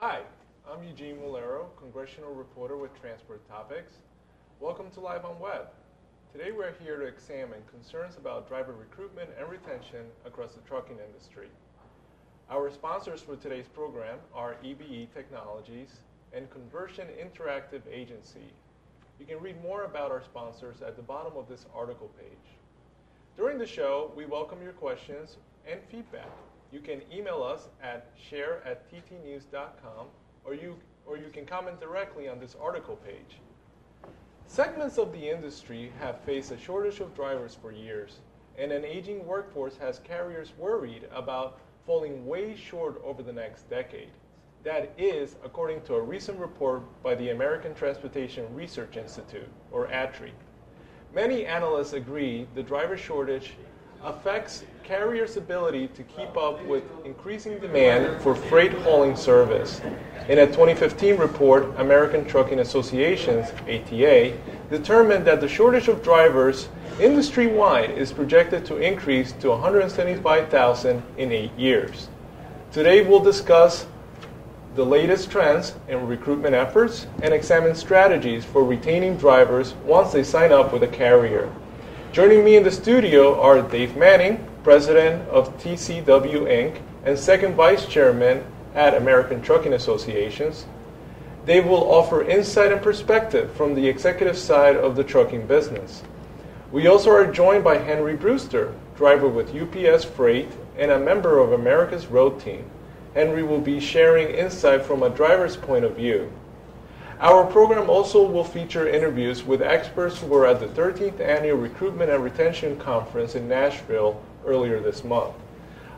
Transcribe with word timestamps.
Hi, 0.00 0.20
I'm 0.70 0.84
Eugene 0.84 1.16
Mulero, 1.16 1.76
congressional 1.76 2.32
reporter 2.32 2.76
with 2.76 2.94
Transport 3.00 3.44
Topics. 3.48 3.94
Welcome 4.60 4.92
to 4.92 5.00
Live 5.00 5.24
on 5.24 5.40
Web. 5.40 5.70
Today 6.30 6.52
we're 6.52 6.72
here 6.80 6.98
to 6.98 7.06
examine 7.06 7.58
concerns 7.68 8.16
about 8.16 8.46
driver 8.46 8.74
recruitment 8.74 9.28
and 9.36 9.50
retention 9.50 10.06
across 10.24 10.52
the 10.52 10.60
trucking 10.60 10.98
industry. 11.04 11.48
Our 12.48 12.70
sponsors 12.70 13.22
for 13.22 13.34
today's 13.34 13.66
program 13.66 14.20
are 14.32 14.54
EBE 14.62 15.12
Technologies 15.12 15.88
and 16.32 16.48
Conversion 16.48 17.08
Interactive 17.20 17.82
Agency. 17.90 18.52
You 19.18 19.26
can 19.26 19.40
read 19.40 19.60
more 19.64 19.82
about 19.82 20.12
our 20.12 20.22
sponsors 20.22 20.80
at 20.80 20.94
the 20.94 21.02
bottom 21.02 21.32
of 21.36 21.48
this 21.48 21.66
article 21.74 22.12
page. 22.16 22.54
During 23.36 23.58
the 23.58 23.66
show, 23.66 24.12
we 24.14 24.26
welcome 24.26 24.62
your 24.62 24.74
questions 24.74 25.38
and 25.68 25.80
feedback. 25.90 26.30
You 26.72 26.80
can 26.80 27.00
email 27.12 27.42
us 27.42 27.68
at 27.82 28.10
share 28.16 28.62
at 28.66 28.90
ttnews.com 28.92 30.06
or 30.44 30.54
you, 30.54 30.76
or 31.06 31.16
you 31.16 31.30
can 31.32 31.46
comment 31.46 31.80
directly 31.80 32.28
on 32.28 32.38
this 32.38 32.56
article 32.60 32.96
page. 32.96 33.40
Segments 34.46 34.98
of 34.98 35.12
the 35.12 35.30
industry 35.30 35.92
have 35.98 36.20
faced 36.20 36.52
a 36.52 36.58
shortage 36.58 37.00
of 37.00 37.14
drivers 37.14 37.54
for 37.54 37.72
years, 37.72 38.20
and 38.58 38.72
an 38.72 38.84
aging 38.84 39.26
workforce 39.26 39.76
has 39.76 39.98
carriers 40.00 40.52
worried 40.58 41.08
about 41.12 41.60
falling 41.86 42.26
way 42.26 42.56
short 42.56 43.00
over 43.04 43.22
the 43.22 43.32
next 43.32 43.68
decade. 43.70 44.10
That 44.64 44.92
is, 44.98 45.36
according 45.44 45.82
to 45.82 45.94
a 45.94 46.02
recent 46.02 46.38
report 46.38 46.82
by 47.02 47.14
the 47.14 47.30
American 47.30 47.74
Transportation 47.74 48.52
Research 48.54 48.96
Institute, 48.96 49.48
or 49.70 49.86
ATRI. 49.88 50.32
Many 51.14 51.46
analysts 51.46 51.94
agree 51.94 52.46
the 52.54 52.62
driver 52.62 52.96
shortage 52.96 53.54
affects 54.04 54.64
carriers' 54.84 55.36
ability 55.36 55.88
to 55.88 56.02
keep 56.04 56.36
up 56.36 56.64
with 56.64 56.84
increasing 57.04 57.58
demand 57.58 58.20
for 58.22 58.34
freight 58.34 58.72
hauling 58.72 59.16
service. 59.16 59.80
In 60.28 60.38
a 60.38 60.46
2015 60.46 61.16
report, 61.16 61.74
American 61.78 62.24
Trucking 62.24 62.60
Associations, 62.60 63.48
ATA, 63.68 64.34
determined 64.70 65.26
that 65.26 65.40
the 65.40 65.48
shortage 65.48 65.88
of 65.88 66.02
drivers 66.02 66.68
industry 67.00 67.48
wide 67.48 67.90
is 67.90 68.12
projected 68.12 68.64
to 68.66 68.76
increase 68.76 69.32
to 69.32 69.50
175,000 69.50 71.02
in 71.16 71.32
eight 71.32 71.52
years. 71.58 72.08
Today, 72.72 73.02
we'll 73.02 73.20
discuss 73.20 73.86
the 74.74 74.84
latest 74.84 75.30
trends 75.30 75.74
in 75.88 76.06
recruitment 76.06 76.54
efforts 76.54 77.06
and 77.22 77.34
examine 77.34 77.74
strategies 77.74 78.44
for 78.44 78.62
retaining 78.62 79.16
drivers 79.16 79.74
once 79.84 80.12
they 80.12 80.22
sign 80.22 80.52
up 80.52 80.72
with 80.72 80.82
a 80.82 80.88
carrier. 80.88 81.52
Joining 82.10 82.42
me 82.42 82.56
in 82.56 82.62
the 82.62 82.70
studio 82.70 83.38
are 83.38 83.60
Dave 83.60 83.94
Manning, 83.94 84.48
president 84.64 85.28
of 85.28 85.56
TCW 85.62 86.46
Inc., 86.48 86.80
and 87.04 87.18
second 87.18 87.54
vice 87.54 87.86
chairman 87.86 88.44
at 88.74 88.94
American 88.94 89.42
Trucking 89.42 89.74
Associations. 89.74 90.64
They 91.44 91.60
will 91.60 91.92
offer 91.92 92.24
insight 92.24 92.72
and 92.72 92.80
perspective 92.80 93.52
from 93.52 93.74
the 93.74 93.86
executive 93.86 94.38
side 94.38 94.74
of 94.74 94.96
the 94.96 95.04
trucking 95.04 95.46
business. 95.46 96.02
We 96.72 96.86
also 96.86 97.10
are 97.10 97.30
joined 97.30 97.62
by 97.62 97.76
Henry 97.76 98.16
Brewster, 98.16 98.72
driver 98.96 99.28
with 99.28 99.54
UPS 99.54 100.04
Freight 100.04 100.48
and 100.78 100.90
a 100.90 100.98
member 100.98 101.38
of 101.38 101.52
America's 101.52 102.06
Road 102.06 102.40
Team. 102.40 102.64
Henry 103.12 103.42
will 103.42 103.60
be 103.60 103.80
sharing 103.80 104.34
insight 104.34 104.82
from 104.82 105.02
a 105.02 105.10
driver's 105.10 105.58
point 105.58 105.84
of 105.84 105.96
view. 105.96 106.32
Our 107.20 107.44
program 107.46 107.90
also 107.90 108.24
will 108.24 108.44
feature 108.44 108.88
interviews 108.88 109.42
with 109.42 109.60
experts 109.60 110.20
who 110.20 110.28
were 110.28 110.46
at 110.46 110.60
the 110.60 110.68
13th 110.68 111.18
Annual 111.18 111.56
Recruitment 111.56 112.12
and 112.12 112.22
Retention 112.22 112.78
Conference 112.78 113.34
in 113.34 113.48
Nashville 113.48 114.22
earlier 114.46 114.78
this 114.78 115.02
month. 115.02 115.34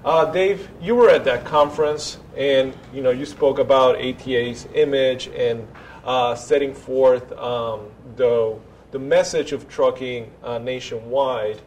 Uh, 0.03 0.33
Dave, 0.33 0.71
you 0.81 0.95
were 0.95 1.11
at 1.11 1.27
that 1.27 1.45
conference, 1.45 2.17
and 2.39 2.73
you 2.91 3.03
know 3.03 3.11
you 3.11 3.27
spoke 3.27 3.59
about 3.59 3.97
ATA's 4.01 4.67
image 4.73 5.27
and 5.29 5.69
uh, 6.05 6.35
setting 6.35 6.73
forth 6.73 7.31
um, 7.33 7.91
the 8.17 8.59
the 8.91 8.99
message 8.99 9.53
of 9.53 9.69
trucking 9.69 10.33
uh, 10.43 10.57
nationwide. 10.57 11.61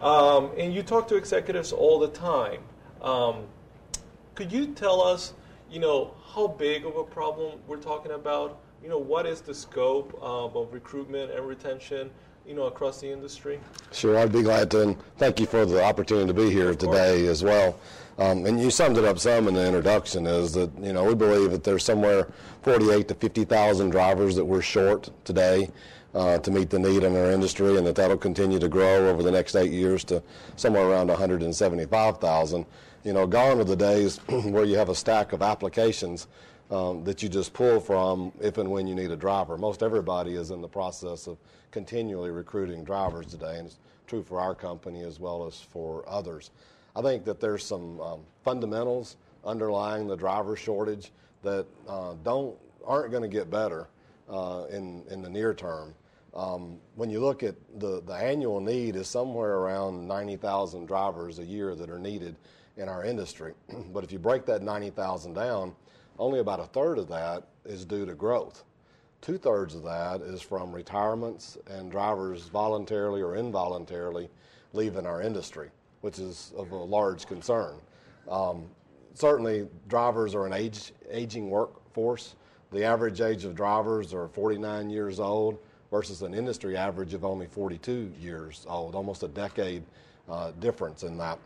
Um, 0.00 0.52
and 0.56 0.72
you 0.72 0.84
talk 0.84 1.08
to 1.08 1.16
executives 1.16 1.72
all 1.72 1.98
the 1.98 2.08
time. 2.08 2.60
Um, 3.02 3.42
could 4.36 4.52
you 4.52 4.68
tell 4.68 5.02
us, 5.02 5.34
you 5.68 5.80
know, 5.80 6.14
how 6.32 6.46
big 6.46 6.86
of 6.86 6.94
a 6.94 7.02
problem 7.02 7.58
we're 7.66 7.76
talking 7.76 8.12
about? 8.12 8.60
You 8.82 8.88
know, 8.88 8.98
what 8.98 9.26
is 9.26 9.42
the 9.42 9.54
scope 9.54 10.14
um, 10.22 10.56
of 10.56 10.72
recruitment 10.72 11.32
and 11.32 11.46
retention? 11.46 12.10
You 12.46 12.54
know, 12.54 12.64
across 12.64 13.00
the 13.00 13.12
industry. 13.12 13.60
Sure, 13.92 14.16
I'd 14.16 14.32
be 14.32 14.42
glad 14.42 14.70
to, 14.70 14.82
and 14.82 14.96
thank 15.18 15.38
you 15.38 15.46
for 15.46 15.66
the 15.66 15.84
opportunity 15.84 16.26
to 16.26 16.34
be 16.34 16.50
here 16.50 16.74
today 16.74 17.26
as 17.26 17.44
well. 17.44 17.78
Um, 18.18 18.46
and 18.46 18.58
you 18.60 18.70
summed 18.70 18.96
it 18.96 19.04
up 19.04 19.18
some 19.18 19.46
in 19.46 19.54
the 19.54 19.64
introduction. 19.64 20.26
Is 20.26 20.52
that 20.54 20.70
you 20.80 20.94
know 20.94 21.04
we 21.04 21.14
believe 21.14 21.50
that 21.50 21.62
there's 21.62 21.84
somewhere 21.84 22.28
48 22.62 23.08
to 23.08 23.14
50 23.14 23.44
thousand 23.44 23.90
drivers 23.90 24.36
that 24.36 24.44
we're 24.44 24.62
short 24.62 25.10
today. 25.24 25.70
Uh, 26.12 26.38
to 26.38 26.50
meet 26.50 26.70
the 26.70 26.78
need 26.78 27.04
in 27.04 27.16
our 27.16 27.30
industry, 27.30 27.76
and 27.76 27.86
that 27.86 27.94
that'll 27.94 28.16
continue 28.16 28.58
to 28.58 28.68
grow 28.68 29.08
over 29.08 29.22
the 29.22 29.30
next 29.30 29.54
eight 29.54 29.70
years 29.70 30.02
to 30.02 30.20
somewhere 30.56 30.88
around 30.88 31.06
175,000 31.06 32.66
you 33.04 33.12
know, 33.12 33.26
gone 33.26 33.60
are 33.60 33.64
the 33.64 33.76
days 33.76 34.18
where 34.28 34.64
you 34.64 34.76
have 34.76 34.88
a 34.88 34.94
stack 34.94 35.32
of 35.32 35.42
applications 35.42 36.26
um, 36.70 37.02
that 37.04 37.22
you 37.22 37.28
just 37.28 37.52
pull 37.52 37.80
from 37.80 38.32
if 38.40 38.58
and 38.58 38.70
when 38.70 38.86
you 38.86 38.94
need 38.94 39.10
a 39.10 39.16
driver. 39.16 39.56
Most 39.56 39.82
everybody 39.82 40.34
is 40.34 40.50
in 40.50 40.60
the 40.60 40.68
process 40.68 41.26
of 41.26 41.36
continually 41.70 42.30
recruiting 42.30 42.84
drivers 42.84 43.26
today, 43.26 43.58
and 43.58 43.66
it's 43.66 43.78
true 44.06 44.22
for 44.22 44.40
our 44.40 44.54
company 44.54 45.02
as 45.02 45.18
well 45.18 45.46
as 45.46 45.60
for 45.60 46.04
others. 46.08 46.50
I 46.94 47.02
think 47.02 47.24
that 47.24 47.40
there's 47.40 47.64
some 47.64 48.00
um, 48.00 48.20
fundamentals 48.44 49.16
underlying 49.44 50.06
the 50.06 50.16
driver 50.16 50.56
shortage 50.56 51.12
that 51.42 51.66
uh, 51.88 52.14
don't 52.24 52.56
aren't 52.84 53.10
going 53.10 53.22
to 53.22 53.28
get 53.28 53.50
better 53.50 53.88
uh, 54.28 54.64
in 54.70 55.04
in 55.10 55.22
the 55.22 55.30
near 55.30 55.54
term. 55.54 55.94
Um, 56.34 56.78
when 56.94 57.10
you 57.10 57.20
look 57.20 57.42
at 57.42 57.56
the 57.78 58.02
the 58.02 58.14
annual 58.14 58.60
need 58.60 58.94
is 58.96 59.08
somewhere 59.08 59.56
around 59.56 60.06
90,000 60.06 60.86
drivers 60.86 61.40
a 61.40 61.44
year 61.44 61.74
that 61.74 61.90
are 61.90 61.98
needed 61.98 62.36
in 62.76 62.88
our 62.88 63.04
industry. 63.04 63.54
but 63.92 64.04
if 64.04 64.12
you 64.12 64.18
break 64.18 64.46
that 64.46 64.62
90,000 64.62 65.34
down, 65.34 65.74
only 66.20 66.38
about 66.38 66.60
a 66.60 66.66
third 66.66 66.98
of 66.98 67.08
that 67.08 67.44
is 67.64 67.84
due 67.84 68.04
to 68.04 68.14
growth. 68.14 68.62
Two 69.22 69.38
thirds 69.38 69.74
of 69.74 69.82
that 69.82 70.20
is 70.20 70.40
from 70.42 70.70
retirements 70.70 71.58
and 71.66 71.90
drivers 71.90 72.44
voluntarily 72.48 73.22
or 73.22 73.36
involuntarily 73.36 74.28
leaving 74.72 75.06
our 75.06 75.22
industry, 75.22 75.70
which 76.02 76.18
is 76.18 76.52
of 76.56 76.70
a 76.70 76.76
large 76.76 77.26
concern. 77.26 77.76
Um, 78.30 78.66
certainly, 79.14 79.66
drivers 79.88 80.34
are 80.34 80.46
an 80.46 80.52
age, 80.52 80.92
aging 81.10 81.50
workforce. 81.50 82.36
The 82.70 82.84
average 82.84 83.20
age 83.20 83.44
of 83.44 83.54
drivers 83.54 84.14
are 84.14 84.28
49 84.28 84.90
years 84.90 85.20
old 85.20 85.58
versus 85.90 86.22
an 86.22 86.34
industry 86.34 86.76
average 86.76 87.14
of 87.14 87.24
only 87.24 87.46
42 87.46 88.12
years 88.20 88.64
old, 88.68 88.94
almost 88.94 89.22
a 89.22 89.28
decade 89.28 89.82
uh, 90.28 90.52
difference 90.60 91.02
in 91.02 91.16
that. 91.18 91.38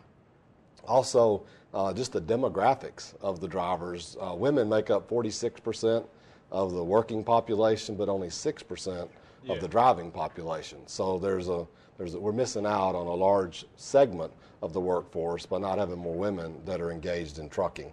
Also, 0.86 1.44
uh, 1.74 1.92
just 1.92 2.12
the 2.12 2.20
demographics 2.20 3.14
of 3.20 3.40
the 3.40 3.48
drivers. 3.48 4.16
Uh, 4.20 4.34
women 4.34 4.68
make 4.68 4.90
up 4.90 5.08
46% 5.08 6.04
of 6.52 6.72
the 6.72 6.84
working 6.84 7.24
population, 7.24 7.96
but 7.96 8.08
only 8.08 8.28
6% 8.28 9.08
yeah. 9.42 9.52
of 9.52 9.60
the 9.60 9.68
driving 9.68 10.10
population. 10.10 10.78
So 10.86 11.18
there's 11.18 11.48
a, 11.48 11.66
there's 11.98 12.14
a, 12.14 12.20
we're 12.20 12.32
missing 12.32 12.64
out 12.64 12.94
on 12.94 13.06
a 13.06 13.14
large 13.14 13.66
segment 13.76 14.32
of 14.62 14.72
the 14.72 14.80
workforce 14.80 15.44
by 15.46 15.58
not 15.58 15.78
having 15.78 15.98
more 15.98 16.14
women 16.14 16.54
that 16.64 16.80
are 16.80 16.92
engaged 16.92 17.38
in 17.38 17.48
trucking. 17.48 17.92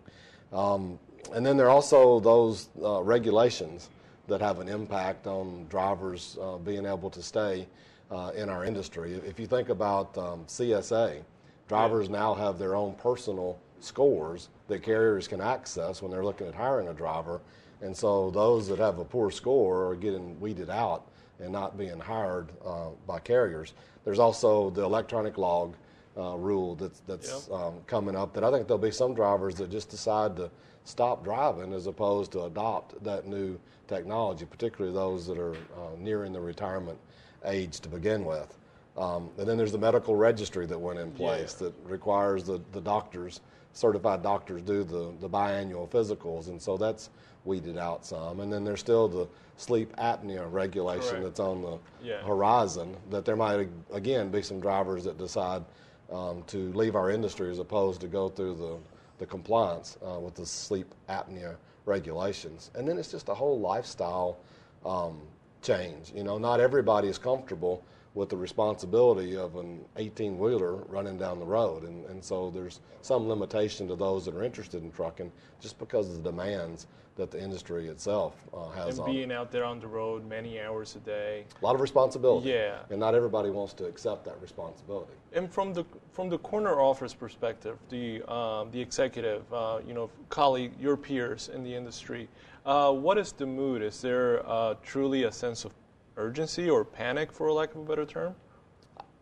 Um, 0.53 0.99
and 1.33 1.45
then 1.45 1.57
there 1.57 1.65
are 1.65 1.71
also 1.71 2.19
those 2.19 2.69
uh, 2.83 3.01
regulations 3.01 3.89
that 4.27 4.41
have 4.41 4.59
an 4.59 4.69
impact 4.69 5.25
on 5.25 5.65
drivers 5.69 6.37
uh, 6.39 6.57
being 6.57 6.85
able 6.85 7.09
to 7.09 7.21
stay 7.21 7.67
uh, 8.11 8.31
in 8.35 8.47
our 8.47 8.63
industry. 8.63 9.13
If 9.13 9.39
you 9.39 9.47
think 9.47 9.69
about 9.69 10.15
um, 10.17 10.45
CSA, 10.45 11.23
Drivers 11.71 12.09
now 12.09 12.33
have 12.33 12.59
their 12.59 12.75
own 12.75 12.95
personal 12.95 13.57
scores 13.83 14.49
that 14.67 14.83
carriers 14.83 15.27
can 15.27 15.41
access 15.41 16.01
when 16.01 16.11
they're 16.11 16.25
looking 16.25 16.47
at 16.47 16.55
hiring 16.55 16.87
a 16.87 16.93
driver. 16.93 17.41
And 17.81 17.95
so 17.95 18.31
those 18.31 18.67
that 18.67 18.79
have 18.79 18.99
a 18.99 19.05
poor 19.05 19.31
score 19.31 19.89
are 19.89 19.95
getting 19.95 20.39
weeded 20.39 20.69
out 20.69 21.07
and 21.39 21.51
not 21.51 21.77
being 21.77 21.99
hired 21.99 22.49
uh, 22.65 22.89
by 23.07 23.19
carriers. 23.19 23.73
There's 24.05 24.19
also 24.19 24.69
the 24.69 24.83
electronic 24.83 25.37
log 25.37 25.75
uh, 26.17 26.35
rule 26.35 26.75
that's, 26.75 27.01
that's 27.07 27.47
yep. 27.49 27.59
um, 27.59 27.73
coming 27.87 28.15
up 28.15 28.33
that 28.33 28.43
I 28.43 28.51
think 28.51 28.67
there'll 28.67 28.77
be 28.77 28.91
some 28.91 29.13
drivers 29.13 29.55
that 29.55 29.71
just 29.71 29.89
decide 29.89 30.35
to 30.37 30.51
stop 30.83 31.23
driving 31.23 31.73
as 31.73 31.87
opposed 31.87 32.31
to 32.33 32.43
adopt 32.43 33.01
that 33.03 33.27
new 33.27 33.59
technology, 33.87 34.45
particularly 34.45 34.93
those 34.93 35.25
that 35.27 35.37
are 35.37 35.53
uh, 35.53 35.95
nearing 35.97 36.33
the 36.33 36.39
retirement 36.39 36.97
age 37.45 37.79
to 37.79 37.89
begin 37.89 38.25
with. 38.25 38.57
Um, 38.97 39.29
and 39.37 39.47
then 39.47 39.57
there's 39.57 39.71
the 39.71 39.77
medical 39.77 40.15
registry 40.15 40.65
that 40.65 40.77
went 40.77 40.99
in 40.99 41.11
place 41.11 41.57
yeah. 41.59 41.67
that 41.67 41.73
requires 41.85 42.43
the, 42.43 42.61
the 42.73 42.81
doctors, 42.81 43.41
certified 43.73 44.21
doctors, 44.23 44.61
do 44.61 44.83
the, 44.83 45.13
the 45.19 45.29
biannual 45.29 45.89
physicals. 45.89 46.47
And 46.47 46.61
so 46.61 46.77
that's 46.77 47.09
weeded 47.45 47.77
out 47.77 48.05
some. 48.05 48.39
And 48.39 48.51
then 48.51 48.63
there's 48.63 48.79
still 48.79 49.07
the 49.07 49.27
sleep 49.57 49.95
apnea 49.97 50.51
regulation 50.51 51.09
Correct. 51.09 51.23
that's 51.23 51.39
on 51.39 51.61
the 51.61 51.77
yeah. 52.03 52.21
horizon 52.23 52.95
that 53.09 53.25
there 53.25 53.35
might, 53.35 53.67
again, 53.93 54.29
be 54.29 54.41
some 54.41 54.59
drivers 54.59 55.03
that 55.03 55.17
decide 55.17 55.63
um, 56.11 56.43
to 56.47 56.71
leave 56.73 56.95
our 56.95 57.09
industry 57.09 57.49
as 57.49 57.59
opposed 57.59 58.01
to 58.01 58.07
go 58.07 58.29
through 58.29 58.55
the, 58.55 58.77
the 59.19 59.25
compliance 59.25 59.97
uh, 60.05 60.19
with 60.19 60.35
the 60.35 60.45
sleep 60.45 60.93
apnea 61.09 61.55
regulations. 61.85 62.71
And 62.75 62.87
then 62.87 62.97
it's 62.97 63.11
just 63.11 63.29
a 63.29 63.33
whole 63.33 63.59
lifestyle 63.59 64.37
um, 64.85 65.21
change. 65.61 66.11
You 66.13 66.23
know, 66.23 66.37
not 66.37 66.59
everybody 66.59 67.07
is 67.07 67.17
comfortable 67.17 67.83
with 68.13 68.29
the 68.29 68.37
responsibility 68.37 69.37
of 69.37 69.55
an 69.55 69.79
18 69.95 70.37
wheeler 70.37 70.75
running 70.89 71.17
down 71.17 71.39
the 71.39 71.45
road. 71.45 71.83
And, 71.83 72.05
and 72.07 72.23
so 72.23 72.49
there's 72.49 72.81
some 73.01 73.27
limitation 73.27 73.87
to 73.87 73.95
those 73.95 74.25
that 74.25 74.35
are 74.35 74.43
interested 74.43 74.83
in 74.83 74.91
trucking 74.91 75.31
just 75.61 75.79
because 75.79 76.09
of 76.09 76.23
the 76.23 76.29
demands 76.29 76.87
that 77.15 77.29
the 77.29 77.41
industry 77.41 77.87
itself 77.87 78.35
uh, 78.53 78.69
has 78.69 78.97
and 78.97 79.07
on 79.07 79.11
being 79.11 79.31
out 79.31 79.51
there 79.51 79.65
on 79.65 79.79
the 79.79 79.87
road 79.87 80.27
many 80.27 80.59
hours 80.59 80.95
a 80.95 80.99
day. 80.99 81.45
A 81.61 81.65
lot 81.65 81.75
of 81.75 81.81
responsibility. 81.81 82.49
Yeah. 82.49 82.79
And 82.89 82.99
not 82.99 83.15
everybody 83.15 83.49
wants 83.49 83.73
to 83.73 83.85
accept 83.85 84.25
that 84.25 84.41
responsibility. 84.41 85.13
And 85.33 85.51
from 85.51 85.73
the 85.73 85.85
from 86.13 86.29
the 86.29 86.37
corner 86.39 86.79
office 86.79 87.13
perspective, 87.13 87.77
the 87.89 88.21
um, 88.31 88.71
the 88.71 88.81
executive, 88.81 89.43
uh, 89.53 89.79
you 89.85 89.93
know, 89.93 90.09
colleague, 90.29 90.71
your 90.79 90.97
peers 90.97 91.49
in 91.53 91.63
the 91.63 91.73
industry, 91.73 92.29
uh, 92.65 92.91
what 92.91 93.17
is 93.17 93.33
the 93.33 93.45
mood? 93.45 93.81
Is 93.81 94.01
there 94.01 94.47
uh, 94.49 94.75
truly 94.83 95.23
a 95.23 95.31
sense 95.31 95.65
of 95.65 95.73
urgency 96.21 96.69
or 96.69 96.85
panic, 96.85 97.31
for 97.31 97.51
lack 97.51 97.73
of 97.75 97.81
a 97.81 97.83
better 97.83 98.05
term? 98.05 98.35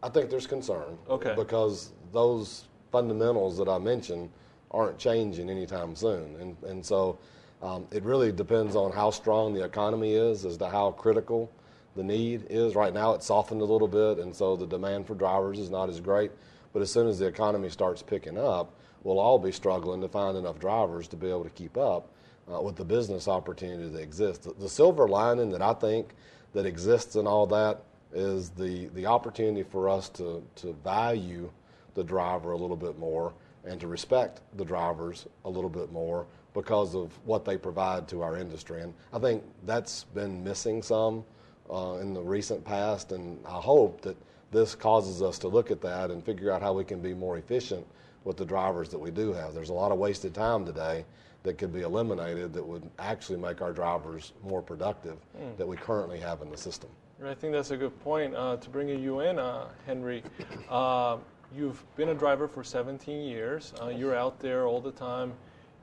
I 0.04 0.10
think 0.10 0.30
there's 0.30 0.48
concern. 0.48 0.98
Okay. 1.10 1.34
Because 1.36 1.94
those 2.12 2.68
fundamentals 2.92 3.58
that 3.58 3.68
I 3.68 3.78
mentioned 3.78 4.30
aren't 4.72 4.98
changing 4.98 5.50
anytime 5.50 5.96
soon. 5.96 6.36
And, 6.40 6.58
and 6.64 6.86
so 6.86 7.18
um, 7.62 7.88
it 7.92 8.04
really 8.04 8.32
depends 8.32 8.76
on 8.76 8.92
how 8.92 9.12
strong 9.12 9.54
the 9.54 9.64
economy 9.64 10.14
is 10.14 10.46
as 10.46 10.58
to 10.58 10.70
how 10.70 10.92
critical 10.92 11.52
the 11.96 12.04
need 12.04 12.46
is. 12.50 12.76
Right 12.76 12.94
now, 12.94 13.14
it's 13.14 13.26
softened 13.26 13.62
a 13.62 13.66
little 13.66 13.88
bit, 13.88 14.20
and 14.20 14.36
so 14.36 14.56
the 14.56 14.68
demand 14.68 15.08
for 15.08 15.16
drivers 15.16 15.60
is 15.60 15.70
not 15.70 15.90
as 15.90 16.00
great. 16.00 16.32
But 16.72 16.82
as 16.82 16.92
soon 16.92 17.08
as 17.08 17.18
the 17.18 17.26
economy 17.26 17.70
starts 17.70 18.02
picking 18.02 18.38
up, 18.38 18.76
we'll 19.04 19.20
all 19.20 19.40
be 19.40 19.52
struggling 19.52 20.02
to 20.02 20.08
find 20.08 20.38
enough 20.38 20.60
drivers 20.60 21.08
to 21.10 21.16
be 21.16 21.28
able 21.28 21.44
to 21.44 21.50
keep 21.50 21.78
up 21.78 22.12
uh, 22.52 22.62
with 22.62 22.76
the 22.76 22.86
business 22.86 23.28
opportunity 23.28 23.90
that 23.90 24.02
exists. 24.02 24.46
The, 24.46 24.54
the 24.54 24.70
silver 24.70 25.08
lining 25.08 25.50
that 25.52 25.62
I 25.62 25.74
think 25.74 26.14
that 26.54 26.66
exists 26.66 27.16
in 27.16 27.28
all 27.28 27.46
that 27.48 27.84
is 28.14 28.50
the, 28.50 28.88
the 28.96 29.06
opportunity 29.06 29.64
for 29.64 29.88
us 29.88 30.10
to, 30.10 30.44
to 30.56 30.74
value 30.84 31.50
the 31.94 32.04
driver 32.04 32.52
a 32.54 32.58
little 32.58 32.78
bit 32.78 32.98
more 32.98 33.34
and 33.66 33.80
to 33.80 33.88
respect 33.88 34.42
the 34.58 34.66
drivers 34.66 35.28
a 35.46 35.50
little 35.50 35.70
bit 35.70 35.92
more 35.92 36.26
because 36.54 36.96
of 36.96 37.12
what 37.26 37.46
they 37.46 37.58
provide 37.58 38.08
to 38.08 38.22
our 38.22 38.38
industry. 38.38 38.82
And 38.82 38.94
I 39.14 39.20
think 39.20 39.44
that's 39.66 40.06
been 40.06 40.44
missing 40.44 40.82
some 40.82 41.24
uh, 41.70 41.98
in 42.02 42.14
the 42.14 42.22
recent 42.22 42.66
past, 42.66 43.12
and 43.12 43.40
I 43.46 43.60
hope 43.60 44.02
that 44.02 44.18
this 44.52 44.74
causes 44.74 45.22
us 45.22 45.38
to 45.40 45.48
look 45.48 45.70
at 45.70 45.82
that 45.82 46.10
and 46.10 46.26
figure 46.26 46.52
out 46.52 46.62
how 46.62 46.74
we 46.74 46.84
can 46.84 47.00
be 47.00 47.14
more 47.14 47.38
efficient 47.38 47.86
with 48.30 48.38
the 48.38 48.46
drivers 48.46 48.90
that 48.90 49.00
we 49.00 49.10
do 49.10 49.34
have. 49.34 49.56
There's 49.56 49.72
a 49.72 49.74
lot 49.74 49.92
of 49.92 49.98
wasted 49.98 50.36
time 50.36 50.64
today 50.64 51.04
that 51.42 51.58
could 51.58 51.74
be 51.74 51.82
eliminated 51.82 52.54
that 52.54 52.64
would 52.64 52.88
actually 53.00 53.40
make 53.40 53.60
our 53.60 53.74
drivers 53.74 54.34
more 54.44 54.62
productive 54.62 55.18
mm. 55.36 55.58
that 55.58 55.68
we 55.68 55.76
currently 55.76 56.20
have 56.20 56.44
in 56.44 56.52
the 56.52 56.58
system. 56.58 56.92
I 57.26 57.34
think 57.34 57.54
that's 57.54 57.72
a 57.72 57.78
good 57.78 58.00
point. 58.04 58.36
Uh, 58.36 58.58
to 58.58 58.70
bring 58.70 58.88
you 58.88 59.22
in, 59.22 59.40
uh, 59.40 59.70
Henry, 59.88 60.22
uh, 60.70 61.18
you've 61.56 61.84
been 61.96 62.10
a 62.10 62.14
driver 62.14 62.48
for 62.48 62.64
17 62.64 63.20
years. 63.20 63.74
Uh, 63.82 63.88
you're 63.88 64.16
out 64.16 64.40
there 64.40 64.68
all 64.68 64.80
the 64.80 64.92
time 64.92 65.34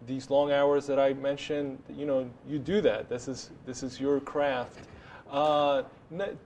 these 0.06 0.30
long 0.30 0.52
hours 0.52 0.86
that 0.86 1.00
I 1.00 1.14
mentioned, 1.14 1.82
you 1.88 2.06
know, 2.06 2.30
you 2.46 2.60
do 2.60 2.80
that. 2.82 3.08
This 3.08 3.26
is 3.26 3.50
this 3.64 3.82
is 3.82 3.98
your 3.98 4.20
craft. 4.20 4.86
Uh, 5.28 5.82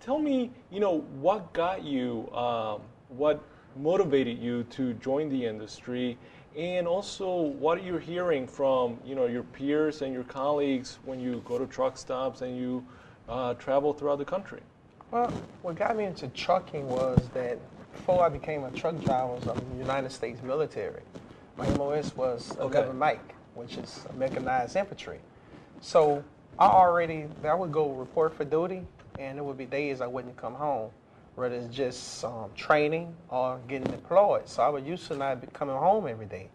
tell 0.01 0.19
me, 0.19 0.51
you 0.71 0.81
know, 0.81 1.01
what 1.21 1.53
got 1.53 1.85
you, 1.85 2.31
um, 2.33 2.81
what 3.09 3.43
motivated 3.77 4.39
you 4.39 4.65
to 4.65 4.95
join 4.95 5.29
the 5.29 5.47
industry, 5.47 6.19
and 6.57 6.87
also 6.87 7.41
what 7.41 7.79
are 7.79 7.83
you 7.83 7.97
hearing 7.97 8.47
from, 8.47 8.99
you 9.05 9.15
know, 9.15 9.27
your 9.27 9.43
peers 9.43 10.03
and 10.03 10.13
your 10.13 10.25
colleagues 10.25 10.99
when 11.05 11.21
you 11.21 11.43
go 11.45 11.59
to 11.59 11.67
truck 11.67 11.97
stops 11.97 12.43
and 12.43 12.57
you 12.57 12.85
uh, 13.29 13.55
travel 13.55 13.93
throughout 13.93 14.19
the 14.19 14.25
country? 14.25 14.61
Well, 15.11 15.33
what 15.63 15.77
got 15.77 15.97
me 15.97 16.05
into 16.05 16.29
trucking 16.29 16.89
was 16.89 17.29
that 17.35 17.59
before 17.93 18.25
I 18.25 18.29
became 18.29 18.65
a 18.65 18.71
truck 18.71 19.01
driver, 19.01 19.33
I 19.33 19.53
was 19.53 19.63
in 19.63 19.71
the 19.73 19.79
United 19.79 20.13
States 20.13 20.43
military. 20.43 21.03
My 21.57 21.69
MOS 21.71 22.17
was 22.17 22.57
11 22.59 22.79
okay. 22.79 22.93
Mike 22.93 23.35
which 23.55 23.77
is 23.77 24.07
mechanized 24.17 24.77
infantry. 24.77 25.19
So 25.81 26.25
I 26.59 26.67
already, 26.67 27.27
I 27.45 27.55
would 27.55 27.73
go 27.73 27.91
report 27.91 28.35
for 28.35 28.45
duty, 28.45 28.83
and 29.19 29.37
there 29.37 29.45
would 29.45 29.59
be 29.59 29.67
days 29.67 30.01
I 30.01 30.07
wouldn't 30.07 30.37
come 30.37 30.55
home, 30.55 30.91
whether 31.35 31.55
it's 31.55 31.75
just 31.75 32.25
um, 32.25 32.51
training 32.55 33.15
or 33.29 33.61
getting 33.69 33.91
deployed. 33.91 34.49
So 34.49 34.63
I 34.63 34.69
was 34.69 34.85
used 34.85 35.07
to 35.09 35.17
not 35.17 35.53
coming 35.53 35.77
home 35.77 36.07
every 36.07 36.27
day. 36.27 36.51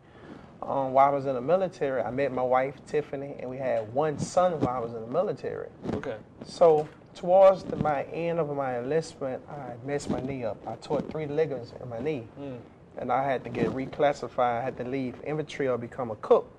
Um, 0.62 0.94
while 0.94 1.07
I 1.07 1.10
was 1.10 1.25
in 1.25 1.36
the 1.36 1.42
military, 1.42 2.01
I 2.01 2.10
met 2.12 2.31
my 2.31 2.42
wife 2.42 2.75
Tiffany, 2.88 3.36
and 3.39 3.50
we 3.50 3.57
had 3.57 3.94
one 3.94 4.18
son 4.18 4.60
while 4.60 4.75
I 4.75 4.80
was 4.80 4.94
in 4.94 5.01
the 5.01 5.07
military. 5.07 5.69
Okay. 5.94 6.16
So 6.45 6.88
towards 7.13 7.63
the, 7.63 7.75
my 7.75 8.04
end 8.04 8.39
of 8.39 8.56
my 8.56 8.80
enlistment, 8.80 9.44
I 9.50 9.74
messed 9.86 10.10
my 10.10 10.19
knee 10.22 10.44
up. 10.44 10.57
I 10.68 10.75
tore 10.75 11.01
three 11.01 11.27
ligaments 11.27 11.74
in 11.81 11.89
my 11.89 12.00
knee, 12.00 12.27
mm. 12.39 12.57
and 12.98 13.12
I 13.12 13.24
had 13.24 13.44
to 13.44 13.50
get 13.50 13.68
reclassified. 13.68 14.60
I 14.60 14.63
had 14.63 14.77
to 14.77 14.83
leave 14.83 15.16
infantry 15.24 15.68
or 15.68 15.77
become 15.77 16.10
a 16.10 16.16
cook. 16.18 16.51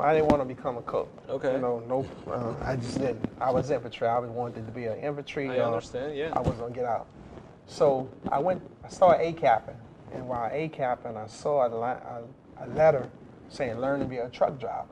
I 0.00 0.12
didn't 0.12 0.28
want 0.28 0.42
to 0.42 0.46
become 0.46 0.76
a 0.76 0.82
cook. 0.82 1.08
Okay. 1.28 1.52
You 1.52 1.58
know, 1.58 1.80
no, 1.86 2.06
uh, 2.32 2.54
I 2.64 2.76
just 2.76 2.98
didn't. 2.98 3.24
I 3.40 3.50
was 3.50 3.70
infantry. 3.70 4.08
I 4.08 4.14
always 4.14 4.30
wanted 4.30 4.66
to 4.66 4.72
be 4.72 4.86
an 4.86 4.98
infantry. 4.98 5.50
I 5.50 5.58
uh, 5.58 5.66
understand. 5.66 6.16
Yeah. 6.16 6.32
I 6.32 6.40
was 6.40 6.56
gonna 6.56 6.74
get 6.74 6.84
out. 6.84 7.06
So 7.66 8.08
I 8.30 8.38
went. 8.38 8.62
I 8.84 8.88
started 8.88 9.24
A 9.24 9.32
capping, 9.32 9.76
and 10.12 10.28
while 10.28 10.50
A 10.52 10.68
capping, 10.68 11.16
I 11.16 11.26
saw 11.26 11.62
a, 11.62 11.70
a, 11.70 12.22
a, 12.60 12.66
letter 12.68 13.08
saying 13.48 13.78
"Learn 13.78 14.00
to 14.00 14.06
be 14.06 14.18
a 14.18 14.28
truck 14.28 14.58
driver." 14.58 14.88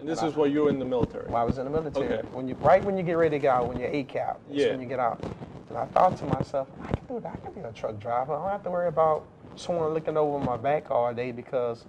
And 0.00 0.08
this 0.08 0.20
and 0.20 0.28
is 0.28 0.34
I, 0.34 0.38
while 0.38 0.48
you 0.48 0.64
were 0.64 0.70
in 0.70 0.78
the 0.78 0.84
military. 0.84 1.26
While 1.30 1.42
I 1.42 1.44
was 1.44 1.58
in 1.58 1.64
the 1.64 1.70
military. 1.70 2.18
Okay. 2.18 2.28
When 2.32 2.48
you 2.48 2.54
right 2.56 2.84
when 2.84 2.96
you 2.96 3.04
get 3.04 3.14
ready 3.14 3.36
to 3.36 3.42
go 3.42 3.50
out, 3.50 3.68
when 3.68 3.78
you're 3.78 3.90
A 3.90 4.02
cap, 4.04 4.40
yeah. 4.50 4.70
when 4.70 4.80
you 4.80 4.88
get 4.88 4.98
out. 4.98 5.22
And 5.68 5.78
I 5.78 5.86
thought 5.86 6.16
to 6.18 6.24
myself, 6.26 6.68
I 6.82 6.92
can 6.92 7.06
do 7.06 7.20
that. 7.20 7.38
I 7.42 7.46
can 7.46 7.52
be 7.52 7.60
a 7.60 7.72
truck 7.72 7.98
driver. 7.98 8.34
I 8.34 8.42
don't 8.42 8.50
have 8.50 8.64
to 8.64 8.70
worry 8.70 8.88
about 8.88 9.26
someone 9.56 9.94
looking 9.94 10.16
over 10.16 10.44
my 10.44 10.56
back 10.56 10.90
all 10.90 11.12
day 11.14 11.32
because 11.32 11.84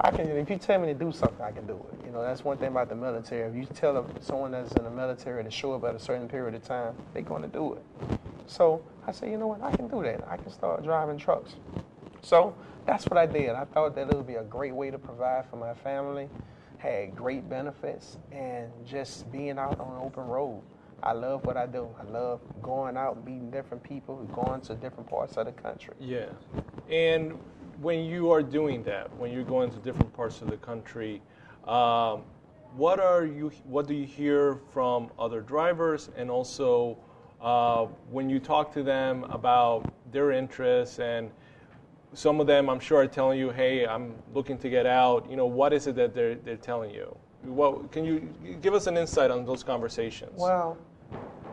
I 0.00 0.10
can. 0.10 0.28
If 0.28 0.48
you 0.48 0.56
tell 0.56 0.80
me 0.80 0.88
to 0.88 0.94
do 0.94 1.12
something, 1.12 1.40
I 1.40 1.52
can 1.52 1.66
do 1.66 1.74
it. 1.74 2.06
You 2.06 2.12
know, 2.12 2.22
that's 2.22 2.44
one 2.44 2.56
thing 2.56 2.68
about 2.68 2.88
the 2.88 2.94
military. 2.94 3.48
If 3.48 3.54
you 3.54 3.66
tell 3.74 4.06
someone 4.20 4.52
that's 4.52 4.72
in 4.72 4.84
the 4.84 4.90
military 4.90 5.44
to 5.44 5.50
show 5.50 5.74
up 5.74 5.84
at 5.84 5.94
a 5.94 5.98
certain 5.98 6.28
period 6.28 6.54
of 6.54 6.62
time, 6.62 6.94
they're 7.12 7.22
going 7.22 7.42
to 7.42 7.48
do 7.48 7.74
it. 7.74 7.84
So 8.46 8.82
I 9.06 9.12
said, 9.12 9.30
you 9.30 9.38
know 9.38 9.48
what? 9.48 9.62
I 9.62 9.74
can 9.74 9.88
do 9.88 10.02
that. 10.02 10.26
I 10.28 10.36
can 10.36 10.50
start 10.50 10.82
driving 10.82 11.18
trucks. 11.18 11.56
So 12.22 12.54
that's 12.86 13.04
what 13.06 13.18
I 13.18 13.26
did. 13.26 13.50
I 13.50 13.64
thought 13.64 13.94
that 13.96 14.08
it 14.08 14.16
would 14.16 14.26
be 14.26 14.36
a 14.36 14.44
great 14.44 14.74
way 14.74 14.90
to 14.90 14.98
provide 14.98 15.44
for 15.50 15.56
my 15.56 15.74
family, 15.74 16.28
had 16.78 17.14
great 17.14 17.48
benefits, 17.48 18.18
and 18.30 18.70
just 18.86 19.30
being 19.30 19.58
out 19.58 19.78
on 19.78 20.00
open 20.02 20.24
road. 20.24 20.62
I 21.02 21.12
love 21.12 21.44
what 21.44 21.56
I 21.56 21.66
do. 21.66 21.88
I 22.00 22.10
love 22.10 22.40
going 22.62 22.96
out, 22.96 23.24
meeting 23.24 23.50
different 23.50 23.82
people, 23.82 24.16
going 24.32 24.60
to 24.62 24.74
different 24.74 25.08
parts 25.08 25.36
of 25.36 25.46
the 25.46 25.52
country. 25.52 25.94
Yeah. 25.98 26.26
And 26.88 27.38
when 27.80 28.04
you 28.04 28.30
are 28.30 28.42
doing 28.42 28.82
that, 28.84 29.14
when 29.16 29.32
you're 29.32 29.44
going 29.44 29.70
to 29.70 29.76
different 29.78 30.12
parts 30.12 30.42
of 30.42 30.50
the 30.50 30.56
country, 30.56 31.22
um, 31.66 32.22
what 32.76 33.00
are 33.00 33.24
you? 33.24 33.50
What 33.64 33.86
do 33.86 33.94
you 33.94 34.06
hear 34.06 34.58
from 34.72 35.10
other 35.18 35.40
drivers, 35.40 36.10
and 36.16 36.30
also 36.30 36.96
uh, 37.40 37.86
when 38.10 38.30
you 38.30 38.38
talk 38.38 38.72
to 38.74 38.82
them 38.82 39.24
about 39.24 39.92
their 40.10 40.32
interests 40.32 40.98
and 40.98 41.30
some 42.14 42.40
of 42.40 42.46
them, 42.46 42.68
I'm 42.68 42.80
sure, 42.80 42.98
are 42.98 43.06
telling 43.06 43.38
you, 43.38 43.50
"Hey, 43.50 43.86
I'm 43.86 44.14
looking 44.34 44.58
to 44.58 44.70
get 44.70 44.86
out." 44.86 45.28
You 45.28 45.36
know, 45.36 45.46
what 45.46 45.72
is 45.72 45.86
it 45.86 45.96
that 45.96 46.14
they're 46.14 46.36
they're 46.36 46.56
telling 46.56 46.90
you? 46.90 47.14
What 47.42 47.90
can 47.90 48.04
you 48.04 48.28
give 48.60 48.74
us 48.74 48.86
an 48.86 48.96
insight 48.96 49.30
on 49.30 49.44
those 49.44 49.62
conversations? 49.62 50.32
Well, 50.36 50.78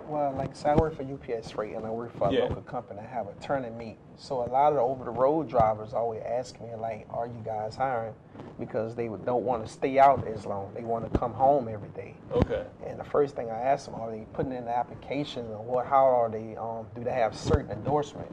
well, 0.10 0.34
like 0.36 0.50
I 0.50 0.54
said, 0.54 0.72
I 0.72 0.76
work 0.76 0.96
for 0.96 1.04
UPS 1.04 1.52
Freight 1.52 1.76
and 1.76 1.86
I 1.86 1.90
work 1.90 2.18
for 2.18 2.30
a 2.30 2.34
yeah. 2.34 2.42
local 2.42 2.62
company. 2.64 3.00
I 3.00 3.06
have 3.06 3.28
a 3.28 3.34
turn 3.42 3.64
and 3.64 3.78
meet. 3.78 3.98
So 4.18 4.44
a 4.44 4.50
lot 4.50 4.70
of 4.70 4.76
the 4.76 4.82
over 4.82 5.06
the 5.06 5.12
road 5.12 5.48
drivers 5.48 5.94
always 5.94 6.22
ask 6.26 6.60
me, 6.60 6.70
like, 6.76 7.06
are 7.12 7.28
you 7.28 7.42
guys 7.46 7.76
hiring? 7.76 8.16
Because 8.60 8.96
they 8.96 9.08
don't 9.08 9.44
want 9.44 9.66
to 9.66 9.72
stay 9.72 10.00
out 10.00 10.28
as 10.28 10.46
long. 10.46 10.74
They 10.74 10.84
want 10.84 11.12
to 11.12 11.18
come 11.18 11.34
home 11.34 11.68
every 11.68 11.90
day. 11.90 12.16
Okay. 12.32 12.66
And 12.86 13.00
the 13.00 13.04
first 13.04 13.36
thing 13.36 13.52
I 13.52 13.60
ask 13.60 13.86
them, 13.86 13.96
are 13.96 14.12
they 14.12 14.26
putting 14.34 14.52
in 14.52 14.66
the 14.66 14.76
application 14.76 15.46
or 15.48 15.64
what, 15.64 15.86
how 15.86 16.06
are 16.06 16.30
they, 16.30 16.56
um, 16.58 16.88
do 16.96 17.04
they 17.04 17.14
have 17.14 17.36
certain 17.36 17.72
endorsement? 17.72 18.32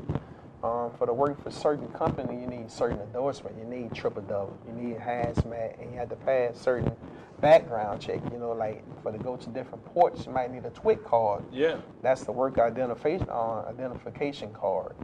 Um, 0.64 0.90
for 0.98 1.06
the 1.06 1.12
work 1.12 1.40
for 1.44 1.50
certain 1.50 1.86
company, 1.88 2.40
you 2.40 2.46
need 2.46 2.70
certain 2.70 2.98
endorsement. 3.00 3.56
You 3.58 3.64
need 3.64 3.94
triple 3.94 4.22
double. 4.22 4.58
You 4.66 4.72
need 4.72 4.96
hazmat, 4.96 5.80
and 5.80 5.92
you 5.92 5.98
have 5.98 6.08
to 6.08 6.16
pass 6.16 6.58
certain 6.58 6.96
background 7.46 8.00
check. 8.00 8.20
You 8.32 8.38
know, 8.38 8.50
like 8.52 8.82
for 9.02 9.12
to 9.12 9.18
go 9.18 9.36
to 9.36 9.48
different 9.50 9.84
ports, 9.84 10.26
you 10.26 10.32
might 10.32 10.52
need 10.52 10.64
a 10.64 10.70
TWIC 10.70 11.04
card. 11.04 11.44
Yeah. 11.52 11.76
That's 12.02 12.24
the 12.24 12.32
work 12.32 12.58
identification 12.58 13.28
uh, 13.30 13.64
identification 13.68 14.52
card. 14.52 14.96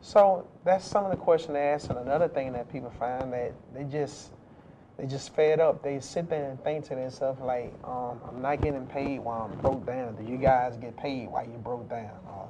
So 0.00 0.46
that's 0.64 0.84
some 0.84 1.04
of 1.04 1.12
the 1.12 1.16
question 1.16 1.54
they 1.54 1.60
ask. 1.60 1.88
And 1.90 1.98
another 1.98 2.28
thing 2.28 2.52
that 2.54 2.70
people 2.70 2.92
find 2.98 3.32
that 3.32 3.52
they 3.72 3.84
just 3.84 4.32
they 4.98 5.06
just 5.06 5.34
fed 5.36 5.60
up. 5.60 5.84
They 5.84 6.00
sit 6.00 6.28
there 6.28 6.50
and 6.50 6.62
think 6.64 6.84
to 6.86 6.96
themselves 6.96 7.40
like, 7.40 7.72
um, 7.84 8.20
I'm 8.28 8.42
not 8.42 8.60
getting 8.60 8.86
paid 8.86 9.20
while 9.20 9.48
I'm 9.50 9.58
broke 9.60 9.86
down. 9.86 10.16
Do 10.16 10.24
you 10.30 10.36
guys 10.36 10.76
get 10.76 10.96
paid 10.96 11.30
while 11.30 11.46
you're 11.46 11.58
broke 11.58 11.88
down? 11.88 12.10
Uh, 12.28 12.46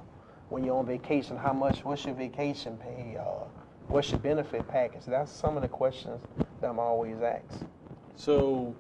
when 0.48 0.64
you're 0.64 0.76
on 0.76 0.86
vacation, 0.86 1.36
how 1.36 1.52
much? 1.52 1.84
What's 1.84 2.06
your 2.06 2.14
vacation 2.14 2.78
pay? 2.78 3.18
Uh, 3.18 3.44
what's 3.88 4.10
your 4.10 4.20
benefit 4.20 4.66
package? 4.68 5.04
That's 5.06 5.30
some 5.30 5.56
of 5.56 5.62
the 5.62 5.68
questions 5.68 6.22
that 6.60 6.70
I'm 6.70 6.78
always 6.78 7.20
asked. 7.20 7.64
So 8.16 8.74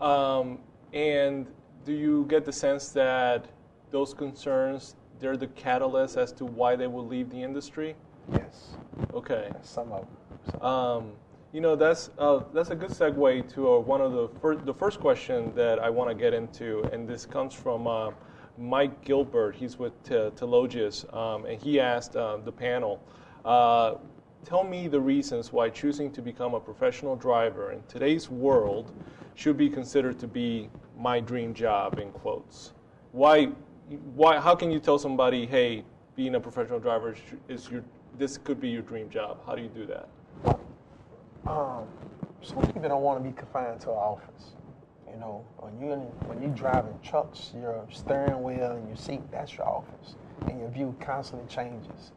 um, 0.00 0.58
And 0.92 1.46
do 1.84 1.92
you 1.92 2.26
get 2.28 2.44
the 2.44 2.52
sense 2.52 2.90
that 2.90 3.46
those 3.90 4.14
concerns 4.14 4.96
they're 5.18 5.36
the 5.36 5.48
catalyst 5.48 6.16
as 6.16 6.32
to 6.32 6.46
why 6.46 6.74
they 6.76 6.86
will 6.86 7.06
leave 7.06 7.30
the 7.30 7.42
industry? 7.42 7.94
Yes. 8.32 8.76
Okay. 9.12 9.50
Some 9.62 9.92
of 9.92 10.06
them. 10.06 10.62
Um, 10.62 11.12
you 11.52 11.60
know 11.60 11.74
that's 11.74 12.10
uh, 12.18 12.44
that's 12.54 12.70
a 12.70 12.76
good 12.76 12.90
segue 12.90 13.52
to 13.54 13.72
uh, 13.74 13.78
one 13.78 14.00
of 14.00 14.12
the 14.12 14.28
first 14.40 14.64
the 14.64 14.74
first 14.74 15.00
question 15.00 15.52
that 15.56 15.78
I 15.80 15.90
want 15.90 16.08
to 16.08 16.14
get 16.14 16.32
into, 16.32 16.82
and 16.92 17.08
this 17.08 17.26
comes 17.26 17.54
from 17.54 17.86
uh, 17.86 18.12
Mike 18.56 19.02
Gilbert. 19.02 19.56
He's 19.56 19.78
with 19.78 19.92
T- 20.04 20.14
Telogis, 20.14 21.12
um, 21.12 21.46
and 21.46 21.60
he 21.60 21.80
asked 21.80 22.14
uh, 22.14 22.36
the 22.36 22.52
panel, 22.52 23.02
uh, 23.44 23.96
"Tell 24.44 24.62
me 24.62 24.86
the 24.86 25.00
reasons 25.00 25.52
why 25.52 25.70
choosing 25.70 26.12
to 26.12 26.22
become 26.22 26.54
a 26.54 26.60
professional 26.60 27.16
driver 27.16 27.72
in 27.72 27.82
today's 27.88 28.30
world 28.30 28.92
should 29.34 29.56
be 29.56 29.68
considered 29.68 30.18
to 30.18 30.26
be 30.26 30.70
my 30.98 31.20
dream 31.20 31.54
job." 31.54 31.98
In 31.98 32.10
quotes, 32.12 32.72
why 33.12 33.46
why 34.14 34.38
how 34.38 34.54
can 34.54 34.70
you 34.70 34.80
tell 34.80 34.98
somebody, 34.98 35.46
"Hey, 35.46 35.84
being 36.16 36.34
a 36.34 36.40
professional 36.40 36.78
driver 36.80 37.14
is 37.48 37.70
your 37.70 37.82
this 38.18 38.38
could 38.38 38.60
be 38.60 38.68
your 38.68 38.82
dream 38.82 39.08
job"? 39.10 39.38
How 39.46 39.54
do 39.54 39.62
you 39.62 39.68
do 39.68 39.86
that? 39.86 40.08
Um, 41.46 41.86
some 42.42 42.60
people 42.62 42.82
don't 42.82 43.02
want 43.02 43.22
to 43.22 43.28
be 43.28 43.34
confined 43.34 43.80
to 43.80 43.90
an 43.90 43.96
office. 43.96 44.52
You 45.10 45.18
know, 45.18 45.44
when 45.58 45.80
you 45.80 45.94
when 46.26 46.40
you're 46.40 46.50
driving 46.52 46.98
trucks, 47.02 47.52
your 47.54 47.84
steering 47.90 48.42
wheel 48.42 48.72
and 48.72 48.86
your 48.86 48.96
seat, 48.96 49.22
that's 49.30 49.54
your 49.54 49.66
office, 49.68 50.14
and 50.46 50.60
your 50.60 50.68
view 50.68 50.94
constantly 51.00 51.48
changes. 51.48 52.12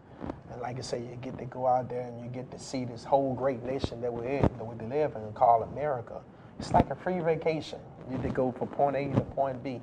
And 0.51 0.62
like 0.62 0.77
I 0.77 0.82
say, 0.82 1.00
you 1.00 1.17
get 1.22 1.38
to 1.39 1.46
go 1.46 1.65
out 1.67 1.89
there 1.89 2.01
and 2.01 2.22
you 2.22 2.27
get 2.27 2.51
to 2.51 2.60
see 2.60 2.86
this 2.86 3.03
whole 3.03 3.34
great 3.34 3.63
nation 3.63 4.00
that 4.01 4.13
we're 4.13 4.25
in, 4.25 4.41
that 4.43 4.63
we 4.63 4.75
live 4.86 5.15
in, 5.15 5.34
called 5.34 5.67
America. 5.74 6.22
It's 6.63 6.72
like 6.72 6.91
a 6.91 6.96
free 6.96 7.20
vacation. 7.20 7.77
You 8.10 8.17
to 8.20 8.29
go 8.29 8.53
from 8.53 8.70
point 8.70 8.96
A 8.96 9.13
to 9.15 9.20
point 9.20 9.62
B. 9.62 9.82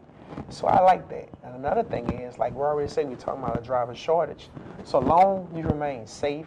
So 0.49 0.67
I 0.67 0.81
like 0.81 1.11
that. 1.11 1.29
And 1.45 1.55
another 1.55 1.83
thing 1.83 2.11
is, 2.11 2.39
like 2.39 2.55
we 2.55 2.63
already 2.63 2.89
said, 2.89 3.07
we're 3.07 3.17
talking 3.17 3.43
about 3.43 3.59
a 3.59 3.63
driver 3.63 3.95
shortage. 3.95 4.49
So 4.85 4.99
long 4.99 5.47
you 5.55 5.63
remain 5.65 6.07
safe, 6.07 6.47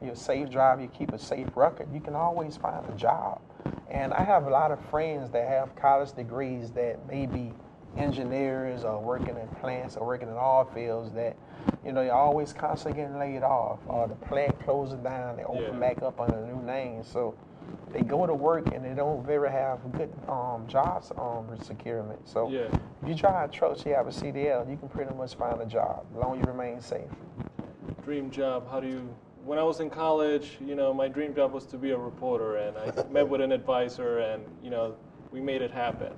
you're 0.00 0.12
a 0.12 0.16
safe 0.16 0.50
driver, 0.50 0.82
you 0.82 0.86
keep 0.86 1.10
a 1.10 1.18
safe 1.18 1.48
record, 1.56 1.92
you 1.92 1.98
can 1.98 2.14
always 2.14 2.58
find 2.58 2.88
a 2.88 2.92
job. 2.92 3.40
And 3.90 4.14
I 4.14 4.22
have 4.22 4.46
a 4.46 4.50
lot 4.50 4.70
of 4.70 4.78
friends 4.88 5.30
that 5.30 5.48
have 5.48 5.74
college 5.74 6.12
degrees 6.12 6.70
that 6.72 7.04
may 7.08 7.26
be 7.26 7.52
engineers 7.96 8.84
or 8.84 9.00
working 9.00 9.36
in 9.36 9.48
plants 9.60 9.96
or 9.96 10.06
working 10.06 10.28
in 10.28 10.34
oil 10.34 10.70
fields 10.72 11.12
that, 11.14 11.36
you 11.84 11.90
know, 11.90 12.02
you're 12.02 12.14
always 12.14 12.52
constantly 12.52 13.02
getting 13.02 13.18
laid 13.18 13.42
off 13.42 13.80
or 13.88 14.06
the 14.06 14.14
plant 14.14 14.56
closes 14.60 15.00
down, 15.00 15.38
they 15.38 15.42
open 15.42 15.74
yeah. 15.74 15.88
back 15.88 16.02
up 16.02 16.20
under 16.20 16.38
a 16.38 16.46
new 16.46 16.62
name. 16.62 17.02
So 17.02 17.34
they 17.92 18.02
go 18.02 18.26
to 18.26 18.34
work 18.34 18.72
and 18.74 18.84
they 18.84 18.94
don't 18.94 19.24
very 19.24 19.50
have 19.50 19.80
good 19.92 20.12
um, 20.28 20.64
jobs 20.66 21.12
um, 21.18 21.46
securement. 21.62 22.20
So 22.28 22.48
yeah. 22.48 22.68
if 23.02 23.08
you 23.08 23.14
drive 23.14 23.50
trucks, 23.50 23.84
you 23.84 23.94
have 23.94 24.06
a 24.06 24.10
CDL, 24.10 24.70
you 24.70 24.76
can 24.76 24.88
pretty 24.88 25.14
much 25.14 25.34
find 25.34 25.60
a 25.60 25.66
job 25.66 26.06
as 26.12 26.20
long 26.20 26.38
as 26.38 26.46
you 26.46 26.52
remain 26.52 26.80
safe. 26.80 27.10
Dream 28.04 28.30
job, 28.30 28.70
how 28.70 28.80
do 28.80 28.88
you 28.88 29.14
when 29.44 29.58
I 29.58 29.62
was 29.62 29.80
in 29.80 29.90
college, 29.90 30.58
you 30.60 30.74
know, 30.74 30.92
my 30.92 31.08
dream 31.08 31.34
job 31.34 31.52
was 31.52 31.64
to 31.66 31.78
be 31.78 31.90
a 31.90 31.98
reporter, 31.98 32.56
and 32.56 32.76
I 32.76 33.04
met 33.10 33.28
with 33.28 33.40
an 33.40 33.52
advisor, 33.52 34.18
and 34.18 34.44
you 34.62 34.70
know, 34.70 34.96
we 35.30 35.40
made 35.40 35.62
it 35.62 35.70
happen. 35.70 36.12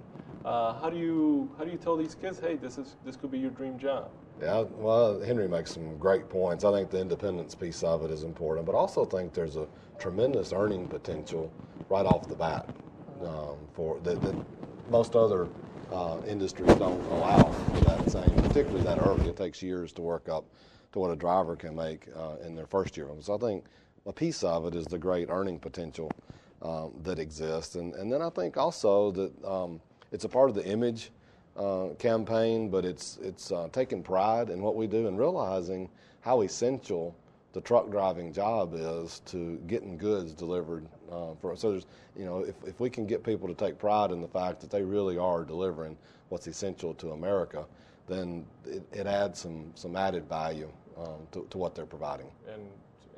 Uh, 0.44 0.74
how 0.80 0.90
do 0.90 0.98
you 0.98 1.50
how 1.56 1.64
do 1.64 1.70
you 1.70 1.78
tell 1.78 1.96
these 1.96 2.14
kids, 2.14 2.40
hey, 2.40 2.56
this 2.56 2.78
is 2.78 2.96
this 3.04 3.16
could 3.16 3.30
be 3.30 3.38
your 3.38 3.50
dream 3.50 3.78
job? 3.78 4.10
Yeah, 4.40 4.64
well, 4.76 5.20
Henry 5.20 5.46
makes 5.46 5.70
some 5.70 5.96
great 5.98 6.28
points. 6.28 6.64
I 6.64 6.72
think 6.72 6.90
the 6.90 7.00
independence 7.00 7.54
piece 7.54 7.84
of 7.84 8.04
it 8.04 8.10
is 8.10 8.24
important, 8.24 8.66
but 8.66 8.74
also 8.74 9.04
think 9.04 9.34
there's 9.34 9.56
a 9.56 9.68
tremendous 10.02 10.52
earning 10.52 10.88
potential 10.88 11.52
right 11.88 12.04
off 12.04 12.28
the 12.28 12.34
bat 12.34 12.68
um, 13.24 13.56
for 13.72 14.00
that, 14.00 14.20
that, 14.20 14.34
most 14.90 15.14
other 15.14 15.48
uh, 15.92 16.18
industries 16.26 16.74
don't 16.74 17.00
allow 17.12 17.42
that 17.86 18.10
same, 18.10 18.34
particularly 18.42 18.82
that 18.82 18.98
early. 19.06 19.28
It 19.28 19.36
takes 19.36 19.62
years 19.62 19.92
to 19.92 20.02
work 20.02 20.28
up 20.28 20.44
to 20.90 20.98
what 20.98 21.10
a 21.10 21.16
driver 21.16 21.54
can 21.54 21.76
make 21.76 22.08
uh, 22.16 22.44
in 22.44 22.56
their 22.56 22.66
first 22.66 22.96
year. 22.96 23.08
So 23.20 23.36
I 23.36 23.38
think 23.38 23.64
a 24.04 24.12
piece 24.12 24.42
of 24.42 24.66
it 24.66 24.74
is 24.74 24.86
the 24.86 24.98
great 24.98 25.30
earning 25.30 25.60
potential 25.60 26.10
um, 26.62 26.92
that 27.04 27.20
exists, 27.20 27.76
and 27.76 27.94
and 27.94 28.12
then 28.12 28.20
I 28.20 28.30
think 28.30 28.56
also 28.56 29.12
that 29.12 29.44
um, 29.44 29.80
it's 30.10 30.24
a 30.24 30.28
part 30.28 30.50
of 30.50 30.56
the 30.56 30.66
image 30.66 31.10
uh, 31.56 31.90
campaign, 31.98 32.68
but 32.68 32.84
it's 32.84 33.18
it's 33.22 33.52
uh, 33.52 33.68
taking 33.72 34.02
pride 34.02 34.50
in 34.50 34.60
what 34.62 34.74
we 34.74 34.88
do 34.88 35.06
and 35.06 35.16
realizing 35.16 35.88
how 36.20 36.42
essential 36.42 37.14
the 37.52 37.60
truck 37.60 37.90
driving 37.90 38.32
job 38.32 38.72
is 38.74 39.20
to 39.26 39.56
getting 39.66 39.98
goods 39.98 40.32
delivered 40.32 40.86
uh, 41.10 41.34
for 41.40 41.54
so 41.56 41.70
there's 41.70 41.86
you 42.16 42.24
know 42.24 42.40
if, 42.40 42.54
if 42.66 42.80
we 42.80 42.88
can 42.88 43.06
get 43.06 43.22
people 43.22 43.46
to 43.46 43.54
take 43.54 43.78
pride 43.78 44.10
in 44.10 44.20
the 44.20 44.28
fact 44.28 44.60
that 44.60 44.70
they 44.70 44.82
really 44.82 45.18
are 45.18 45.44
delivering 45.44 45.96
what's 46.30 46.46
essential 46.46 46.94
to 46.94 47.12
America 47.12 47.66
then 48.06 48.44
it, 48.64 48.82
it 48.92 49.06
adds 49.06 49.38
some 49.40 49.70
some 49.74 49.96
added 49.96 50.28
value 50.28 50.70
um, 50.98 51.26
to, 51.32 51.46
to, 51.50 51.58
what 51.58 51.74
they're 51.74 51.86
providing. 51.86 52.26
And, 52.52 52.62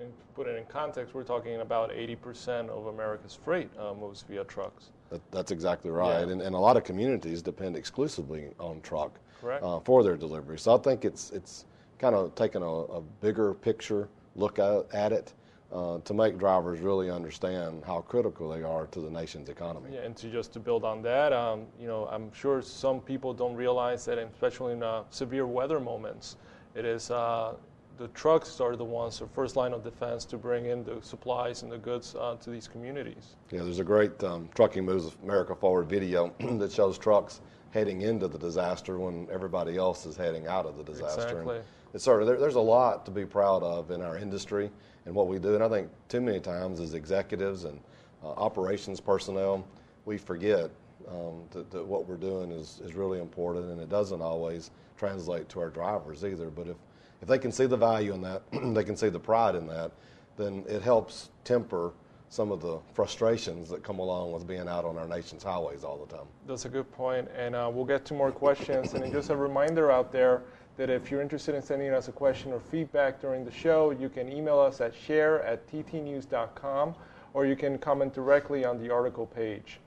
and 0.01 0.13
put 0.35 0.47
it 0.47 0.57
in 0.57 0.65
context, 0.67 1.15
we're 1.15 1.25
talking 1.25 1.61
about 1.61 1.91
80% 1.91 2.69
of 2.69 2.87
America's 2.87 3.39
freight 3.45 3.71
uh, 3.79 3.95
moves 3.95 4.25
via 4.29 4.45
trucks. 4.45 4.91
That, 5.11 5.21
that's 5.31 5.51
exactly 5.51 5.91
right. 5.91 6.27
Yeah. 6.27 6.33
And, 6.33 6.43
and 6.43 6.55
a 6.55 6.59
lot 6.59 6.77
of 6.77 6.85
communities 6.85 7.43
depend 7.43 7.77
exclusively 7.77 8.51
on 8.59 8.81
truck 8.83 9.19
uh, 9.45 9.81
for 9.81 10.03
their 10.03 10.17
delivery. 10.17 10.59
So 10.59 10.77
I 10.77 10.79
think 10.79 11.05
it's, 11.05 11.31
it's 11.31 11.67
kind 11.99 12.15
of 12.15 12.35
taking 12.35 12.63
a, 12.63 12.67
a 12.67 13.01
bigger 13.01 13.55
picture 13.55 14.09
look 14.37 14.59
at, 14.59 14.87
at 14.93 15.13
it. 15.13 15.33
Uh, 15.73 15.99
to 16.05 16.15
make 16.15 16.39
drivers 16.39 16.79
really 16.79 17.11
understand 17.11 17.83
how 17.85 18.01
critical 18.03 18.49
they 18.49 18.63
are 18.63 18.87
to 18.87 19.01
the 19.01 19.11
nation's 19.11 19.49
economy. 19.49 19.91
Yeah, 19.93 20.03
and 20.03 20.17
to 20.19 20.31
just 20.31 20.53
to 20.53 20.61
build 20.61 20.85
on 20.85 21.03
that, 21.03 21.33
um, 21.33 21.67
you 21.81 21.89
know, 21.89 22.07
I'm 22.13 22.33
sure 22.33 22.63
some 22.63 23.01
people 23.01 23.35
don't 23.35 23.57
realize 23.57 24.05
that, 24.05 24.19
especially 24.19 24.75
in 24.75 24.85
uh, 24.85 25.03
severe 25.11 25.49
weather 25.49 25.81
moments, 25.81 26.37
it 26.77 26.85
is 26.85 27.11
uh, 27.11 27.55
the 27.97 28.09
trucks 28.09 28.61
are 28.61 28.77
the 28.77 28.85
ones, 28.85 29.19
the 29.19 29.27
first 29.27 29.57
line 29.57 29.73
of 29.73 29.85
defense 29.85 30.25
to 30.27 30.37
bring 30.37 30.67
in 30.67 30.85
the 30.85 30.99
supplies 31.01 31.63
and 31.63 31.71
the 31.71 31.79
goods 31.79 32.15
uh, 32.15 32.37
to 32.37 32.51
these 32.51 32.67
communities. 32.67 33.37
Yeah, 33.51 33.63
there's 33.63 33.79
a 33.79 33.85
great 33.85 34.23
um, 34.25 34.49
Trucking 34.55 34.85
Moves 34.85 35.17
America 35.23 35.55
Forward 35.55 35.89
video 35.89 36.33
that 36.59 36.73
shows 36.73 36.99
trucks 36.99 37.41
heading 37.71 38.03
into 38.03 38.29
the 38.29 38.39
disaster 38.39 38.99
when 38.99 39.29
everybody 39.31 39.77
else 39.77 40.07
is 40.07 40.17
heading 40.17 40.47
out 40.47 40.67
of 40.67 40.77
the 40.77 40.85
disaster. 40.85 41.23
Exactly. 41.23 41.57
And 41.57 41.65
it's 41.95 42.05
sort 42.05 42.21
of, 42.21 42.27
there, 42.27 42.37
there's 42.37 42.57
a 42.57 42.61
lot 42.61 43.05
to 43.07 43.13
be 43.13 43.25
proud 43.25 43.63
of 43.63 43.93
in 43.93 44.03
our 44.03 44.19
industry 44.19 44.71
and 45.07 45.15
what 45.15 45.29
we 45.29 45.39
do. 45.39 45.55
And 45.55 45.63
I 45.63 45.69
think 45.69 45.89
too 46.09 46.21
many 46.21 46.41
times 46.41 46.81
as 46.81 46.95
executives 46.95 47.65
and 47.65 47.81
uh, 48.23 48.31
operations 48.31 49.01
personnel, 49.01 49.65
we 50.05 50.19
forget 50.19 50.71
um, 51.09 51.45
that, 51.53 51.71
that, 51.71 51.87
what 51.87 52.09
we're 52.09 52.17
doing 52.17 52.51
is, 52.51 52.81
is 52.85 52.95
really 52.95 53.21
important, 53.21 53.71
and 53.71 53.81
it 53.81 53.89
doesn't 53.89 54.21
always 54.21 54.71
translate 54.97 55.49
to 55.51 55.61
our 55.61 55.71
drivers 55.71 56.25
either. 56.25 56.51
But 56.51 56.69
if, 56.69 56.77
if 57.23 57.29
they 57.29 57.39
can 57.39 57.53
see 57.53 57.67
the 57.67 57.77
value 57.77 58.13
in 58.13 58.23
that, 58.23 58.43
they 58.75 58.85
can 58.85 58.97
see 58.97 59.09
the 59.09 59.21
pride 59.21 59.55
in 59.55 59.67
that, 59.69 59.93
then 60.37 60.65
it 60.69 60.83
helps 60.83 61.31
temper 61.45 61.93
some 62.29 62.51
of 62.51 62.61
the 62.61 62.79
frustrations 62.95 63.69
that 63.69 63.85
come 63.85 64.01
along 64.01 64.33
with 64.33 64.47
being 64.47 64.67
out 64.67 64.85
on 64.85 64.99
our 64.99 65.07
nation's 65.07 65.45
highways 65.45 65.85
all 65.85 66.05
the 66.05 66.17
time. 66.17 66.27
That's 66.49 66.65
a 66.65 66.69
good 66.69 66.91
point, 66.91 67.29
and 67.37 67.55
uh, 67.55 67.71
we'll 67.73 67.85
get 67.85 68.05
to 68.07 68.15
more 68.15 68.33
questions. 68.33 68.95
and 68.95 69.13
just 69.13 69.31
a 69.31 69.37
reminder 69.37 69.93
out 69.93 70.11
there 70.11 70.43
that 70.77 70.91
if 70.91 71.11
you're 71.11 71.23
interested 71.23 71.55
in 71.55 71.63
sending 71.63 71.93
us 71.93 72.09
a 72.09 72.13
question 72.13 72.53
or 72.53 72.61
feedback 72.61 73.21
during 73.21 73.45
the 73.45 73.51
show, 73.51 73.91
you 73.91 74.09
can 74.09 74.31
email 74.31 74.59
us 74.59 74.81
at 74.81 74.95
share 74.95 75.43
at 75.43 75.67
ttnews.com 75.71 76.95
or 77.33 77.47
you 77.47 77.57
can 77.57 77.79
comment 77.79 78.13
directly 78.13 78.65
on 78.65 78.83
the 78.83 78.91
article 78.91 79.27
page. 79.27 79.81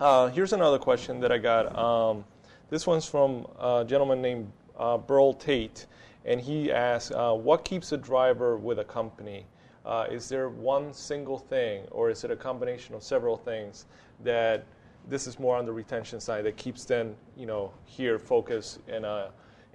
Uh, 0.00 0.28
here's 0.28 0.52
another 0.52 0.78
question 0.78 1.20
that 1.20 1.32
I 1.32 1.38
got. 1.38 1.76
Um, 1.76 2.24
this 2.70 2.86
one's 2.86 3.06
from 3.06 3.46
a 3.58 3.84
gentleman 3.86 4.20
named 4.20 4.52
uh, 4.78 4.98
Burl 4.98 5.32
Tate, 5.32 5.86
and 6.24 6.40
he 6.40 6.70
asks, 6.70 7.12
uh, 7.12 7.32
"What 7.32 7.64
keeps 7.64 7.92
a 7.92 7.96
driver 7.96 8.58
with 8.58 8.78
a 8.78 8.84
company? 8.84 9.46
Uh, 9.86 10.06
is 10.10 10.28
there 10.28 10.50
one 10.50 10.92
single 10.92 11.38
thing, 11.38 11.84
or 11.90 12.10
is 12.10 12.24
it 12.24 12.30
a 12.30 12.36
combination 12.36 12.94
of 12.94 13.02
several 13.02 13.36
things 13.36 13.86
that 14.22 14.66
this 15.08 15.26
is 15.26 15.38
more 15.38 15.56
on 15.56 15.64
the 15.64 15.72
retention 15.72 16.20
side 16.20 16.44
that 16.44 16.56
keeps 16.56 16.84
them, 16.84 17.14
you 17.36 17.46
know, 17.46 17.72
here 17.84 18.18
focused 18.18 18.80
and 18.88 19.06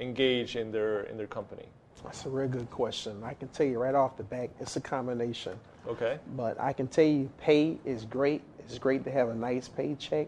engaged 0.01 0.55
in 0.58 0.72
their 0.72 1.03
in 1.03 1.17
their 1.17 1.27
company?" 1.27 1.67
That's 2.03 2.25
a 2.25 2.29
real 2.29 2.48
good 2.48 2.70
question. 2.72 3.24
I 3.24 3.36
can 3.36 3.48
tell 3.50 3.67
you 3.67 3.79
right 3.79 3.93
off 3.93 4.17
the 4.17 4.24
bat, 4.24 4.50
it's 4.60 4.75
a 4.75 4.81
combination. 4.81 5.53
Okay. 5.88 6.17
But 6.36 6.60
I 6.60 6.74
can 6.74 6.88
tell 6.88 7.05
you, 7.05 7.29
pay 7.38 7.77
is 7.86 8.05
great 8.05 8.41
it's 8.72 8.79
great 8.79 9.03
to 9.03 9.12
have 9.12 9.29
a 9.29 9.36
nice 9.36 9.67
paycheck, 9.67 10.27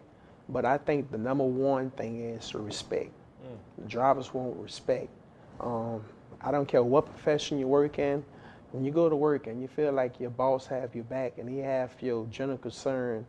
but 0.50 0.66
I 0.66 0.78
think 0.78 1.12
the 1.12 1.18
number 1.18 1.46
one 1.46 1.92
thing 1.92 2.22
is 2.22 2.54
respect. 2.54 3.12
Mm. 3.46 3.88
Drivers 3.88 4.34
want 4.34 4.58
respect. 4.58 5.08
Um, 5.62 6.04
I 6.42 6.52
don't 6.52 6.68
care 6.68 6.84
what 6.84 7.06
profession 7.06 7.58
you 7.58 7.68
work 7.68 8.00
in. 8.00 8.24
When 8.72 8.84
you 8.84 8.92
go 8.92 9.08
to 9.08 9.16
work 9.16 9.48
and 9.48 9.62
you 9.62 9.68
feel 9.68 9.94
like 9.94 10.20
your 10.20 10.32
boss 10.32 10.66
have 10.68 10.94
your 10.94 11.06
back 11.06 11.38
and 11.38 11.48
he 11.48 11.60
have 11.60 11.92
your 12.02 12.26
general 12.26 12.58
concern 12.58 13.26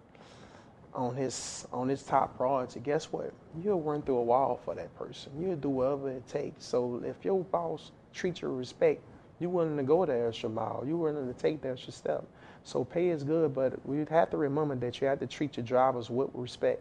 on 0.94 1.16
his 1.16 1.66
on 1.72 1.88
his 1.88 2.02
top 2.02 2.36
priority, 2.36 2.80
guess 2.80 3.06
what? 3.06 3.32
You'll 3.62 3.80
run 3.80 4.02
through 4.02 4.18
a 4.18 4.22
wall 4.22 4.60
for 4.64 4.74
that 4.74 4.94
person. 4.96 5.32
You'll 5.40 5.56
do 5.56 5.68
whatever 5.68 6.10
it 6.10 6.26
takes. 6.28 6.64
So 6.64 7.02
if 7.04 7.24
your 7.24 7.42
boss 7.44 7.90
treats 8.12 8.42
you 8.42 8.48
with 8.48 8.58
respect, 8.58 9.02
you're 9.40 9.50
willing 9.50 9.76
to 9.76 9.82
go 9.82 10.06
the 10.06 10.26
extra 10.26 10.48
mile. 10.48 10.84
You're 10.86 10.96
willing 10.96 11.26
to 11.26 11.34
take 11.34 11.62
the 11.62 11.70
extra 11.70 11.92
step. 11.92 12.24
So 12.62 12.84
pay 12.84 13.08
is 13.08 13.24
good, 13.24 13.54
but 13.54 13.84
we 13.86 14.04
have 14.08 14.30
to 14.30 14.36
remember 14.36 14.76
that 14.76 15.00
you 15.00 15.08
have 15.08 15.20
to 15.20 15.26
treat 15.26 15.56
your 15.56 15.66
drivers 15.66 16.08
with 16.08 16.30
respect. 16.32 16.80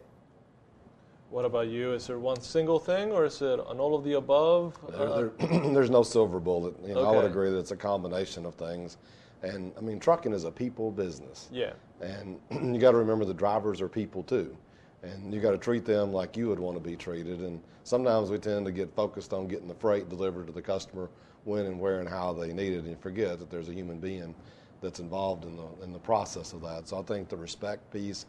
What 1.29 1.46
about 1.46 1.67
you? 1.67 1.93
Is 1.93 2.05
there 2.05 2.20
one 2.20 2.39
single 2.41 2.77
thing, 2.77 3.12
or 3.12 3.25
is 3.25 3.41
it 3.41 3.60
an 3.60 3.79
all 3.79 3.96
of 3.96 4.03
the 4.03 4.13
above? 4.13 4.77
There, 4.96 5.10
there, 5.10 5.72
there's 5.74 5.89
no 5.89 6.03
silver 6.03 6.39
bullet. 6.39 6.75
You 6.86 6.93
know, 6.93 7.00
okay. 7.00 7.10
I 7.10 7.22
would 7.22 7.25
agree 7.25 7.50
that 7.50 7.58
it's 7.58 7.72
a 7.72 7.75
combination 7.75 8.46
of 8.46 8.53
things. 8.53 8.98
And 9.44 9.74
I 9.78 9.82
mean, 9.82 10.00
trucking 10.00 10.34
is 10.34 10.46
a 10.46 10.52
people 10.52 10.90
business. 10.90 11.50
Yeah. 11.52 11.74
And 12.02 12.40
you 12.74 12.80
got 12.80 12.92
to 12.92 12.98
remember 12.98 13.26
the 13.26 13.34
drivers 13.34 13.82
are 13.82 13.90
people 13.90 14.24
too, 14.24 14.56
and 15.04 15.34
you 15.34 15.40
got 15.42 15.52
to 15.52 15.58
treat 15.58 15.86
them 15.86 16.12
like 16.12 16.36
you 16.38 16.48
would 16.48 16.60
want 16.60 16.78
to 16.78 16.84
be 16.84 16.96
treated. 16.96 17.40
And 17.40 17.62
sometimes 17.84 18.30
we 18.30 18.38
tend 18.38 18.66
to 18.66 18.72
get 18.72 18.94
focused 18.96 19.34
on 19.34 19.48
getting 19.48 19.68
the 19.68 19.76
freight 19.76 20.10
delivered 20.10 20.48
to 20.48 20.54
the 20.54 20.62
customer 20.62 21.10
when 21.44 21.66
and 21.66 21.80
where 21.80 22.00
and 22.00 22.08
how 22.08 22.32
they 22.32 22.54
need 22.54 22.74
it, 22.74 22.86
and 22.86 23.00
forget 23.00 23.38
that 23.40 23.50
there's 23.50 23.68
a 23.68 23.74
human 23.74 24.00
being 24.00 24.34
that's 24.82 25.00
involved 25.00 25.46
in 25.46 25.58
the 25.58 25.84
in 25.84 25.92
the 25.92 26.00
process 26.00 26.54
of 26.54 26.62
that. 26.62 26.88
So 26.88 27.00
I 27.00 27.04
think 27.04 27.28
the 27.30 27.38
respect 27.38 27.92
piece, 27.92 28.26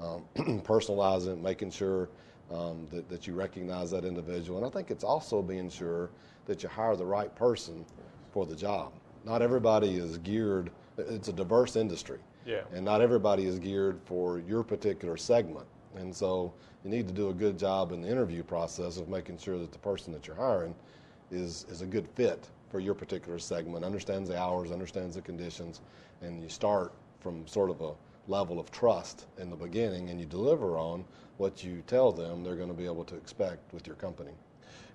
um, 0.00 0.24
personalizing, 0.36 1.40
making 1.40 1.70
sure 1.70 2.10
um, 2.50 2.86
that, 2.90 3.08
that 3.08 3.26
you 3.26 3.34
recognize 3.34 3.90
that 3.90 4.04
individual. 4.04 4.58
And 4.58 4.66
I 4.66 4.70
think 4.70 4.90
it's 4.90 5.04
also 5.04 5.42
being 5.42 5.70
sure 5.70 6.10
that 6.46 6.62
you 6.62 6.68
hire 6.68 6.96
the 6.96 7.06
right 7.06 7.34
person 7.34 7.84
for 8.32 8.46
the 8.46 8.56
job. 8.56 8.92
Not 9.24 9.42
everybody 9.42 9.96
is 9.96 10.18
geared, 10.18 10.70
it's 10.96 11.28
a 11.28 11.32
diverse 11.32 11.76
industry. 11.76 12.18
Yeah. 12.46 12.62
And 12.72 12.84
not 12.84 13.00
everybody 13.00 13.46
is 13.46 13.58
geared 13.58 14.00
for 14.04 14.38
your 14.38 14.62
particular 14.62 15.16
segment. 15.16 15.66
And 15.96 16.14
so 16.14 16.52
you 16.84 16.90
need 16.90 17.08
to 17.08 17.14
do 17.14 17.30
a 17.30 17.34
good 17.34 17.58
job 17.58 17.92
in 17.92 18.00
the 18.00 18.08
interview 18.08 18.42
process 18.42 18.96
of 18.96 19.08
making 19.08 19.38
sure 19.38 19.58
that 19.58 19.72
the 19.72 19.78
person 19.78 20.12
that 20.12 20.26
you're 20.26 20.36
hiring 20.36 20.74
is, 21.30 21.66
is 21.68 21.82
a 21.82 21.86
good 21.86 22.08
fit 22.14 22.48
for 22.70 22.80
your 22.80 22.94
particular 22.94 23.38
segment, 23.38 23.84
understands 23.84 24.28
the 24.28 24.38
hours, 24.38 24.70
understands 24.70 25.14
the 25.14 25.22
conditions, 25.22 25.80
and 26.22 26.42
you 26.42 26.48
start 26.48 26.92
from 27.20 27.46
sort 27.46 27.70
of 27.70 27.80
a 27.80 27.92
level 28.28 28.60
of 28.60 28.70
trust 28.70 29.26
in 29.38 29.50
the 29.50 29.56
beginning 29.56 30.10
and 30.10 30.20
you 30.20 30.26
deliver 30.26 30.78
on 30.78 31.04
what 31.38 31.64
you 31.64 31.82
tell 31.86 32.12
them 32.12 32.44
they're 32.44 32.56
going 32.56 32.68
to 32.68 32.74
be 32.74 32.84
able 32.84 33.04
to 33.04 33.16
expect 33.16 33.72
with 33.72 33.86
your 33.86 33.96
company. 33.96 34.32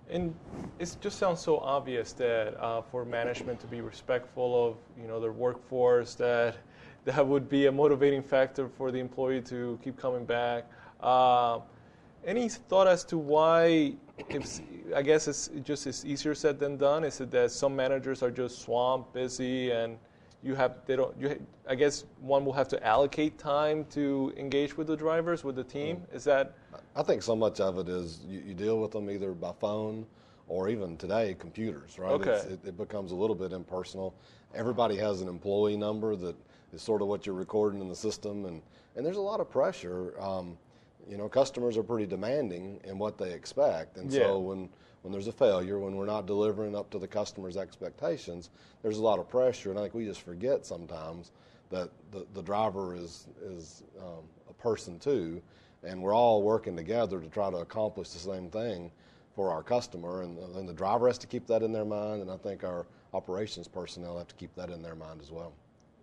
And 0.10 0.36
it 0.80 0.96
just 1.02 1.18
sounds 1.18 1.40
so 1.40 1.60
obvious 1.60 2.14
that 2.14 2.60
uh, 2.62 2.82
for 2.82 3.06
management 3.06 3.60
to 3.62 3.68
be 3.68 3.82
respectful 3.82 4.68
of 4.68 4.76
you 5.02 5.08
know 5.08 5.20
their 5.20 5.32
workforce, 5.32 6.16
that 6.16 6.58
that 7.06 7.26
would 7.26 7.50
be 7.50 7.68
a 7.68 7.72
motivating 7.72 8.24
factor 8.24 8.68
for 8.68 8.92
the 8.92 9.00
employee 9.00 9.42
to 9.42 9.80
keep 9.84 9.98
coming 9.98 10.26
back. 10.26 10.70
Uh, 11.00 11.60
any 12.26 12.48
thought 12.48 12.88
as 12.88 13.04
to 13.06 13.18
why? 13.18 13.94
If, 14.30 14.62
I 14.96 15.02
guess 15.02 15.28
it's 15.28 15.50
just 15.64 15.88
it's 15.88 16.06
easier 16.06 16.36
said 16.36 16.60
than 16.60 16.78
done. 16.78 17.04
Is 17.04 17.20
it 17.20 17.32
that 17.32 17.52
some 17.52 17.76
managers 17.76 18.24
are 18.24 18.32
just 18.32 18.62
swamped, 18.62 19.14
busy, 19.14 19.72
and 19.72 19.98
you 20.44 20.56
have 20.56 20.76
they 20.86 20.96
don't 20.96 21.16
you 21.20 21.46
I 21.68 21.76
guess 21.76 22.06
one 22.22 22.46
will 22.46 22.54
have 22.54 22.68
to 22.70 22.86
allocate 22.86 23.38
time 23.38 23.86
to 23.92 24.34
engage 24.38 24.78
with 24.78 24.88
the 24.88 24.96
drivers 24.96 25.44
with 25.44 25.56
the 25.56 25.64
team. 25.64 25.98
Mm. 25.98 26.16
Is 26.16 26.24
that? 26.26 26.56
I 26.96 27.04
think 27.04 27.22
so 27.22 27.36
much 27.36 27.60
of 27.60 27.78
it 27.78 27.90
is 27.90 28.22
you, 28.28 28.42
you, 28.46 28.54
deal 28.54 28.80
with 28.80 28.92
them 28.92 29.10
either 29.10 29.32
by 29.32 29.52
phone 29.60 30.06
or 30.48 30.70
even 30.70 30.98
today 30.98 31.36
computers. 31.40 31.98
Right? 31.98 32.12
Okay. 32.12 32.54
It, 32.54 32.60
it, 32.66 32.78
becomes 32.78 33.12
a 33.12 33.16
little 33.16 33.36
bit 33.36 33.52
impersonal. 33.52 34.14
Everybody 34.54 34.98
has 34.98 35.22
an 35.22 35.28
employee 35.28 35.78
number 35.78 36.16
that 36.16 36.36
is 36.74 36.82
sort 36.82 37.02
of 37.02 37.08
what 37.08 37.26
you're 37.26 37.36
recording 37.36 37.82
in 37.82 37.90
the 37.90 37.96
system, 37.96 38.46
and 38.46 38.62
and 38.96 39.06
there's 39.06 39.18
a 39.18 39.22
lot 39.22 39.40
of 39.40 39.50
pressure. 39.50 40.20
Um, 40.20 40.58
you 41.10 41.18
know, 41.18 41.28
customers 41.28 41.78
are 41.78 41.84
pretty 41.84 42.06
demanding 42.06 42.80
in 42.86 42.98
what 42.98 43.18
they 43.18 43.32
expect, 43.32 43.98
and 43.98 44.12
yeah. 44.12 44.22
so 44.22 44.40
when 44.40 44.70
when 45.02 45.12
there's 45.12 45.28
a 45.28 45.34
failure, 45.34 45.80
when 45.80 45.96
we're 45.96 46.06
not 46.06 46.26
delivering 46.26 46.76
up 46.76 46.90
to 46.92 46.98
the 46.98 47.08
customer's 47.08 47.58
expectations, 47.58 48.50
there's 48.82 48.98
a 48.98 49.02
lot 49.02 49.20
of 49.20 49.28
pressure, 49.28 49.70
and 49.70 49.78
I 49.78 49.84
think 49.84 49.94
we 49.94 50.06
just 50.06 50.22
forget 50.22 50.66
sometimes 50.66 51.32
that 51.70 51.90
the, 52.12 52.26
the 52.34 52.42
driver 52.42 52.96
is 52.96 53.28
is 53.44 53.84
um, 54.00 54.24
a 54.50 54.54
person 54.54 55.00
too, 55.00 55.42
and 55.84 56.02
we're 56.02 56.16
all 56.16 56.42
working 56.42 56.76
together 56.76 57.20
to 57.20 57.28
try 57.28 57.50
to 57.50 57.58
accomplish 57.58 58.10
the 58.10 58.20
same 58.20 58.50
thing 58.50 58.92
for 59.36 59.52
our 59.52 59.64
customer, 59.64 60.22
and, 60.22 60.38
and 60.56 60.70
the 60.70 60.74
driver 60.74 61.08
has 61.08 61.18
to 61.18 61.28
keep 61.28 61.48
that 61.48 61.64
in 61.64 61.72
their 61.72 61.86
mind, 61.86 62.22
and 62.22 62.30
I 62.30 62.38
think 62.38 62.64
our 62.64 62.86
operations 63.14 63.68
personnel 63.68 64.18
have 64.18 64.28
to 64.28 64.36
keep 64.36 64.54
that 64.56 64.70
in 64.70 64.82
their 64.82 64.96
mind 64.96 65.22
as 65.22 65.32
well. 65.32 65.54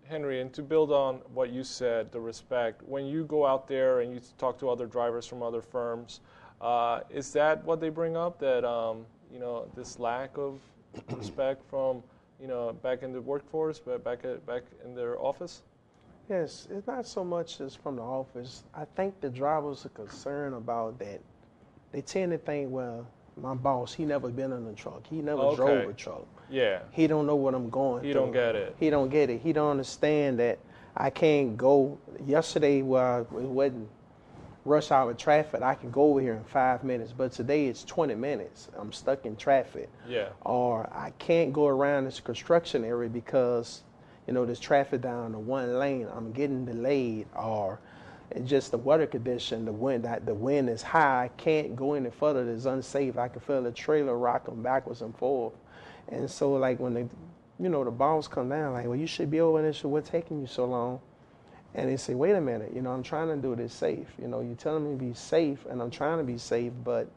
Henry, 0.04 0.40
and 0.40 0.52
to 0.52 0.62
build 0.62 0.90
on 0.90 1.16
what 1.34 1.50
you 1.52 1.62
said, 1.62 2.10
the 2.10 2.20
respect, 2.20 2.82
when 2.82 3.06
you 3.06 3.24
go 3.24 3.46
out 3.46 3.68
there 3.68 4.00
and 4.00 4.12
you 4.12 4.20
talk 4.38 4.58
to 4.58 4.68
other 4.68 4.86
drivers 4.86 5.24
from 5.24 5.40
other 5.40 5.62
firms, 5.62 6.20
uh, 6.60 7.00
is 7.10 7.32
that 7.32 7.64
what 7.64 7.80
they 7.80 7.88
bring 7.88 8.16
up? 8.16 8.38
That 8.40 8.64
um, 8.64 9.06
you 9.32 9.38
know 9.38 9.68
this 9.76 10.00
lack 10.00 10.36
of 10.36 10.60
respect 11.16 11.62
from 11.70 12.02
you 12.40 12.48
know 12.48 12.72
back 12.82 13.02
in 13.04 13.12
the 13.12 13.20
workforce, 13.20 13.78
but 13.78 14.02
back 14.02 14.24
at, 14.24 14.44
back 14.46 14.62
in 14.84 14.94
their 14.96 15.18
office. 15.20 15.62
Yes, 16.30 16.68
it's 16.70 16.86
not 16.86 17.06
so 17.06 17.24
much 17.24 17.60
as 17.60 17.74
from 17.74 17.96
the 17.96 18.02
office. 18.02 18.62
I 18.72 18.84
think 18.96 19.20
the 19.20 19.28
drivers 19.28 19.84
are 19.84 19.90
concerned 19.90 20.54
about 20.54 20.98
that. 21.00 21.20
They 21.90 22.02
tend 22.02 22.30
to 22.30 22.38
think, 22.38 22.70
well, 22.70 23.04
my 23.36 23.54
boss, 23.54 23.92
he 23.92 24.04
never 24.04 24.28
been 24.28 24.52
in 24.52 24.64
a 24.68 24.72
truck. 24.72 25.04
He 25.08 25.16
never 25.16 25.40
okay. 25.42 25.56
drove 25.56 25.90
a 25.90 25.92
truck. 25.92 26.26
Yeah. 26.48 26.82
He 26.92 27.08
don't 27.08 27.26
know 27.26 27.34
what 27.34 27.54
I'm 27.54 27.68
going 27.68 28.04
he 28.04 28.12
through. 28.12 28.20
He 28.20 28.26
don't 28.26 28.32
get 28.32 28.54
it. 28.54 28.76
He 28.78 28.90
don't 28.90 29.08
get 29.08 29.28
it. 29.28 29.40
He 29.40 29.52
don't 29.52 29.72
understand 29.72 30.38
that 30.38 30.60
I 30.96 31.10
can't 31.10 31.56
go. 31.56 31.98
Yesterday, 32.24 32.82
well, 32.82 33.22
it 33.22 33.28
wasn't 33.32 33.88
rush 34.64 34.90
hour 34.90 35.14
traffic, 35.14 35.62
I 35.62 35.74
can 35.74 35.90
go 35.90 36.02
over 36.10 36.20
here 36.20 36.34
in 36.34 36.44
five 36.44 36.84
minutes. 36.84 37.12
But 37.16 37.32
today 37.32 37.66
it's 37.66 37.84
20 37.84 38.14
minutes. 38.14 38.68
I'm 38.78 38.92
stuck 38.92 39.26
in 39.26 39.36
traffic. 39.36 39.88
Yeah. 40.08 40.28
Or 40.42 40.88
I 40.92 41.10
can't 41.18 41.52
go 41.52 41.66
around 41.66 42.04
this 42.04 42.20
construction 42.20 42.84
area 42.84 43.08
because, 43.08 43.82
you 44.26 44.34
know, 44.34 44.44
there's 44.44 44.60
traffic 44.60 45.00
down 45.00 45.32
the 45.32 45.38
one 45.38 45.78
lane. 45.78 46.06
I'm 46.14 46.32
getting 46.32 46.64
delayed. 46.64 47.26
Or 47.34 47.80
it's 48.30 48.48
just 48.48 48.70
the 48.70 48.78
weather 48.78 49.06
condition, 49.06 49.64
the 49.64 49.72
wind, 49.72 50.04
that 50.04 50.26
the 50.26 50.34
wind 50.34 50.68
is 50.70 50.82
high. 50.82 51.24
I 51.24 51.28
can't 51.36 51.74
go 51.74 51.94
any 51.94 52.10
further. 52.10 52.48
It's 52.48 52.64
unsafe. 52.64 53.18
I 53.18 53.28
can 53.28 53.40
feel 53.40 53.62
the 53.62 53.72
trailer 53.72 54.16
rocking 54.16 54.62
backwards 54.62 55.02
and 55.02 55.16
forth. 55.16 55.54
And 56.08 56.30
so, 56.30 56.52
like 56.52 56.78
when 56.78 56.94
the, 56.94 57.08
you 57.58 57.68
know, 57.68 57.84
the 57.84 57.90
balls 57.90 58.28
come 58.28 58.48
down, 58.48 58.72
like, 58.72 58.86
well, 58.86 58.96
you 58.96 59.06
should 59.06 59.30
be 59.30 59.40
over 59.40 59.62
this. 59.62 59.82
What's 59.82 60.10
taking 60.10 60.40
you 60.40 60.46
so 60.46 60.64
long? 60.64 61.00
And 61.74 61.88
they 61.88 61.96
say, 61.96 62.14
wait 62.14 62.32
a 62.32 62.40
minute, 62.40 62.72
you 62.74 62.82
know, 62.82 62.90
I'm 62.90 63.02
trying 63.02 63.28
to 63.28 63.36
do 63.36 63.54
this 63.54 63.72
safe. 63.72 64.08
You 64.20 64.26
know, 64.26 64.40
you're 64.40 64.56
telling 64.56 64.84
me 64.84 64.98
to 64.98 65.04
be 65.04 65.14
safe, 65.14 65.66
and 65.70 65.80
I'm 65.80 65.90
trying 65.90 66.18
to 66.18 66.24
be 66.24 66.36
safe, 66.36 66.72
but 66.82 67.08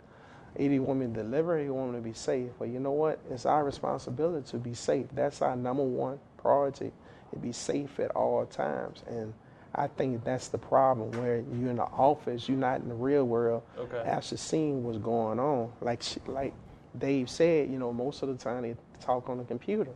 either 0.59 0.75
you 0.75 0.83
want 0.83 0.99
me 0.99 1.07
to 1.07 1.11
deliver 1.11 1.57
or 1.57 1.59
you 1.59 1.73
want 1.73 1.91
me 1.91 1.97
to 1.97 2.03
be 2.03 2.13
safe. 2.13 2.49
But 2.59 2.69
you 2.69 2.79
know 2.79 2.91
what? 2.91 3.19
It's 3.31 3.47
our 3.47 3.63
responsibility 3.63 4.47
to 4.51 4.57
be 4.57 4.75
safe. 4.75 5.07
That's 5.13 5.41
our 5.41 5.55
number 5.55 5.83
one 5.83 6.19
priority, 6.43 6.91
to 7.31 7.39
be 7.39 7.51
safe 7.51 7.99
at 7.99 8.11
all 8.11 8.45
times. 8.45 9.03
And 9.07 9.33
I 9.73 9.87
think 9.87 10.23
that's 10.23 10.49
the 10.49 10.59
problem 10.59 11.11
where 11.13 11.37
you're 11.37 11.71
in 11.71 11.77
the 11.77 11.83
office, 11.83 12.47
you're 12.47 12.57
not 12.57 12.81
in 12.81 12.89
the 12.89 12.95
real 12.95 13.23
world, 13.23 13.63
okay. 13.77 14.03
actually 14.05 14.37
seeing 14.37 14.83
what's 14.83 14.99
going 14.99 15.39
on. 15.39 15.71
Like, 15.81 16.03
like 16.27 16.53
Dave 16.97 17.29
said, 17.29 17.71
you 17.71 17.79
know, 17.79 17.91
most 17.91 18.21
of 18.21 18.29
the 18.29 18.35
time 18.35 18.61
they 18.61 18.75
talk 19.01 19.29
on 19.29 19.39
the 19.39 19.43
computer 19.43 19.91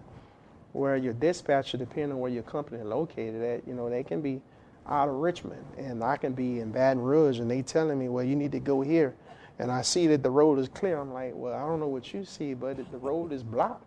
where 0.73 0.95
your 0.95 1.13
dispatcher, 1.13 1.77
depending 1.77 2.13
on 2.13 2.19
where 2.19 2.31
your 2.31 2.43
company 2.43 2.79
is 2.79 2.85
located 2.85 3.41
at, 3.41 3.67
you 3.67 3.73
know, 3.73 3.89
they 3.89 4.03
can 4.03 4.21
be 4.21 4.41
out 4.87 5.09
of 5.09 5.15
Richmond 5.15 5.65
and 5.77 6.03
I 6.03 6.17
can 6.17 6.33
be 6.33 6.59
in 6.59 6.71
Baton 6.71 7.01
Rouge 7.01 7.39
and 7.39 7.49
they 7.49 7.61
telling 7.61 7.99
me, 7.99 8.09
well, 8.09 8.23
you 8.23 8.35
need 8.35 8.51
to 8.53 8.59
go 8.59 8.81
here. 8.81 9.15
And 9.59 9.71
I 9.71 9.81
see 9.81 10.07
that 10.07 10.21
the 10.21 10.29
road 10.29 10.59
is 10.59 10.67
clear. 10.67 10.99
I'm 10.99 11.13
like, 11.13 11.33
well, 11.35 11.53
I 11.53 11.59
don't 11.67 11.79
know 11.79 11.87
what 11.87 12.13
you 12.13 12.23
see, 12.23 12.53
but 12.53 12.77
the 12.91 12.97
road 12.97 13.31
is 13.31 13.43
blocked. 13.43 13.86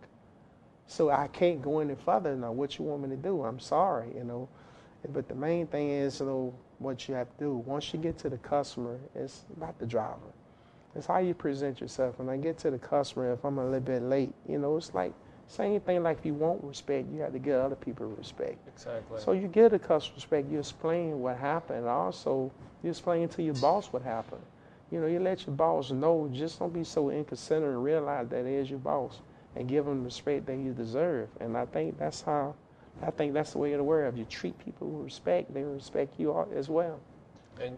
So 0.87 1.09
I 1.09 1.27
can't 1.27 1.61
go 1.61 1.79
any 1.79 1.95
further. 1.95 2.35
Now, 2.35 2.51
what 2.51 2.77
you 2.77 2.85
want 2.85 3.03
me 3.03 3.09
to 3.09 3.21
do? 3.21 3.43
I'm 3.43 3.59
sorry, 3.59 4.09
you 4.15 4.23
know. 4.23 4.49
But 5.09 5.27
the 5.27 5.35
main 5.35 5.67
thing 5.67 5.89
is, 5.89 6.19
you 6.19 6.25
know, 6.25 6.53
what 6.79 7.07
you 7.07 7.15
have 7.15 7.29
to 7.37 7.43
do. 7.43 7.53
Once 7.55 7.93
you 7.93 7.99
get 7.99 8.17
to 8.19 8.29
the 8.29 8.37
customer, 8.37 8.99
it's 9.15 9.45
about 9.55 9.79
the 9.79 9.85
driver. 9.85 10.19
It's 10.95 11.07
how 11.07 11.19
you 11.19 11.33
present 11.33 11.79
yourself. 11.79 12.19
When 12.19 12.29
I 12.29 12.37
get 12.37 12.57
to 12.59 12.71
the 12.71 12.77
customer, 12.77 13.31
if 13.31 13.43
I'm 13.45 13.57
a 13.57 13.63
little 13.63 13.79
bit 13.79 14.01
late, 14.03 14.33
you 14.47 14.59
know, 14.59 14.77
it's 14.77 14.93
like 14.93 15.13
same 15.47 15.79
thing 15.81 16.03
like 16.03 16.19
if 16.19 16.25
you 16.25 16.33
want 16.33 16.63
respect, 16.63 17.07
you 17.11 17.21
have 17.21 17.33
to 17.33 17.39
give 17.39 17.59
other 17.59 17.75
people 17.75 18.07
respect. 18.07 18.57
Exactly. 18.67 19.19
So 19.19 19.31
you 19.31 19.47
give 19.47 19.71
the 19.71 19.79
customer 19.79 20.15
respect, 20.15 20.51
you 20.51 20.59
explain 20.59 21.19
what 21.19 21.37
happened. 21.37 21.87
Also, 21.87 22.51
you 22.83 22.89
explain 22.89 23.27
to 23.29 23.43
your 23.43 23.53
boss 23.55 23.87
what 23.87 24.01
happened. 24.01 24.41
You 24.91 24.99
know, 24.99 25.07
you 25.07 25.19
let 25.19 25.45
your 25.45 25.55
boss 25.55 25.91
know. 25.91 26.29
Just 26.33 26.59
don't 26.59 26.73
be 26.73 26.83
so 26.83 27.09
inconsiderate 27.09 27.73
and 27.73 27.83
realize 27.83 28.27
that 28.29 28.45
it 28.45 28.47
is 28.47 28.69
your 28.69 28.79
boss 28.79 29.21
and 29.55 29.67
give 29.67 29.85
them 29.85 29.99
the 29.99 30.05
respect 30.05 30.45
that 30.45 30.57
you 30.57 30.73
deserve. 30.73 31.29
And 31.39 31.57
I 31.57 31.65
think 31.65 31.97
that's 31.97 32.21
how, 32.21 32.55
I 33.01 33.11
think 33.11 33.33
that's 33.33 33.51
the 33.51 33.57
way 33.57 33.73
of 33.73 33.77
the 33.77 33.83
world. 33.83 34.13
If 34.13 34.19
you 34.19 34.25
treat 34.25 34.57
people 34.59 34.87
with 34.89 35.05
respect, 35.05 35.53
they 35.53 35.63
respect 35.63 36.19
you 36.19 36.45
as 36.55 36.69
well. 36.69 36.99
And 37.61 37.77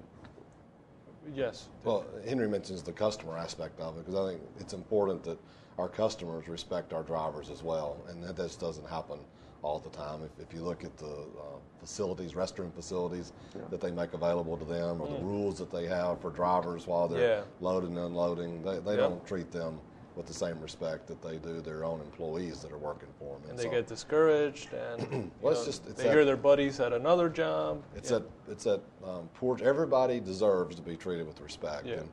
yes. 1.33 1.69
Well, 1.83 2.05
Henry 2.27 2.47
mentions 2.47 2.83
the 2.83 2.91
customer 2.91 3.38
aspect 3.38 3.79
of 3.79 3.97
it 3.97 4.05
because 4.05 4.19
I 4.19 4.31
think 4.31 4.41
it's 4.59 4.73
important 4.73 5.23
that 5.23 5.39
our 5.79 5.89
customers 5.89 6.47
respect 6.47 6.93
our 6.93 7.03
drivers 7.03 7.49
as 7.49 7.63
well, 7.63 7.97
and 8.07 8.21
that 8.23 8.38
just 8.38 8.59
doesn't 8.59 8.88
happen 8.88 9.17
all 9.63 9.79
the 9.79 9.89
time. 9.89 10.19
If, 10.23 10.47
if 10.47 10.53
you 10.53 10.62
look 10.62 10.83
at 10.83 10.95
the 10.97 11.07
uh, 11.07 11.57
facilities, 11.79 12.33
restroom 12.33 12.71
facilities 12.73 13.31
yeah. 13.55 13.62
that 13.71 13.81
they 13.81 13.89
make 13.89 14.13
available 14.13 14.57
to 14.57 14.65
them, 14.65 15.01
or 15.01 15.07
mm. 15.07 15.17
the 15.17 15.23
rules 15.23 15.57
that 15.57 15.71
they 15.71 15.88
have 15.88 16.21
for 16.21 16.29
drivers 16.29 16.86
while 16.86 17.07
they're 17.07 17.38
yeah. 17.38 17.41
loading 17.62 17.97
and 17.97 18.07
unloading, 18.07 18.62
they, 18.62 18.79
they 18.79 18.95
don't 18.95 19.25
treat 19.25 19.51
them 19.51 19.79
with 20.15 20.28
the 20.28 20.34
same 20.34 20.60
respect 20.60 21.08
that 21.08 21.21
they 21.21 21.38
do 21.38 21.62
their 21.62 21.84
own 21.84 21.99
employees 22.02 22.60
that 22.60 22.71
are 22.71 22.78
working 22.78 23.10
for 23.17 23.36
them. 23.36 23.41
And, 23.43 23.52
and 23.52 23.60
they 23.60 23.63
so, 23.63 23.71
get 23.71 23.88
discouraged, 23.88 24.69
and 24.73 25.32
well, 25.41 25.54
it's 25.54 25.65
just, 25.65 25.86
it's 25.88 25.95
they 25.95 26.04
that, 26.04 26.13
hear 26.13 26.26
their 26.26 26.38
buddies 26.38 26.80
at 26.80 26.93
another 26.93 27.30
job. 27.30 27.84
It's 27.95 28.12
yeah. 28.12 28.19
that 28.19 28.52
it's 28.52 28.63
that 28.65 28.82
um, 29.06 29.30
poor. 29.34 29.58
Everybody 29.63 30.19
deserves 30.19 30.76
to 30.76 30.82
be 30.82 30.95
treated 30.95 31.26
with 31.26 31.41
respect, 31.41 31.86
yeah. 31.86 31.95
and 31.95 32.10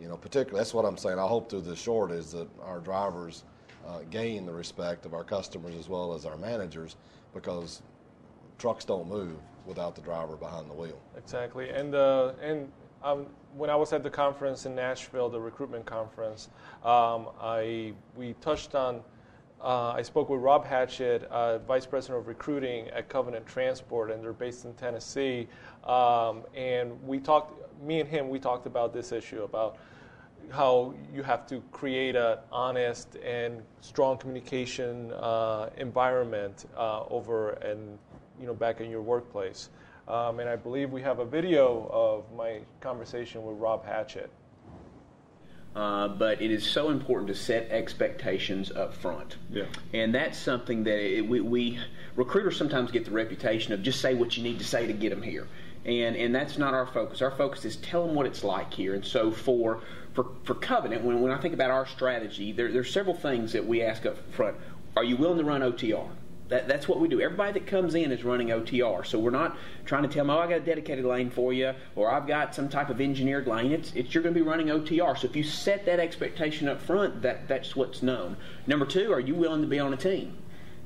You 0.00 0.08
know, 0.08 0.16
particularly 0.16 0.60
that's 0.60 0.74
what 0.74 0.84
I'm 0.84 0.96
saying. 0.96 1.18
I 1.18 1.26
hope 1.26 1.50
through 1.50 1.62
this 1.62 1.80
short 1.80 2.10
is 2.10 2.32
that 2.32 2.48
our 2.62 2.80
drivers 2.80 3.44
uh, 3.86 4.00
gain 4.10 4.46
the 4.46 4.52
respect 4.52 5.04
of 5.06 5.14
our 5.14 5.24
customers 5.24 5.74
as 5.74 5.88
well 5.88 6.14
as 6.14 6.24
our 6.24 6.36
managers 6.36 6.96
because 7.34 7.82
trucks 8.58 8.84
don't 8.84 9.08
move 9.08 9.36
without 9.66 9.94
the 9.94 10.00
driver 10.00 10.36
behind 10.36 10.68
the 10.70 10.74
wheel. 10.74 10.98
Exactly, 11.16 11.68
and 11.70 11.94
uh, 11.94 12.32
and 12.40 12.70
um, 13.02 13.26
when 13.56 13.70
I 13.70 13.76
was 13.76 13.92
at 13.92 14.02
the 14.02 14.10
conference 14.10 14.66
in 14.66 14.74
Nashville, 14.74 15.28
the 15.28 15.40
recruitment 15.40 15.84
conference, 15.84 16.48
um, 16.84 17.28
I 17.40 17.92
we 18.16 18.34
touched 18.40 18.74
on. 18.74 19.00
Uh, 19.60 19.92
I 19.92 20.02
spoke 20.02 20.28
with 20.28 20.40
Rob 20.40 20.66
Hatchett, 20.66 21.22
uh, 21.30 21.58
Vice 21.58 21.86
President 21.86 22.18
of 22.18 22.26
Recruiting 22.26 22.88
at 22.88 23.08
Covenant 23.08 23.46
Transport, 23.46 24.10
and 24.10 24.20
they're 24.20 24.32
based 24.32 24.64
in 24.64 24.74
Tennessee. 24.74 25.46
Um, 25.84 26.42
and 26.56 27.00
we 27.06 27.20
talked, 27.20 27.80
me 27.80 28.00
and 28.00 28.08
him, 28.08 28.28
we 28.28 28.40
talked 28.40 28.66
about 28.66 28.92
this 28.92 29.12
issue 29.12 29.44
about 29.44 29.78
how 30.50 30.94
you 31.14 31.22
have 31.22 31.46
to 31.46 31.62
create 31.70 32.16
an 32.16 32.38
honest 32.50 33.16
and 33.24 33.62
strong 33.82 34.18
communication 34.18 35.12
uh, 35.12 35.70
environment 35.76 36.66
uh, 36.76 37.04
over 37.04 37.50
and 37.50 37.98
you 38.40 38.46
know 38.48 38.54
back 38.54 38.80
in 38.80 38.90
your 38.90 39.02
workplace. 39.02 39.70
Um, 40.08 40.40
and 40.40 40.48
I 40.48 40.56
believe 40.56 40.90
we 40.90 41.02
have 41.02 41.20
a 41.20 41.24
video 41.24 41.88
of 41.92 42.24
my 42.36 42.60
conversation 42.80 43.44
with 43.44 43.56
Rob 43.58 43.86
Hatchett. 43.86 44.30
Uh, 45.74 46.08
but 46.08 46.42
it 46.42 46.50
is 46.50 46.66
so 46.66 46.90
important 46.90 47.28
to 47.28 47.34
set 47.34 47.70
expectations 47.70 48.70
up 48.72 48.92
front. 48.92 49.36
Yeah. 49.50 49.64
And 49.94 50.14
that's 50.14 50.36
something 50.36 50.84
that 50.84 50.98
it, 50.98 51.26
we, 51.26 51.40
we, 51.40 51.78
recruiters 52.14 52.58
sometimes 52.58 52.90
get 52.90 53.06
the 53.06 53.10
reputation 53.10 53.72
of 53.72 53.82
just 53.82 54.00
say 54.00 54.14
what 54.14 54.36
you 54.36 54.42
need 54.42 54.58
to 54.58 54.64
say 54.64 54.86
to 54.86 54.92
get 54.92 55.10
them 55.10 55.22
here. 55.22 55.48
And, 55.86 56.14
and 56.14 56.34
that's 56.34 56.58
not 56.58 56.74
our 56.74 56.86
focus. 56.86 57.22
Our 57.22 57.30
focus 57.30 57.64
is 57.64 57.76
tell 57.76 58.06
them 58.06 58.14
what 58.14 58.26
it's 58.26 58.44
like 58.44 58.72
here. 58.74 58.94
And 58.94 59.04
so 59.04 59.30
for, 59.30 59.80
for, 60.12 60.26
for 60.44 60.54
Covenant, 60.54 61.04
when, 61.04 61.22
when 61.22 61.32
I 61.32 61.38
think 61.38 61.54
about 61.54 61.70
our 61.70 61.86
strategy, 61.86 62.52
there, 62.52 62.70
there's 62.70 62.92
several 62.92 63.16
things 63.16 63.52
that 63.52 63.66
we 63.66 63.82
ask 63.82 64.04
up 64.04 64.18
front. 64.32 64.56
Are 64.94 65.04
you 65.04 65.16
willing 65.16 65.38
to 65.38 65.44
run 65.44 65.62
OTR? 65.62 66.10
That, 66.52 66.68
that's 66.68 66.86
what 66.86 67.00
we 67.00 67.08
do. 67.08 67.18
Everybody 67.18 67.58
that 67.58 67.66
comes 67.66 67.94
in 67.94 68.12
is 68.12 68.24
running 68.24 68.48
OTR. 68.48 69.06
So 69.06 69.18
we're 69.18 69.30
not 69.30 69.56
trying 69.86 70.02
to 70.02 70.08
tell 70.10 70.26
them, 70.26 70.36
oh, 70.36 70.38
I 70.38 70.46
got 70.46 70.58
a 70.58 70.60
dedicated 70.60 71.02
lane 71.02 71.30
for 71.30 71.50
you, 71.54 71.72
or 71.96 72.12
I've 72.12 72.26
got 72.26 72.54
some 72.54 72.68
type 72.68 72.90
of 72.90 73.00
engineered 73.00 73.46
lane. 73.46 73.72
It's, 73.72 73.90
it's 73.94 74.12
you're 74.12 74.22
going 74.22 74.34
to 74.34 74.38
be 74.38 74.46
running 74.46 74.66
OTR. 74.66 75.16
So 75.16 75.26
if 75.26 75.34
you 75.34 75.44
set 75.44 75.86
that 75.86 75.98
expectation 75.98 76.68
up 76.68 76.82
front, 76.82 77.22
that, 77.22 77.48
that's 77.48 77.74
what's 77.74 78.02
known. 78.02 78.36
Number 78.66 78.84
two, 78.84 79.10
are 79.14 79.18
you 79.18 79.34
willing 79.34 79.62
to 79.62 79.66
be 79.66 79.78
on 79.78 79.94
a 79.94 79.96
team? 79.96 80.36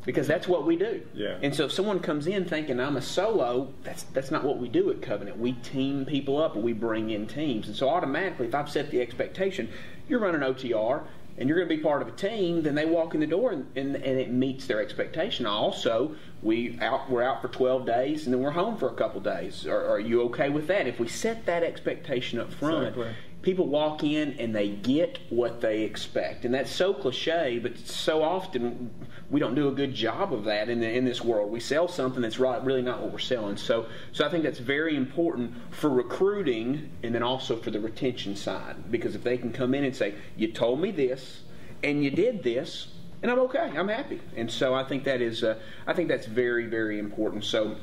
Because 0.04 0.28
that's 0.28 0.46
what 0.46 0.64
we 0.64 0.76
do. 0.76 1.02
Yeah. 1.14 1.36
And 1.42 1.52
so 1.52 1.64
if 1.64 1.72
someone 1.72 1.98
comes 1.98 2.28
in 2.28 2.44
thinking 2.44 2.78
I'm 2.78 2.96
a 2.96 3.02
solo, 3.02 3.74
that's 3.82 4.04
that's 4.04 4.30
not 4.30 4.44
what 4.44 4.58
we 4.58 4.68
do 4.68 4.88
at 4.92 5.02
Covenant. 5.02 5.36
We 5.36 5.54
team 5.54 6.04
people 6.06 6.40
up, 6.40 6.54
we 6.54 6.74
bring 6.74 7.10
in 7.10 7.26
teams. 7.26 7.66
And 7.66 7.74
so 7.74 7.88
automatically, 7.88 8.46
if 8.46 8.54
I've 8.54 8.70
set 8.70 8.92
the 8.92 9.00
expectation, 9.00 9.68
you're 10.08 10.20
running 10.20 10.42
OTR 10.42 11.02
and 11.38 11.48
you're 11.48 11.58
going 11.58 11.68
to 11.68 11.76
be 11.76 11.82
part 11.82 12.02
of 12.02 12.08
a 12.08 12.12
team, 12.12 12.62
then 12.62 12.74
they 12.74 12.86
walk 12.86 13.14
in 13.14 13.20
the 13.20 13.26
door 13.26 13.52
and, 13.52 13.66
and, 13.76 13.96
and 13.96 14.18
it 14.18 14.30
meets 14.30 14.66
their 14.66 14.80
expectation. 14.80 15.46
Also, 15.46 16.14
we 16.42 16.78
out 16.80 17.10
we're 17.10 17.22
out 17.22 17.42
for 17.42 17.48
12 17.48 17.86
days 17.86 18.24
and 18.24 18.34
then 18.34 18.40
we're 18.40 18.50
home 18.50 18.76
for 18.76 18.88
a 18.88 18.94
couple 18.94 19.20
days. 19.20 19.66
Are, 19.66 19.86
are 19.86 20.00
you 20.00 20.22
okay 20.22 20.48
with 20.48 20.66
that? 20.68 20.86
If 20.86 20.98
we 20.98 21.08
set 21.08 21.46
that 21.46 21.62
expectation 21.62 22.38
up 22.38 22.52
front, 22.52 22.88
Exactly. 22.88 23.08
People 23.46 23.68
walk 23.68 24.02
in 24.02 24.34
and 24.40 24.52
they 24.52 24.68
get 24.68 25.20
what 25.30 25.60
they 25.60 25.82
expect, 25.82 26.44
and 26.44 26.52
that's 26.52 26.68
so 26.68 26.92
cliche, 26.92 27.60
but 27.62 27.78
so 27.78 28.20
often 28.20 28.90
we 29.30 29.38
don't 29.38 29.54
do 29.54 29.68
a 29.68 29.70
good 29.70 29.94
job 29.94 30.34
of 30.34 30.42
that 30.42 30.68
in 30.68 30.80
the, 30.80 30.90
in 30.90 31.04
this 31.04 31.22
world. 31.22 31.52
We 31.52 31.60
sell 31.60 31.86
something 31.86 32.20
that's 32.20 32.40
really 32.40 32.82
not 32.82 33.00
what 33.00 33.12
we're 33.12 33.20
selling. 33.20 33.56
So, 33.56 33.86
so 34.10 34.26
I 34.26 34.30
think 34.30 34.42
that's 34.42 34.58
very 34.58 34.96
important 34.96 35.54
for 35.70 35.88
recruiting, 35.88 36.90
and 37.04 37.14
then 37.14 37.22
also 37.22 37.54
for 37.56 37.70
the 37.70 37.78
retention 37.78 38.34
side, 38.34 38.90
because 38.90 39.14
if 39.14 39.22
they 39.22 39.38
can 39.38 39.52
come 39.52 39.74
in 39.74 39.84
and 39.84 39.94
say, 39.94 40.16
"You 40.36 40.50
told 40.50 40.80
me 40.80 40.90
this, 40.90 41.42
and 41.84 42.02
you 42.02 42.10
did 42.10 42.42
this," 42.42 42.88
and 43.22 43.30
I'm 43.30 43.38
okay, 43.38 43.70
I'm 43.76 43.86
happy, 43.86 44.20
and 44.34 44.50
so 44.50 44.74
I 44.74 44.82
think 44.82 45.04
that 45.04 45.20
is, 45.20 45.44
uh, 45.44 45.54
I 45.86 45.92
think 45.92 46.08
that's 46.08 46.26
very, 46.26 46.66
very 46.66 46.98
important. 46.98 47.44
So. 47.44 47.76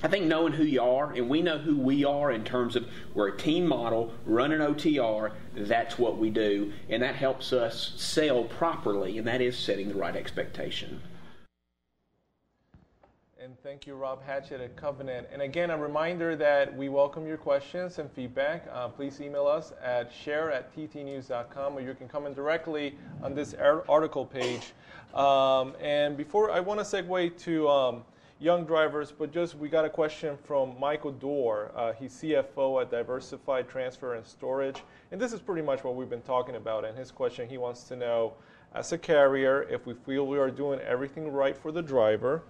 I 0.00 0.06
think 0.06 0.26
knowing 0.26 0.52
who 0.52 0.62
you 0.62 0.80
are, 0.80 1.10
and 1.12 1.28
we 1.28 1.42
know 1.42 1.58
who 1.58 1.76
we 1.76 2.04
are 2.04 2.30
in 2.30 2.44
terms 2.44 2.76
of 2.76 2.86
we're 3.14 3.28
a 3.28 3.36
team 3.36 3.66
model, 3.66 4.12
running 4.24 4.60
OTR, 4.60 5.32
that's 5.56 5.98
what 5.98 6.18
we 6.18 6.30
do, 6.30 6.72
and 6.88 7.02
that 7.02 7.16
helps 7.16 7.52
us 7.52 7.94
sell 7.96 8.44
properly, 8.44 9.18
and 9.18 9.26
that 9.26 9.40
is 9.40 9.58
setting 9.58 9.88
the 9.88 9.96
right 9.96 10.14
expectation. 10.14 11.02
And 13.42 13.60
thank 13.64 13.88
you, 13.88 13.96
Rob 13.96 14.22
Hatchett 14.22 14.60
at 14.60 14.76
Covenant. 14.76 15.26
And 15.32 15.42
again, 15.42 15.70
a 15.70 15.76
reminder 15.76 16.36
that 16.36 16.76
we 16.76 16.88
welcome 16.88 17.26
your 17.26 17.36
questions 17.36 17.98
and 17.98 18.08
feedback. 18.12 18.68
Uh, 18.72 18.88
please 18.88 19.20
email 19.20 19.48
us 19.48 19.72
at 19.82 20.12
share 20.12 20.52
at 20.52 20.74
ttnews.com 20.76 21.76
or 21.76 21.80
you 21.80 21.94
can 21.94 22.08
comment 22.08 22.36
directly 22.36 22.94
on 23.22 23.34
this 23.34 23.54
article 23.88 24.26
page. 24.26 24.74
Um, 25.14 25.74
and 25.80 26.16
before, 26.16 26.50
I 26.50 26.60
want 26.60 26.78
to 26.78 26.84
segue 26.84 27.38
to 27.38 27.68
um, 27.68 28.04
young 28.40 28.64
drivers, 28.64 29.12
but 29.12 29.32
just 29.32 29.56
we 29.56 29.68
got 29.68 29.84
a 29.84 29.90
question 29.90 30.36
from 30.44 30.78
Michael 30.78 31.12
Dorr. 31.12 31.72
Uh, 31.74 31.92
he's 31.92 32.12
CFO 32.14 32.80
at 32.80 32.90
Diversified 32.90 33.68
Transfer 33.68 34.14
and 34.14 34.26
Storage. 34.26 34.82
And 35.10 35.20
this 35.20 35.32
is 35.32 35.40
pretty 35.40 35.62
much 35.62 35.82
what 35.82 35.96
we've 35.96 36.10
been 36.10 36.22
talking 36.22 36.56
about. 36.56 36.84
And 36.84 36.96
his 36.96 37.10
question, 37.10 37.48
he 37.48 37.58
wants 37.58 37.84
to 37.84 37.96
know, 37.96 38.34
as 38.74 38.92
a 38.92 38.98
carrier, 38.98 39.62
if 39.64 39.86
we 39.86 39.94
feel 39.94 40.26
we 40.26 40.38
are 40.38 40.50
doing 40.50 40.78
everything 40.80 41.32
right 41.32 41.56
for 41.56 41.72
the 41.72 41.82
driver, 41.82 42.42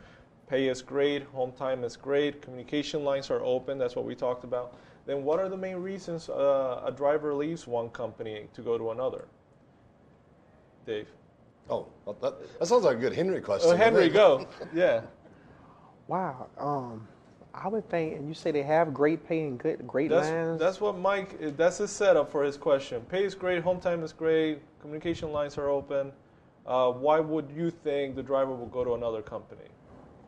pay 0.47 0.69
is 0.69 0.83
great, 0.83 1.23
home 1.25 1.53
time 1.53 1.85
is 1.85 1.97
great, 1.97 2.43
communication 2.43 3.05
lines 3.05 3.31
are 3.31 3.43
open, 3.43 3.79
that's 3.79 3.97
what 3.97 4.05
we 4.05 4.15
talked 4.15 4.45
about, 4.45 4.77
then 5.07 5.23
what 5.23 5.39
are 5.39 5.49
the 5.49 5.57
main 5.57 5.77
reasons 5.77 6.29
uh, 6.29 6.83
a 6.85 6.93
driver 6.93 7.35
leaves 7.35 7.67
one 7.67 7.89
company 7.91 8.47
to 8.53 8.63
go 8.63 8.77
to 8.77 8.91
another? 8.91 9.27
Dave. 10.87 11.09
Oh, 11.71 11.87
well, 12.05 12.17
that, 12.23 12.59
that 12.59 12.67
sounds 12.67 12.85
like 12.85 12.97
a 12.97 13.01
good 13.01 13.13
Henry 13.13 13.41
question. 13.41 13.71
Oh, 13.71 13.77
Henry, 13.77 14.09
go. 14.09 14.47
Yeah. 14.75 15.03
Wow. 16.09 16.49
Um, 16.59 17.07
I 17.55 17.69
would 17.69 17.89
think, 17.89 18.17
and 18.17 18.27
you 18.27 18.35
say 18.35 18.51
they 18.51 18.63
have 18.63 18.93
great 18.93 19.27
pay 19.27 19.43
and 19.43 19.59
good, 19.59 19.87
great 19.87 20.11
That's, 20.11 20.29
lines. 20.29 20.59
that's 20.61 20.81
what 20.81 20.99
Mike, 20.99 21.57
that's 21.57 21.79
his 21.79 21.91
setup 21.91 22.31
for 22.31 22.43
his 22.43 22.57
question. 22.57 23.03
Pay 23.03 23.25
is 23.25 23.35
great, 23.35 23.63
home 23.63 23.81
time 23.81 24.03
is 24.03 24.13
great, 24.13 24.61
communication 24.81 25.33
lines 25.33 25.57
are 25.59 25.69
open. 25.69 26.13
Uh, 26.67 26.91
why 26.91 27.21
would 27.21 27.51
you 27.55 27.71
think 27.71 28.17
the 28.17 28.23
driver 28.23 28.55
will 28.55 28.67
go 28.67 28.85
to 28.85 28.95
another 28.95 29.23
company? 29.23 29.63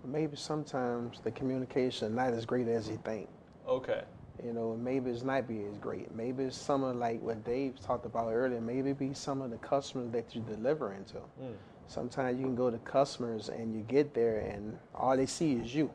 maybe 0.05 0.37
sometimes 0.37 1.21
the 1.21 1.31
communication 1.31 2.15
not 2.15 2.33
as 2.33 2.47
great 2.47 2.69
as 2.69 2.89
you 2.89 2.99
think. 3.05 3.29
Okay. 3.69 4.03
You 4.45 4.53
know, 4.53 4.79
maybe 4.81 5.11
it's 5.11 5.23
not 5.23 5.47
be 5.47 5.65
as 5.65 5.77
great. 5.79 6.15
Maybe 6.15 6.45
it's 6.45 6.57
some 6.57 6.83
of 6.83 6.97
like 6.97 7.21
what 7.21 7.45
Dave 7.45 7.81
talked 7.81 8.07
about 8.07 8.33
earlier. 8.33 8.61
Maybe 8.61 8.93
be 8.93 9.13
some 9.13 9.43
of 9.43 9.51
the 9.51 9.59
customers 9.59 10.11
that 10.13 10.35
you're 10.35 10.45
delivering 10.45 11.05
to. 11.07 11.19
Mm. 11.43 11.55
Sometimes 11.89 12.39
you 12.39 12.45
can 12.45 12.55
go 12.55 12.71
to 12.71 12.79
customers 12.79 13.49
and 13.49 13.75
you 13.75 13.83
get 13.83 14.15
there 14.15 14.39
and 14.39 14.79
all 14.95 15.17
they 15.17 15.27
see 15.27 15.55
is 15.55 15.75
you, 15.75 15.91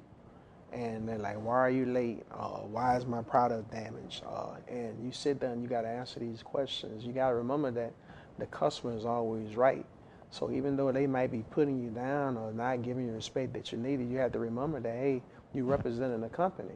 and 0.73 1.08
they're 1.08 1.17
like, 1.17 1.41
"Why 1.43 1.55
are 1.55 1.69
you 1.69 1.86
late? 1.86 2.23
Uh, 2.31 2.60
why 2.60 2.97
is 2.97 3.05
my 3.05 3.21
product 3.21 3.71
damaged?" 3.71 4.23
Uh, 4.27 4.55
and 4.67 5.03
you 5.03 5.12
sit 5.12 5.39
there 5.39 5.51
and 5.51 5.63
you 5.63 5.69
got 5.69 5.81
to 5.81 5.88
answer 5.88 6.19
these 6.19 6.43
questions. 6.43 7.05
You 7.05 7.13
got 7.13 7.29
to 7.29 7.36
remember 7.36 7.71
that 7.71 7.93
the 8.38 8.45
customer 8.47 8.95
is 8.95 9.05
always 9.05 9.55
right. 9.55 9.86
So 10.29 10.51
even 10.51 10.75
though 10.75 10.91
they 10.91 11.08
might 11.08 11.31
be 11.31 11.43
putting 11.49 11.81
you 11.81 11.89
down 11.89 12.36
or 12.36 12.51
not 12.51 12.81
giving 12.81 13.05
you 13.05 13.12
the 13.12 13.17
respect 13.17 13.53
that 13.53 13.71
you 13.71 13.77
needed, 13.77 14.10
you 14.10 14.17
have 14.17 14.34
to 14.34 14.39
remember 14.39 14.81
that 14.81 14.93
hey, 14.93 15.23
you're 15.53 15.65
representing 15.65 16.21
the 16.21 16.29
company. 16.29 16.75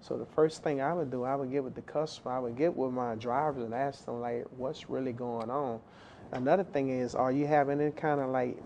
So 0.00 0.16
the 0.16 0.26
first 0.26 0.62
thing 0.62 0.80
I 0.80 0.92
would 0.92 1.10
do, 1.10 1.24
I 1.24 1.34
would 1.34 1.50
get 1.50 1.64
with 1.64 1.74
the 1.74 1.82
customer, 1.82 2.32
I 2.32 2.38
would 2.38 2.56
get 2.56 2.76
with 2.76 2.92
my 2.92 3.14
drivers 3.14 3.64
and 3.64 3.74
ask 3.74 4.04
them 4.04 4.20
like, 4.20 4.44
what's 4.56 4.88
really 4.88 5.12
going 5.12 5.50
on. 5.50 5.80
Another 6.32 6.64
thing 6.64 6.90
is, 6.90 7.14
are 7.14 7.32
you 7.32 7.46
having 7.46 7.80
any 7.80 7.90
kind 7.90 8.20
of 8.20 8.30
like 8.30 8.56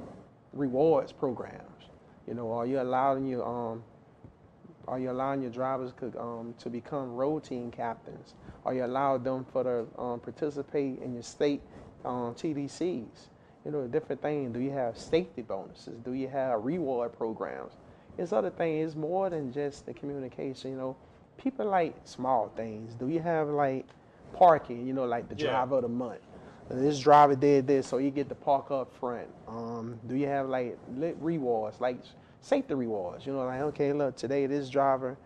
rewards 0.52 1.12
programs? 1.12 1.84
You 2.26 2.34
know, 2.34 2.52
are 2.52 2.66
you 2.66 2.80
allowing 2.80 3.26
your 3.26 3.46
um, 3.46 3.82
are 4.88 4.98
you 4.98 5.10
allowing 5.10 5.42
your 5.42 5.52
drivers 5.52 5.92
to, 6.00 6.20
um, 6.20 6.54
to 6.58 6.68
become 6.68 7.14
road 7.14 7.44
team 7.44 7.70
captains? 7.70 8.34
Are 8.64 8.74
you 8.74 8.84
allowing 8.84 9.22
them 9.22 9.46
for 9.52 9.62
the 9.62 9.86
um, 10.00 10.20
participate 10.20 10.98
in 11.00 11.14
your 11.14 11.22
state 11.22 11.62
um, 12.04 12.34
TDCs? 12.34 13.28
You 13.64 13.70
know, 13.70 13.86
different 13.86 14.20
things. 14.20 14.52
Do 14.52 14.60
you 14.60 14.70
have 14.72 14.98
safety 14.98 15.42
bonuses? 15.42 15.98
Do 16.04 16.12
you 16.12 16.28
have 16.28 16.64
reward 16.64 17.16
programs? 17.16 17.74
It's 18.18 18.32
other 18.32 18.50
things. 18.50 18.88
It's 18.88 18.96
more 18.96 19.30
than 19.30 19.52
just 19.52 19.86
the 19.86 19.94
communication. 19.94 20.72
You 20.72 20.76
know, 20.76 20.96
people 21.42 21.66
like 21.66 21.94
small 22.04 22.50
things. 22.56 22.94
Do 22.94 23.08
you 23.08 23.20
have 23.20 23.48
like 23.48 23.86
parking? 24.32 24.86
You 24.86 24.92
know, 24.92 25.04
like 25.04 25.28
the 25.28 25.34
Yeah. 25.34 25.50
driver 25.50 25.76
of 25.76 25.82
the 25.82 25.88
month. 25.88 26.20
This 26.68 27.00
driver 27.00 27.34
did 27.34 27.66
this, 27.66 27.88
so 27.88 27.98
you 27.98 28.10
get 28.12 28.28
to 28.28 28.34
park 28.36 28.70
up 28.70 28.92
front. 28.94 29.26
Um, 29.48 29.98
do 30.06 30.14
you 30.14 30.26
have 30.28 30.48
like 30.48 30.78
lit 30.94 31.16
rewards, 31.20 31.80
like 31.80 31.98
safety 32.42 32.74
rewards? 32.74 33.26
You 33.26 33.32
know, 33.32 33.44
like 33.44 33.60
okay, 33.62 33.92
look, 33.92 34.14
today 34.16 34.46
this 34.46 34.70
driver, 34.70 35.16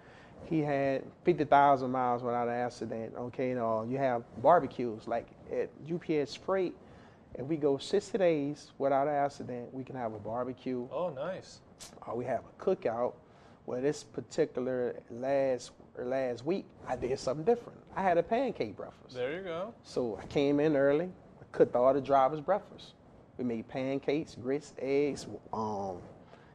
he 0.46 0.60
had 0.60 1.02
fifty 1.22 1.44
thousand 1.44 1.90
miles 1.90 2.22
without 2.22 2.48
an 2.48 2.54
accident. 2.54 3.12
Okay, 3.16 3.50
you 3.50 3.56
know, 3.56 3.82
you 3.82 3.98
have 3.98 4.22
barbecues 4.40 5.06
like 5.06 5.26
at 5.52 5.68
UPS 5.92 6.34
Freight. 6.34 6.74
If 7.34 7.44
we 7.46 7.56
go 7.58 7.76
sixty 7.76 8.16
days 8.16 8.72
without 8.78 9.06
an 9.06 9.14
accident, 9.14 9.74
we 9.74 9.84
can 9.84 9.96
have 9.96 10.14
a 10.14 10.18
barbecue 10.18 10.88
Oh, 10.90 11.10
nice. 11.10 11.60
uh, 12.08 12.14
we 12.14 12.24
have 12.24 12.40
a 12.46 12.62
cookout 12.62 13.12
where 13.66 13.82
this 13.82 14.02
particular 14.02 14.94
last 15.10 15.72
or 15.96 16.04
last 16.04 16.44
week, 16.44 16.64
I 16.86 16.96
did 16.96 17.18
something 17.18 17.44
different. 17.44 17.78
I 17.96 18.02
had 18.02 18.18
a 18.18 18.22
pancake 18.22 18.76
breakfast. 18.76 19.14
There 19.14 19.34
you 19.36 19.42
go. 19.42 19.74
So 19.82 20.18
I 20.20 20.26
came 20.26 20.60
in 20.60 20.76
early, 20.76 21.06
I 21.40 21.44
cooked 21.52 21.76
all 21.76 21.92
the 21.94 22.00
drivers' 22.00 22.40
breakfast. 22.40 22.94
We 23.38 23.44
made 23.44 23.66
pancakes, 23.68 24.36
grits, 24.40 24.74
eggs, 24.78 25.26
um, 25.52 25.96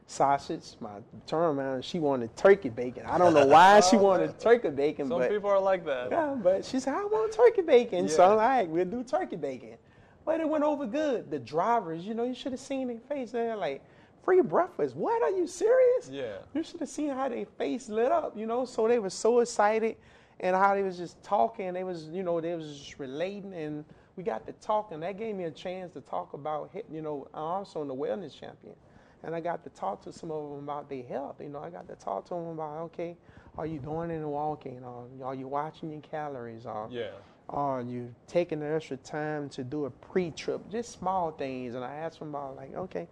sausage. 0.06 0.64
My 0.80 0.90
turn 1.26 1.58
around, 1.58 1.84
she 1.84 1.98
wanted 1.98 2.34
turkey 2.36 2.68
bacon. 2.70 3.04
I 3.06 3.18
don't 3.18 3.34
know 3.34 3.46
why 3.56 3.80
she 3.80 3.96
wanted 3.96 4.38
turkey 4.38 4.70
bacon, 4.70 5.08
Some 5.08 5.18
but 5.18 5.30
people 5.30 5.50
are 5.50 5.60
like 5.60 5.84
that. 5.86 6.10
yeah, 6.10 6.36
but 6.42 6.64
she 6.64 6.80
said 6.80 6.94
I 6.94 7.04
want 7.04 7.32
turkey 7.32 7.62
bacon. 7.62 8.08
So 8.08 8.24
I'm 8.30 8.36
like, 8.36 8.68
we'll 8.68 8.84
do 8.84 9.02
turkey 9.04 9.36
bacon. 9.36 9.76
But 10.24 10.40
it 10.40 10.48
went 10.48 10.64
over 10.64 10.86
good. 10.86 11.30
The 11.30 11.38
drivers, 11.38 12.04
you 12.04 12.14
know, 12.14 12.24
you 12.24 12.34
should 12.34 12.52
have 12.52 12.60
seen 12.60 12.88
their 12.88 12.98
face. 13.08 13.32
They're 13.32 13.56
like, 13.56 13.82
free 14.30 14.42
breakfast. 14.42 14.94
What? 14.94 15.20
Are 15.24 15.36
you 15.36 15.48
serious? 15.48 16.08
Yeah. 16.08 16.36
You 16.54 16.62
should 16.62 16.78
have 16.78 16.88
seen 16.88 17.08
how 17.10 17.28
their 17.28 17.46
face 17.46 17.88
lit 17.88 18.12
up, 18.12 18.38
you 18.38 18.46
know. 18.46 18.64
So 18.64 18.86
they 18.86 19.00
were 19.00 19.10
so 19.10 19.40
excited 19.40 19.96
and 20.38 20.54
how 20.54 20.76
they 20.76 20.84
was 20.84 20.96
just 20.96 21.20
talking. 21.24 21.72
They 21.72 21.82
was, 21.82 22.04
you 22.04 22.22
know, 22.22 22.40
they 22.40 22.54
was 22.54 22.78
just 22.78 23.00
relating 23.00 23.52
and 23.52 23.84
we 24.14 24.22
got 24.22 24.46
to 24.46 24.52
talking. 24.64 25.00
That 25.00 25.18
gave 25.18 25.34
me 25.34 25.44
a 25.44 25.50
chance 25.50 25.94
to 25.94 26.00
talk 26.00 26.32
about, 26.34 26.70
you 26.92 27.02
know, 27.02 27.26
I'm 27.34 27.42
also 27.42 27.84
the 27.84 27.94
wellness 27.94 28.38
champion. 28.38 28.76
And 29.24 29.34
I 29.34 29.40
got 29.40 29.64
to 29.64 29.70
talk 29.70 30.00
to 30.04 30.12
some 30.12 30.30
of 30.30 30.48
them 30.50 30.58
about 30.60 30.88
their 30.88 31.02
health. 31.02 31.40
You 31.40 31.48
know, 31.48 31.58
I 31.58 31.68
got 31.70 31.88
to 31.88 31.96
talk 31.96 32.24
to 32.26 32.34
them 32.34 32.46
about, 32.50 32.78
okay, 32.82 33.16
are 33.58 33.66
you 33.66 33.80
doing 33.80 34.12
any 34.12 34.24
walking? 34.24 34.84
Or 34.84 35.06
are 35.24 35.34
you 35.34 35.48
watching 35.48 35.90
your 35.90 36.02
calories? 36.02 36.66
Or 36.66 36.86
Yeah. 36.88 37.08
are 37.48 37.82
you 37.82 38.14
taking 38.28 38.60
the 38.60 38.72
extra 38.72 38.96
time 38.98 39.48
to 39.50 39.64
do 39.64 39.86
a 39.86 39.90
pre-trip? 39.90 40.70
Just 40.70 40.92
small 40.92 41.32
things. 41.32 41.74
And 41.74 41.84
I 41.84 41.96
asked 41.96 42.20
them 42.20 42.28
about, 42.28 42.54
like, 42.56 42.74
okay, 42.74 43.08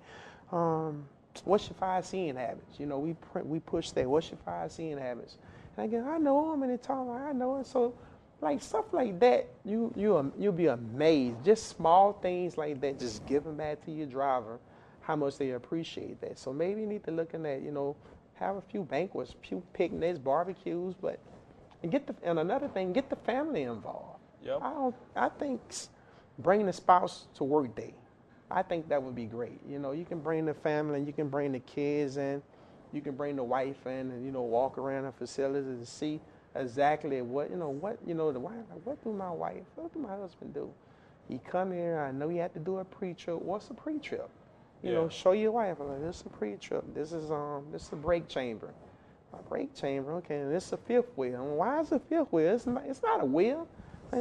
um, 0.52 1.04
what's 1.44 1.68
your 1.68 1.74
five 1.74 2.06
seeing 2.06 2.36
habits? 2.36 2.78
You 2.78 2.86
know, 2.86 2.98
we 2.98 3.14
we 3.42 3.60
push 3.60 3.90
that. 3.92 4.08
What's 4.08 4.30
your 4.30 4.38
five 4.44 4.72
seeing 4.72 4.98
habits? 4.98 5.38
And 5.76 5.84
I 5.84 5.86
go, 5.86 6.08
I 6.08 6.18
know 6.18 6.50
them, 6.50 6.62
and 6.62 6.72
they 6.72 6.76
talk 6.76 7.06
like 7.06 7.22
I 7.22 7.32
know 7.32 7.58
it. 7.58 7.66
So, 7.66 7.94
like 8.40 8.62
stuff 8.62 8.86
like 8.92 9.18
that, 9.20 9.48
you 9.64 9.92
you 9.96 10.32
you'll 10.38 10.52
be 10.52 10.66
amazed. 10.66 11.44
Just 11.44 11.68
small 11.68 12.12
things 12.14 12.56
like 12.56 12.80
that, 12.80 12.98
just 12.98 13.26
giving 13.26 13.56
back 13.56 13.84
to 13.84 13.90
your 13.90 14.06
driver, 14.06 14.58
how 15.00 15.16
much 15.16 15.38
they 15.38 15.50
appreciate 15.52 16.20
that. 16.20 16.38
So 16.38 16.52
maybe 16.52 16.80
you 16.80 16.86
need 16.86 17.04
to 17.04 17.10
look 17.10 17.34
in 17.34 17.42
that. 17.44 17.62
You 17.62 17.72
know, 17.72 17.96
have 18.34 18.56
a 18.56 18.62
few 18.62 18.82
banquets, 18.82 19.34
few 19.42 19.62
picnics, 19.72 20.18
barbecues, 20.18 20.94
but 21.00 21.18
and 21.82 21.92
get 21.92 22.06
the 22.06 22.14
and 22.22 22.38
another 22.38 22.68
thing, 22.68 22.92
get 22.92 23.10
the 23.10 23.16
family 23.16 23.62
involved. 23.62 24.20
Yep. 24.42 24.58
I 24.62 24.70
don't. 24.70 24.94
I 25.16 25.28
think 25.28 25.60
bringing 26.38 26.66
the 26.66 26.72
spouse 26.72 27.26
to 27.34 27.44
work 27.44 27.74
day. 27.74 27.94
I 28.50 28.62
think 28.62 28.88
that 28.88 29.02
would 29.02 29.14
be 29.14 29.26
great. 29.26 29.60
You 29.68 29.78
know, 29.78 29.92
you 29.92 30.04
can 30.04 30.20
bring 30.20 30.46
the 30.46 30.54
family, 30.54 30.98
and 30.98 31.06
you 31.06 31.12
can 31.12 31.28
bring 31.28 31.52
the 31.52 31.60
kids 31.60 32.16
in, 32.16 32.42
you 32.92 33.00
can 33.00 33.14
bring 33.14 33.36
the 33.36 33.44
wife 33.44 33.86
in, 33.86 34.10
and 34.10 34.24
you 34.24 34.32
know, 34.32 34.42
walk 34.42 34.78
around 34.78 35.04
the 35.04 35.12
facilities 35.12 35.66
and 35.66 35.86
see 35.86 36.20
exactly 36.54 37.20
what 37.22 37.50
you 37.50 37.56
know. 37.56 37.68
What 37.68 37.98
you 38.06 38.14
know, 38.14 38.32
the 38.32 38.40
wife. 38.40 38.54
like, 38.70 38.80
What 38.84 39.04
do 39.04 39.12
my 39.12 39.30
wife? 39.30 39.64
What 39.76 39.92
do 39.92 39.98
my 40.00 40.16
husband 40.16 40.54
do? 40.54 40.70
He 41.28 41.38
come 41.38 41.72
here. 41.72 42.00
I 42.00 42.10
know 42.10 42.28
he 42.30 42.38
had 42.38 42.54
to 42.54 42.58
do 42.58 42.78
a 42.78 42.84
pre-trip. 42.84 43.42
What's 43.42 43.68
a 43.68 43.74
pre-trip? 43.74 44.30
You 44.82 44.92
know, 44.92 45.08
show 45.10 45.32
your 45.32 45.52
wife. 45.52 45.76
I'm 45.80 45.88
Like, 45.88 46.00
this 46.00 46.20
is 46.20 46.26
a 46.26 46.30
pre-trip. 46.30 46.84
This 46.94 47.12
is 47.12 47.30
um, 47.30 47.66
this 47.70 47.82
is 47.86 47.92
a 47.92 47.96
brake 47.96 48.28
chamber. 48.28 48.72
A 49.34 49.42
brake 49.42 49.74
chamber. 49.74 50.14
Okay, 50.14 50.40
and 50.40 50.50
this 50.50 50.66
is 50.68 50.72
a 50.72 50.76
fifth 50.78 51.10
wheel. 51.16 51.34
And 51.42 51.56
why 51.58 51.80
is 51.80 51.92
it 51.92 52.00
fifth 52.08 52.32
wheel? 52.32 52.54
It's 52.54 52.66
not. 52.66 52.84
It's 52.86 53.02
not 53.02 53.20
a 53.22 53.26
wheel. 53.26 53.68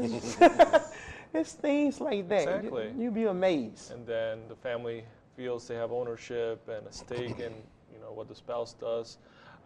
it's 1.34 1.54
things 1.54 2.00
like 2.02 2.28
that. 2.30 2.44
You- 2.46 2.54
Exactly. 2.56 2.92
You, 2.98 3.12
be 3.12 3.26
amazed. 3.26 3.92
and 3.92 4.06
then 4.06 4.40
the 4.50 4.56
family 4.56 5.04
feels 5.36 5.68
they 5.68 5.76
have 5.76 5.92
ownership 5.92 6.68
and 6.68 6.86
a 6.88 6.92
stake 6.92 7.40
in 7.40 7.54
you 7.94 8.00
know 8.02 8.12
what 8.14 8.28
the 8.28 8.36
spouse 8.36 8.74
does. 8.74 9.18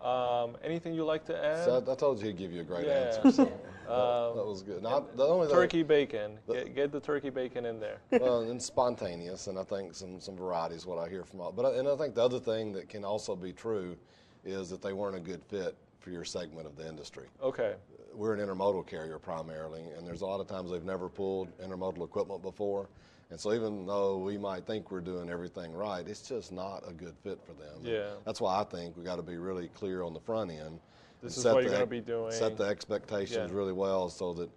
Um, 0.02 0.58
anything 0.64 0.96
you 0.96 1.06
like 1.06 1.26
to 1.26 1.38
add? 1.46 1.64
So 1.64 1.84
I, 1.88 1.92
I 1.92 1.96
told 1.96 2.20
you 2.20 2.28
he'd 2.28 2.38
give 2.38 2.52
you 2.52 2.62
a 2.62 2.64
great 2.64 2.88
Yeah. 2.88 3.14
answer. 3.24 3.32
So 3.32 3.44
that, 3.88 4.34
that 4.36 4.46
was 4.46 4.64
good. 4.64 4.82
Now, 4.82 5.06
the 5.16 5.24
only 5.28 5.46
thing- 5.48 5.56
turkey 5.56 5.84
bacon. 5.84 6.40
Get, 6.52 6.74
get 6.76 6.92
the 6.92 7.00
turkey 7.00 7.30
bacon 7.30 7.66
in 7.66 7.80
there. 7.80 8.00
well, 8.20 8.40
and 8.42 8.60
spontaneous, 8.62 9.46
and 9.48 9.60
I 9.60 9.64
think 9.64 9.94
some 9.94 10.20
some 10.20 10.36
variety 10.36 10.76
is 10.76 10.86
what 10.88 10.98
I 10.98 11.08
hear 11.08 11.24
from 11.24 11.42
all. 11.42 11.52
But 11.52 11.66
I, 11.68 11.78
and 11.78 11.88
I 11.88 11.96
think 11.96 12.16
the 12.16 12.24
other 12.24 12.40
thing 12.40 12.74
that 12.74 12.90
can 12.90 13.06
also 13.06 13.36
be 13.36 13.54
true 13.54 13.96
is 14.44 14.70
that 14.72 14.82
they 14.82 14.92
weren't 14.94 15.16
a 15.16 15.20
good 15.20 15.44
fit 15.44 15.76
for 16.02 16.10
your 16.10 16.26
segment 16.26 16.68
of 16.68 16.76
the 16.76 16.88
industry. 16.88 17.28
Okay. 17.42 17.76
We're 18.14 18.34
an 18.34 18.46
intermodal 18.46 18.86
carrier 18.88 19.18
primarily, 19.20 19.84
and 19.98 20.06
there's 20.06 20.22
a 20.22 20.26
lot 20.26 20.42
of 20.42 20.48
times 20.48 20.72
they've 20.72 20.84
never 20.84 21.08
pulled 21.08 21.56
intermodal 21.60 22.04
equipment 22.04 22.42
before. 22.42 22.90
And 23.30 23.40
so 23.40 23.54
even 23.54 23.86
though 23.86 24.18
we 24.18 24.38
might 24.38 24.66
think 24.66 24.92
we're 24.92 25.00
doing 25.00 25.30
everything 25.30 25.74
right, 25.74 26.06
it's 26.06 26.28
just 26.28 26.52
not 26.52 26.84
a 26.86 26.92
good 26.92 27.16
fit 27.24 27.40
for 27.46 27.54
them. 27.54 27.78
And 27.78 27.86
Yeah. 27.88 28.10
That's 28.26 28.42
why 28.42 28.60
I 28.60 28.66
think 28.66 28.98
we 28.98 29.04
got 29.04 29.16
to 29.16 29.22
be 29.22 29.38
really 29.38 29.70
clear 29.70 30.04
on 30.04 30.14
the 30.14 30.20
front 30.20 30.52
end. 30.52 30.82
This 31.22 31.38
and 31.38 31.46
is 31.46 31.54
what 31.54 31.64
you're 31.64 31.72
the 31.72 31.78
gonna 31.78 31.86
be 31.86 32.02
doing. 32.02 32.32
Set 32.32 32.58
the 32.58 32.66
expectations 32.66 33.52
Yeah. 33.52 33.58
really 33.58 33.72
well 33.72 34.10
so 34.10 34.34
that 34.34 34.50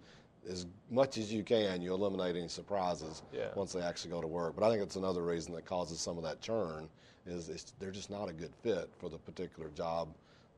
as 0.49 0.65
much 0.89 1.17
as 1.17 1.31
you 1.31 1.43
can, 1.43 1.81
you 1.81 1.93
eliminate 1.93 2.35
any 2.35 2.49
surprises 2.49 3.23
Yeah. 3.31 3.53
once 3.55 3.71
they 3.71 3.81
actually 3.81 4.11
go 4.11 4.19
to 4.19 4.27
work. 4.27 4.55
But 4.55 4.65
I 4.65 4.69
think 4.71 4.83
it's 4.83 4.95
another 4.97 5.21
reason 5.21 5.53
that 5.53 5.65
causes 5.65 5.99
some 6.01 6.17
of 6.17 6.23
that 6.23 6.41
churn 6.41 6.89
is 7.25 7.49
it's, 7.49 7.71
they're 7.79 7.91
just 7.91 8.09
not 8.09 8.29
a 8.29 8.33
good 8.33 8.53
fit 8.61 8.89
for 8.97 9.09
the 9.09 9.17
particular 9.17 9.69
job 9.69 10.13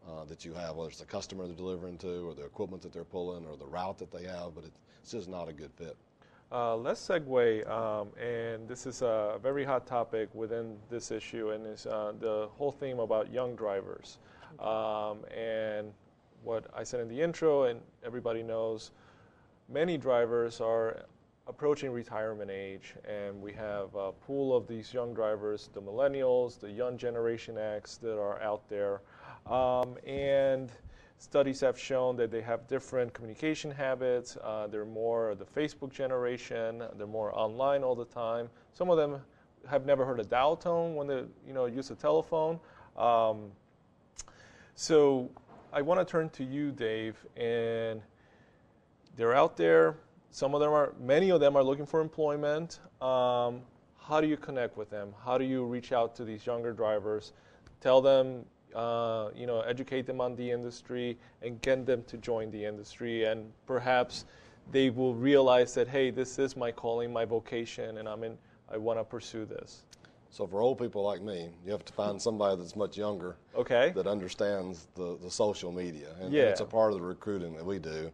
uh, 0.08 0.26
that 0.26 0.46
you 0.46 0.54
have, 0.54 0.76
whether 0.76 0.90
it's 0.90 1.00
the 1.00 1.06
customer 1.06 1.46
they're 1.46 1.56
delivering 1.56 1.98
to 1.98 2.28
or 2.28 2.34
the 2.34 2.46
equipment 2.46 2.82
that 2.82 2.94
they're 2.94 3.04
pulling 3.04 3.46
or 3.46 3.58
the 3.58 3.66
route 3.66 3.98
that 3.98 4.12
they 4.12 4.24
have, 4.24 4.56
but 4.56 4.64
it's, 4.64 4.80
just 5.12 5.30
not 5.30 5.48
a 5.48 5.54
good 5.54 5.72
fit. 5.78 5.96
Uh, 6.52 6.76
let's 6.76 7.00
segue, 7.06 7.70
um, 7.70 8.10
and 8.22 8.68
this 8.68 8.86
is 8.86 9.02
a 9.02 9.40
very 9.42 9.64
hot 9.64 9.88
topic 9.88 10.28
within 10.34 10.76
this 10.90 11.12
issue, 11.12 11.52
and 11.52 11.66
is 11.66 11.86
uh, 11.86 12.12
the 12.20 12.50
whole 12.58 12.74
theme 12.74 13.00
about 13.00 13.32
young 13.32 13.56
drivers. 13.56 14.18
Um, 14.60 15.20
and 15.34 15.94
what 16.44 16.66
I 16.76 16.84
said 16.84 17.00
in 17.00 17.08
the 17.08 17.22
intro, 17.22 17.64
and 17.64 17.80
everybody 18.06 18.44
knows, 18.44 18.92
many 19.70 19.98
drivers 19.98 20.60
are 20.60 21.06
approaching 21.48 21.92
retirement 21.92 22.52
age, 22.52 22.96
and 23.08 23.42
we 23.42 23.54
have 23.54 23.96
a 23.96 24.12
pool 24.12 24.56
of 24.56 24.68
these 24.68 24.94
young 24.94 25.14
drivers, 25.14 25.70
the 25.74 25.82
millennials, 25.82 26.60
the 26.60 26.70
young 26.70 26.98
Generation 26.98 27.58
X 27.58 27.98
that 27.98 28.20
are 28.20 28.42
out 28.42 28.68
there. 28.70 29.02
Um, 29.50 29.96
and 30.06 30.72
studies 31.18 31.62
have 31.62 31.80
shown 31.80 32.16
that 32.18 32.32
they 32.32 32.42
have 32.42 32.68
different 32.68 33.14
communication 33.14 33.72
habits. 33.72 34.38
Uh, 34.44 34.68
they're 34.68 34.86
more 34.86 35.36
the 35.36 35.46
Facebook 35.46 35.92
generation. 35.92 36.84
They're 36.98 37.08
more 37.08 37.38
online 37.38 37.84
all 37.84 37.96
the 37.96 38.06
time. 38.06 38.50
Some 38.74 38.90
of 38.90 38.98
them 38.98 39.22
have 39.68 39.86
never 39.86 40.06
heard 40.06 40.20
a 40.20 40.24
dial 40.24 40.56
tone 40.56 40.96
when 40.96 41.08
they 41.08 41.24
you 41.46 41.54
know 41.54 41.66
use 41.66 41.92
a 41.92 41.96
telephone. 41.96 42.60
Um, 42.98 43.52
so 44.76 45.30
I 45.74 45.82
want 45.82 46.00
to 46.00 46.06
turn 46.06 46.30
to 46.32 46.44
you, 46.44 46.72
Dave, 46.72 47.18
and 47.36 48.02
they're 49.16 49.36
out 49.36 49.58
there. 49.58 49.98
Some 50.30 50.54
of 50.54 50.62
them 50.62 50.72
are, 50.72 50.94
many 51.00 51.32
of 51.32 51.40
them 51.40 51.56
are 51.56 51.64
looking 51.64 51.86
for 51.86 52.00
employment. 52.00 52.80
Um, 53.02 53.62
how 54.00 54.22
do 54.22 54.28
you 54.28 54.38
connect 54.38 54.78
with 54.78 54.90
them? 54.90 55.14
How 55.26 55.38
do 55.38 55.46
you 55.46 55.66
reach 55.66 55.92
out 55.92 56.16
to 56.18 56.24
these 56.24 56.46
younger 56.46 56.74
drivers? 56.74 57.34
Tell 57.82 58.02
them, 58.02 58.46
uh, 58.78 59.32
you 59.36 59.48
know, 59.48 59.62
educate 59.62 60.06
them 60.06 60.22
on 60.22 60.36
the 60.36 60.52
industry 60.52 61.18
and 61.42 61.60
get 61.62 61.86
them 61.86 62.04
to 62.04 62.18
join 62.18 62.52
the 62.52 62.64
industry. 62.64 63.26
And 63.26 63.52
perhaps 63.66 64.26
they 64.72 64.92
will 64.92 65.16
realize 65.16 65.74
that, 65.74 65.88
hey, 65.88 66.12
this 66.12 66.38
is 66.38 66.56
my 66.56 66.72
calling, 66.72 67.12
my 67.12 67.26
vocation, 67.26 67.98
and 67.98 68.08
I'm 68.08 68.24
in, 68.24 68.38
I 68.72 68.78
want 68.78 69.00
to 69.00 69.04
pursue 69.04 69.46
this. 69.46 69.84
So 70.30 70.46
for 70.46 70.62
old 70.62 70.78
people 70.78 71.02
like 71.02 71.24
me, 71.24 71.50
you 71.66 71.72
have 71.72 71.86
to 71.86 71.94
find 71.94 72.22
somebody 72.22 72.58
that's 72.58 72.76
much 72.76 72.98
younger 72.98 73.38
Okay. 73.56 73.94
that 73.96 74.06
understands 74.06 74.88
the, 74.94 75.18
the 75.24 75.32
social 75.32 75.72
media. 75.72 76.10
And, 76.22 76.32
Yeah. 76.32 76.44
it's 76.44 76.62
a 76.62 76.66
part 76.66 76.94
of 76.94 77.00
the 77.00 77.06
recruiting 77.06 77.56
that 77.56 77.66
we 77.66 77.80
do 77.80 78.12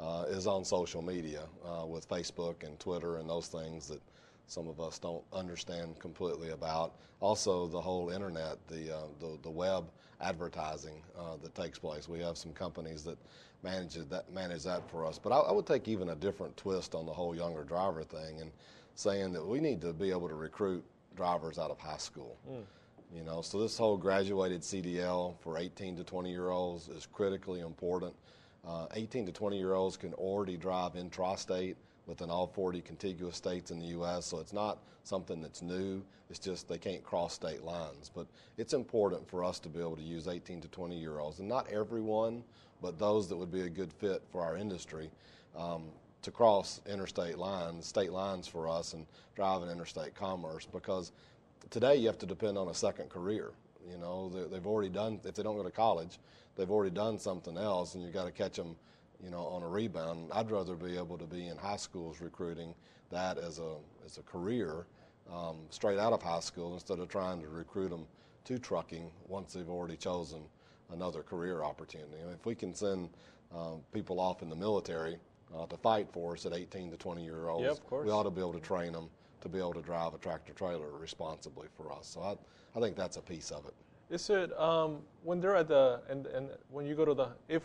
uh, 0.00 0.24
is 0.28 0.46
on 0.46 0.64
social 0.64 1.02
media 1.02 1.42
uh, 1.62 1.84
with 1.84 2.08
Facebook 2.08 2.62
and 2.64 2.78
Twitter 2.80 3.18
and 3.18 3.28
those 3.28 3.48
things 3.48 3.88
that 3.88 4.00
some 4.46 4.68
of 4.68 4.80
us 4.80 4.98
don't 4.98 5.24
understand 5.32 5.98
completely 5.98 6.50
about. 6.50 6.94
Also, 7.20 7.66
the 7.66 7.80
whole 7.80 8.10
internet, 8.10 8.56
the, 8.68 8.96
uh, 8.96 9.00
the, 9.20 9.38
the 9.42 9.50
web 9.50 9.90
advertising 10.20 11.02
uh, 11.18 11.36
that 11.42 11.54
takes 11.54 11.78
place. 11.78 12.08
We 12.08 12.20
have 12.20 12.36
some 12.36 12.52
companies 12.52 13.04
that 13.04 13.18
manage 13.62 13.94
that, 13.94 14.32
manage 14.32 14.64
that 14.64 14.88
for 14.90 15.04
us. 15.04 15.18
But 15.18 15.32
I, 15.32 15.38
I 15.38 15.52
would 15.52 15.66
take 15.66 15.88
even 15.88 16.10
a 16.10 16.14
different 16.14 16.56
twist 16.56 16.94
on 16.94 17.06
the 17.06 17.12
whole 17.12 17.34
younger 17.34 17.64
driver 17.64 18.04
thing 18.04 18.40
and 18.40 18.50
saying 18.94 19.32
that 19.32 19.46
we 19.46 19.60
need 19.60 19.80
to 19.82 19.92
be 19.92 20.10
able 20.10 20.28
to 20.28 20.34
recruit 20.34 20.84
drivers 21.16 21.58
out 21.58 21.70
of 21.70 21.78
high 21.78 21.96
school. 21.96 22.38
You 23.14 23.22
know, 23.22 23.40
so 23.40 23.60
this 23.60 23.78
whole 23.78 23.96
graduated 23.96 24.62
CDL 24.62 25.38
for 25.40 25.58
18 25.58 25.96
to 25.96 26.04
20 26.04 26.30
year 26.30 26.50
olds 26.50 26.88
is 26.88 27.06
critically 27.06 27.60
important. 27.60 28.14
Uh, 28.66 28.86
18 28.94 29.26
to 29.26 29.32
20 29.32 29.56
year 29.56 29.74
olds 29.74 29.96
can 29.96 30.12
already 30.14 30.56
drive 30.56 30.94
intrastate 30.94 31.76
within 32.06 32.30
all 32.30 32.46
40 32.46 32.80
contiguous 32.80 33.36
states 33.36 33.70
in 33.70 33.78
the 33.78 33.86
U.S., 33.86 34.26
so 34.26 34.38
it's 34.38 34.52
not 34.52 34.78
something 35.04 35.40
that's 35.40 35.62
new. 35.62 36.02
It's 36.30 36.38
just 36.38 36.68
they 36.68 36.78
can't 36.78 37.02
cross 37.02 37.34
state 37.34 37.62
lines. 37.62 38.10
But 38.14 38.26
it's 38.56 38.72
important 38.72 39.28
for 39.28 39.44
us 39.44 39.58
to 39.60 39.68
be 39.68 39.80
able 39.80 39.96
to 39.96 40.02
use 40.02 40.28
18 40.28 40.60
to 40.62 40.68
20 40.68 40.98
year 40.98 41.18
olds, 41.18 41.38
and 41.38 41.48
not 41.48 41.68
everyone, 41.68 42.42
but 42.80 42.98
those 42.98 43.28
that 43.28 43.36
would 43.36 43.52
be 43.52 43.62
a 43.62 43.70
good 43.70 43.92
fit 43.92 44.22
for 44.30 44.42
our 44.42 44.56
industry. 44.56 45.10
Um, 45.56 45.84
to 46.22 46.32
cross 46.32 46.80
interstate 46.90 47.38
lines, 47.38 47.86
state 47.86 48.10
lines 48.10 48.48
for 48.48 48.68
us, 48.68 48.94
and 48.94 49.06
drive 49.36 49.62
in 49.62 49.68
interstate 49.68 50.12
commerce 50.16 50.66
because 50.66 51.12
today 51.70 51.94
you 51.94 52.08
have 52.08 52.18
to 52.18 52.26
depend 52.26 52.58
on 52.58 52.66
a 52.66 52.74
second 52.74 53.08
career. 53.10 53.52
You 53.88 53.96
know, 53.98 54.28
they've 54.50 54.66
already 54.66 54.88
done. 54.88 55.20
If 55.24 55.36
they 55.36 55.44
don't 55.44 55.56
go 55.56 55.62
to 55.62 55.70
college, 55.70 56.18
they've 56.56 56.70
already 56.70 56.92
done 56.92 57.20
something 57.20 57.56
else, 57.56 57.94
and 57.94 58.02
you've 58.02 58.12
got 58.12 58.24
to 58.24 58.32
catch 58.32 58.56
them. 58.56 58.74
You 59.22 59.30
know, 59.30 59.46
on 59.46 59.62
a 59.62 59.68
rebound. 59.68 60.30
I'd 60.32 60.50
rather 60.50 60.74
be 60.74 60.96
able 60.96 61.18
to 61.18 61.24
be 61.24 61.48
in 61.48 61.56
high 61.56 61.76
schools 61.76 62.20
recruiting 62.20 62.74
that 63.10 63.38
as 63.38 63.58
a 63.58 63.76
as 64.04 64.18
a 64.18 64.22
career, 64.22 64.86
um, 65.32 65.56
straight 65.70 65.98
out 65.98 66.12
of 66.12 66.22
high 66.22 66.40
school, 66.40 66.74
instead 66.74 66.98
of 66.98 67.08
trying 67.08 67.40
to 67.42 67.48
recruit 67.48 67.90
them 67.90 68.06
to 68.44 68.58
trucking 68.58 69.10
once 69.26 69.54
they've 69.54 69.68
already 69.68 69.96
chosen 69.96 70.42
another 70.92 71.22
career 71.22 71.64
opportunity. 71.64 72.16
if 72.32 72.46
we 72.46 72.54
can 72.54 72.72
send 72.72 73.08
uh, 73.54 73.72
people 73.92 74.20
off 74.20 74.42
in 74.42 74.48
the 74.48 74.54
military 74.56 75.16
uh, 75.56 75.66
to 75.66 75.76
fight 75.76 76.06
for 76.12 76.34
us 76.34 76.46
at 76.46 76.52
18 76.52 76.90
to 76.90 76.96
20 76.96 77.24
year 77.24 77.48
olds, 77.48 77.64
yep, 77.64 78.04
we 78.04 78.10
ought 78.10 78.22
to 78.22 78.30
be 78.30 78.40
able 78.40 78.52
to 78.52 78.60
train 78.60 78.92
them 78.92 79.08
to 79.40 79.48
be 79.48 79.58
able 79.58 79.74
to 79.74 79.82
drive 79.82 80.14
a 80.14 80.18
tractor 80.18 80.52
trailer 80.52 80.90
responsibly 80.98 81.68
for 81.76 81.92
us. 81.92 82.06
So 82.06 82.20
I, 82.22 82.36
I 82.76 82.80
think 82.80 82.96
that's 82.96 83.16
a 83.16 83.22
piece 83.22 83.50
of 83.50 83.66
it. 83.66 83.74
Is 84.10 84.30
it 84.30 84.56
um, 84.58 84.98
when 85.24 85.40
they're 85.40 85.56
at 85.56 85.68
the 85.68 86.00
and 86.08 86.26
and 86.26 86.50
when 86.70 86.86
you 86.86 86.94
go 86.94 87.04
to 87.04 87.14
the 87.14 87.30
if 87.48 87.62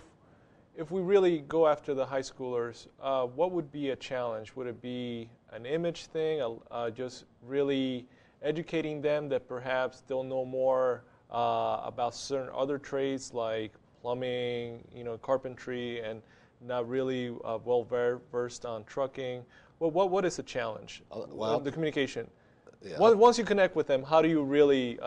if 0.81 0.89
we 0.89 0.99
really 0.99 1.41
go 1.47 1.67
after 1.67 1.93
the 1.93 2.03
high 2.05 2.21
schoolers, 2.21 2.87
uh, 3.01 3.25
what 3.25 3.51
would 3.51 3.71
be 3.71 3.91
a 3.91 3.95
challenge? 3.95 4.55
Would 4.55 4.65
it 4.65 4.81
be 4.81 5.29
an 5.51 5.67
image 5.67 6.07
thing, 6.07 6.41
uh, 6.71 6.89
just 6.89 7.25
really 7.45 8.07
educating 8.41 8.99
them 8.99 9.29
that 9.29 9.47
perhaps 9.47 10.01
they'll 10.07 10.23
know 10.23 10.43
more 10.43 11.03
uh, 11.31 11.81
about 11.85 12.15
certain 12.15 12.49
other 12.55 12.79
trades 12.79 13.31
like 13.31 13.73
plumbing, 14.01 14.83
you 14.93 15.03
know, 15.03 15.19
carpentry, 15.19 16.01
and 16.01 16.23
not 16.61 16.89
really 16.89 17.29
uh, 17.45 17.59
well 17.63 17.87
versed 18.31 18.65
on 18.65 18.83
trucking? 18.85 19.43
Well, 19.79 19.91
what 19.91 20.09
what 20.09 20.25
is 20.25 20.37
the 20.37 20.43
challenge? 20.43 21.03
Uh, 21.11 21.21
well, 21.29 21.59
the 21.59 21.71
communication. 21.71 22.27
Yeah. 22.81 22.97
Once 22.97 23.37
you 23.37 23.43
connect 23.43 23.75
with 23.75 23.85
them, 23.85 24.01
how 24.01 24.23
do 24.23 24.27
you 24.27 24.41
really 24.41 24.99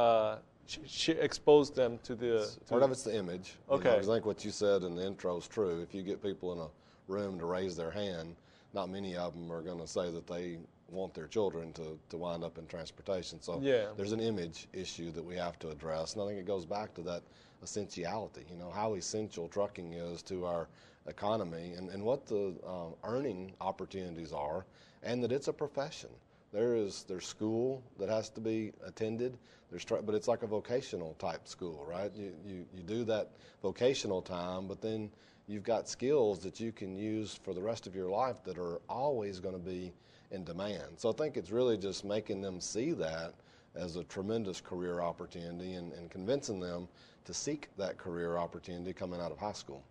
uh, 0.64 0.68
sh- 0.68 0.90
sh- 0.90 1.08
expose 1.10 1.70
them 1.70 1.98
to 2.04 2.14
the. 2.14 2.50
To 2.66 2.70
Part 2.70 2.82
of 2.82 2.90
it's 2.90 3.02
the 3.02 3.16
image. 3.16 3.54
Okay. 3.70 3.90
You 3.90 3.96
know, 3.96 4.12
I 4.12 4.14
think 4.14 4.26
what 4.26 4.44
you 4.44 4.50
said 4.50 4.82
in 4.82 4.94
the 4.94 5.06
intro 5.06 5.36
is 5.36 5.46
true. 5.46 5.80
If 5.80 5.94
you 5.94 6.02
get 6.02 6.22
people 6.22 6.52
in 6.52 6.58
a 6.58 6.68
room 7.08 7.38
to 7.38 7.46
raise 7.46 7.76
their 7.76 7.90
hand, 7.90 8.36
not 8.72 8.90
many 8.90 9.16
of 9.16 9.34
them 9.34 9.52
are 9.52 9.62
going 9.62 9.80
to 9.80 9.86
say 9.86 10.10
that 10.10 10.26
they 10.26 10.58
want 10.88 11.14
their 11.14 11.26
children 11.26 11.72
to, 11.72 11.98
to 12.10 12.16
wind 12.16 12.44
up 12.44 12.58
in 12.58 12.66
transportation. 12.66 13.40
So 13.40 13.58
yeah. 13.62 13.86
there's 13.96 14.12
an 14.12 14.20
image 14.20 14.68
issue 14.72 15.10
that 15.12 15.24
we 15.24 15.36
have 15.36 15.58
to 15.60 15.70
address. 15.70 16.14
And 16.14 16.22
I 16.22 16.26
think 16.26 16.38
it 16.38 16.46
goes 16.46 16.66
back 16.66 16.94
to 16.94 17.02
that 17.02 17.22
essentiality, 17.62 18.44
you 18.50 18.56
know, 18.56 18.70
how 18.70 18.94
essential 18.94 19.48
trucking 19.48 19.94
is 19.94 20.22
to 20.22 20.44
our 20.44 20.68
economy 21.06 21.72
and, 21.76 21.90
and 21.90 22.02
what 22.02 22.26
the 22.26 22.54
uh, 22.66 22.90
earning 23.04 23.52
opportunities 23.60 24.32
are, 24.32 24.64
and 25.02 25.22
that 25.22 25.32
it's 25.32 25.48
a 25.48 25.52
profession. 25.52 26.10
There 26.52 26.76
is 26.76 27.04
there's 27.08 27.26
school 27.26 27.82
that 27.98 28.08
has 28.08 28.28
to 28.30 28.40
be 28.40 28.72
attended. 28.86 29.36
There's 29.74 30.02
but 30.04 30.14
it's 30.14 30.28
like 30.28 30.44
a 30.44 30.46
vocational 30.46 31.14
type 31.18 31.48
school, 31.48 31.84
right? 31.88 32.12
You, 32.14 32.32
you 32.46 32.64
you 32.72 32.84
do 32.84 33.02
that 33.06 33.32
vocational 33.60 34.22
time, 34.22 34.68
but 34.68 34.80
then 34.80 35.10
you've 35.48 35.64
got 35.64 35.88
skills 35.88 36.38
that 36.44 36.60
you 36.60 36.70
can 36.70 36.96
use 36.96 37.40
for 37.42 37.52
the 37.52 37.60
rest 37.60 37.88
of 37.88 37.96
your 37.96 38.08
life 38.08 38.44
that 38.44 38.56
are 38.56 38.80
always 38.88 39.40
going 39.40 39.56
to 39.56 39.60
be 39.60 39.92
in 40.30 40.44
demand. 40.44 40.92
So 40.96 41.10
I 41.10 41.12
think 41.12 41.36
it's 41.36 41.50
really 41.50 41.76
just 41.76 42.04
making 42.04 42.40
them 42.40 42.60
see 42.60 42.92
that 42.92 43.34
as 43.74 43.96
a 43.96 44.04
tremendous 44.04 44.60
career 44.60 45.00
opportunity 45.00 45.74
and, 45.74 45.92
and 45.94 46.08
convincing 46.08 46.60
them 46.60 46.86
to 47.24 47.34
seek 47.34 47.68
that 47.76 47.98
career 47.98 48.36
opportunity 48.36 48.92
coming 48.92 49.20
out 49.20 49.32
of 49.32 49.38
high 49.38 49.50
school. 49.50 49.82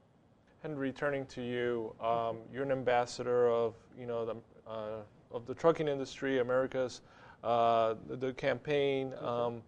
And 0.63 0.79
returning 0.79 1.25
to 1.25 1.41
you, 1.41 1.93
um, 1.99 2.37
you're 2.53 2.63
an 2.63 2.71
ambassador 2.71 3.49
of 3.49 3.73
you 3.99 4.07
know 4.07 4.25
the 4.25 4.35
uh, 4.65 5.01
of 5.33 5.45
the 5.45 5.53
trucking 5.53 5.89
industry, 5.89 6.39
America's 6.39 7.01
uh, 7.43 7.95
the, 8.07 8.15
the, 8.15 8.31
campaign. 8.31 9.13
Um, 9.19 9.61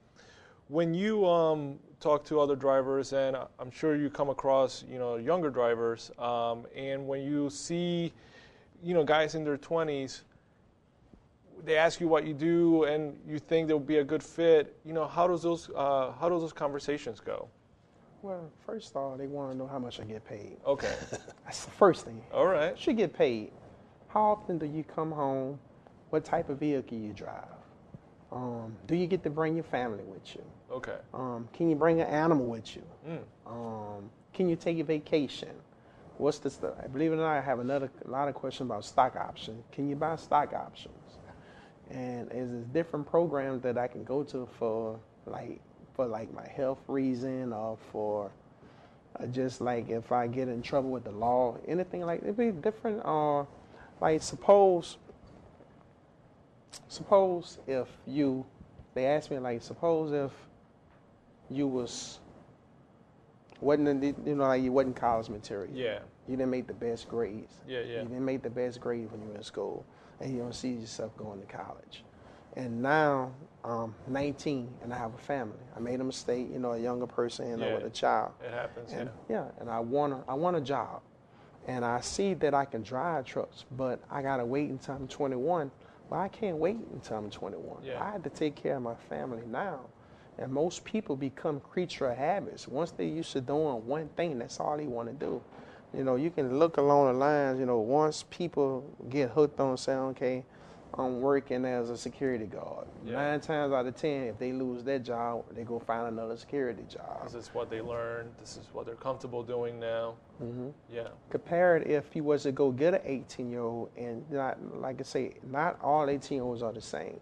when 0.67 0.93
you 0.93 1.25
um, 1.27 1.79
talk 1.99 2.25
to 2.25 2.39
other 2.39 2.55
drivers, 2.55 3.13
and 3.13 3.37
I'm 3.59 3.71
sure 3.71 3.95
you 3.95 4.09
come 4.09 4.29
across 4.29 4.83
you 4.89 4.99
know 4.99 5.17
younger 5.17 5.49
drivers, 5.49 6.11
um, 6.19 6.65
and 6.75 7.07
when 7.07 7.21
you 7.21 7.49
see 7.49 8.13
you 8.83 8.93
know 8.93 9.03
guys 9.03 9.35
in 9.35 9.43
their 9.43 9.57
20s, 9.57 10.21
they 11.63 11.77
ask 11.77 11.99
you 11.99 12.07
what 12.07 12.25
you 12.25 12.33
do, 12.33 12.83
and 12.83 13.17
you 13.27 13.39
think 13.39 13.67
they'll 13.67 13.79
be 13.79 13.97
a 13.97 14.03
good 14.03 14.23
fit. 14.23 14.75
You 14.85 14.93
know 14.93 15.07
how 15.07 15.27
does 15.27 15.43
those 15.43 15.69
uh, 15.75 16.11
how 16.19 16.29
do 16.29 16.39
those 16.39 16.53
conversations 16.53 17.19
go? 17.19 17.47
Well, 18.21 18.49
first 18.65 18.89
of 18.89 18.97
all, 18.97 19.17
they 19.17 19.27
want 19.27 19.51
to 19.51 19.57
know 19.57 19.67
how 19.67 19.77
much 19.77 19.99
I 19.99 20.03
get 20.03 20.25
paid. 20.25 20.57
Okay. 20.65 20.95
That's 21.43 21.65
the 21.65 21.71
first 21.71 22.05
thing. 22.05 22.23
All 22.33 22.47
right. 22.47 22.77
Should 22.77 22.97
get 22.97 23.13
paid. 23.13 23.51
How 24.07 24.21
often 24.21 24.57
do 24.57 24.65
you 24.65 24.83
come 24.83 25.11
home? 25.11 25.59
What 26.09 26.25
type 26.25 26.49
of 26.49 26.57
vehicle 26.57 26.97
you 26.97 27.13
drive? 27.13 27.54
Um, 28.31 28.75
do 28.87 28.95
you 28.95 29.07
get 29.07 29.23
to 29.23 29.29
bring 29.29 29.55
your 29.55 29.63
family 29.63 30.03
with 30.03 30.35
you? 30.35 30.43
Okay. 30.71 30.97
Um, 31.13 31.47
can 31.53 31.69
you 31.69 31.75
bring 31.75 32.01
an 32.01 32.07
animal 32.07 32.45
with 32.45 32.75
you? 32.75 32.83
Mm. 33.07 33.19
Um, 33.45 34.09
can 34.33 34.49
you 34.49 34.55
take 34.55 34.79
a 34.79 34.83
vacation? 34.83 35.49
What's 36.17 36.39
the 36.39 36.49
stuff? 36.49 36.73
Believe 36.91 37.11
it 37.11 37.15
or 37.15 37.17
not, 37.17 37.37
I 37.37 37.41
have 37.41 37.59
another 37.59 37.89
a 38.05 38.09
lot 38.09 38.27
of 38.27 38.35
questions 38.35 38.67
about 38.69 38.85
stock 38.85 39.15
options. 39.15 39.63
Can 39.71 39.89
you 39.89 39.95
buy 39.95 40.15
stock 40.15 40.53
options? 40.53 40.93
And 41.89 42.31
is 42.31 42.49
there 42.49 42.61
different 42.73 43.05
programs 43.05 43.61
that 43.63 43.77
I 43.77 43.87
can 43.87 44.03
go 44.03 44.23
to 44.23 44.47
for 44.57 44.99
like 45.25 45.61
for 45.95 46.05
like 46.05 46.33
my 46.33 46.47
health 46.47 46.79
reason 46.87 47.53
or 47.53 47.77
for 47.91 48.31
uh, 49.19 49.25
just 49.27 49.61
like 49.61 49.89
if 49.89 50.11
I 50.11 50.27
get 50.27 50.47
in 50.47 50.61
trouble 50.61 50.89
with 50.89 51.03
the 51.03 51.11
law, 51.11 51.57
anything 51.67 52.01
like 52.01 52.21
it'd 52.23 52.37
be 52.37 52.51
different. 52.51 53.01
Uh, 53.05 53.45
like 54.01 54.21
suppose, 54.21 54.97
suppose 56.87 57.59
if 57.67 57.87
you, 58.05 58.45
they 58.93 59.05
asked 59.05 59.31
me 59.31 59.37
like, 59.39 59.61
suppose 59.61 60.11
if 60.11 60.31
you 61.49 61.67
was 61.67 62.19
wasn't 63.61 64.01
the, 64.01 64.13
you 64.29 64.35
know 64.35 64.43
like 64.43 64.61
you 64.61 64.71
wasn't 64.71 64.95
college 64.95 65.29
material. 65.29 65.73
Yeah. 65.73 65.99
You 66.27 66.35
didn't 66.35 66.51
make 66.51 66.67
the 66.67 66.73
best 66.73 67.07
grades. 67.07 67.53
Yeah, 67.67 67.79
yeah. 67.79 68.01
You 68.01 68.07
didn't 68.07 68.25
make 68.25 68.41
the 68.41 68.49
best 68.49 68.81
grades 68.81 69.11
when 69.11 69.21
you 69.21 69.29
were 69.29 69.35
in 69.35 69.43
school, 69.43 69.85
and 70.19 70.31
you 70.31 70.39
don't 70.39 70.55
see 70.55 70.71
yourself 70.71 71.15
going 71.17 71.39
to 71.39 71.45
college. 71.45 72.03
And 72.55 72.81
now 72.81 73.31
I'm 73.63 73.93
19 74.07 74.69
and 74.81 74.93
I 74.93 74.97
have 74.97 75.13
a 75.13 75.17
family. 75.17 75.57
I 75.75 75.79
made 75.79 75.99
a 75.99 76.03
mistake, 76.03 76.47
you 76.51 76.59
know, 76.59 76.71
a 76.71 76.79
younger 76.79 77.05
person, 77.05 77.59
know, 77.59 77.67
yeah, 77.67 77.75
with 77.75 77.83
a 77.83 77.89
child. 77.89 78.31
It 78.43 78.51
happens. 78.51 78.93
And, 78.93 79.09
yeah. 79.29 79.35
Yeah, 79.35 79.45
and 79.59 79.69
I 79.69 79.79
want 79.79 80.13
a, 80.13 80.23
I 80.27 80.35
want 80.35 80.55
a 80.55 80.61
job 80.61 81.01
and 81.67 81.83
I 81.83 81.99
see 82.01 82.33
that 82.35 82.53
I 82.53 82.63
can 82.65 82.81
drive 82.81 83.25
trucks, 83.25 83.65
but 83.71 83.99
I 84.09 84.21
gotta 84.21 84.45
wait 84.45 84.69
until 84.69 84.95
I'm 84.95 85.07
21. 85.07 85.69
Well, 86.09 86.19
I 86.19 86.27
can't 86.27 86.57
wait 86.57 86.77
until 86.93 87.17
I'm 87.17 87.29
21. 87.29 87.83
Yeah. 87.83 88.03
I 88.03 88.11
have 88.11 88.23
to 88.23 88.29
take 88.29 88.55
care 88.55 88.77
of 88.77 88.83
my 88.83 88.95
family 89.09 89.43
now. 89.47 89.81
And 90.37 90.51
most 90.51 90.83
people 90.83 91.15
become 91.15 91.59
creature 91.59 92.11
of 92.11 92.17
habits. 92.17 92.67
Once 92.67 92.91
they're 92.91 93.05
used 93.05 93.31
to 93.33 93.41
doing 93.41 93.85
one 93.85 94.09
thing, 94.09 94.37
that's 94.37 94.59
all 94.59 94.77
they 94.77 94.85
want 94.85 95.07
to 95.07 95.25
do. 95.25 95.41
You 95.95 96.03
know, 96.03 96.15
you 96.15 96.29
can 96.29 96.59
look 96.59 96.77
along 96.77 97.13
the 97.13 97.19
lines, 97.19 97.59
you 97.59 97.65
know, 97.65 97.79
once 97.79 98.25
people 98.29 98.83
get 99.09 99.29
hooked 99.29 99.59
on 99.61 99.77
saying, 99.77 99.99
okay, 99.99 100.43
I'm 100.97 101.19
working 101.19 101.65
as 101.65 101.89
a 101.89 101.97
security 101.97 102.45
guard. 102.45 102.87
Yeah. 103.05 103.13
Nine 103.13 103.41
times 103.41 103.73
out 103.73 103.85
of 103.85 103.95
ten, 103.95 104.23
if 104.23 104.39
they 104.39 104.53
lose 104.53 104.83
their 104.83 104.99
job, 104.99 105.43
they 105.53 105.63
go 105.63 105.79
find 105.79 106.07
another 106.07 106.37
security 106.37 106.83
job. 106.87 107.25
This 107.25 107.35
is 107.35 107.47
what 107.53 107.69
they 107.69 107.81
learned. 107.81 108.31
This 108.39 108.55
is 108.57 108.67
what 108.71 108.85
they're 108.85 108.95
comfortable 108.95 109.43
doing 109.43 109.79
now. 109.79 110.15
Mm-hmm. 110.41 110.69
Yeah. 110.89 111.09
Compared 111.29 111.87
if 111.87 112.15
you 112.15 112.23
was 112.23 112.43
to 112.43 112.51
go 112.51 112.71
get 112.71 112.93
an 112.93 113.01
18 113.03 113.49
year 113.49 113.61
old, 113.61 113.89
and 113.97 114.29
not 114.31 114.57
like 114.79 114.99
I 114.99 115.03
say, 115.03 115.33
not 115.51 115.77
all 115.81 116.09
18 116.09 116.37
year 116.37 116.43
olds 116.43 116.63
are 116.63 116.73
the 116.73 116.81
same. 116.81 117.19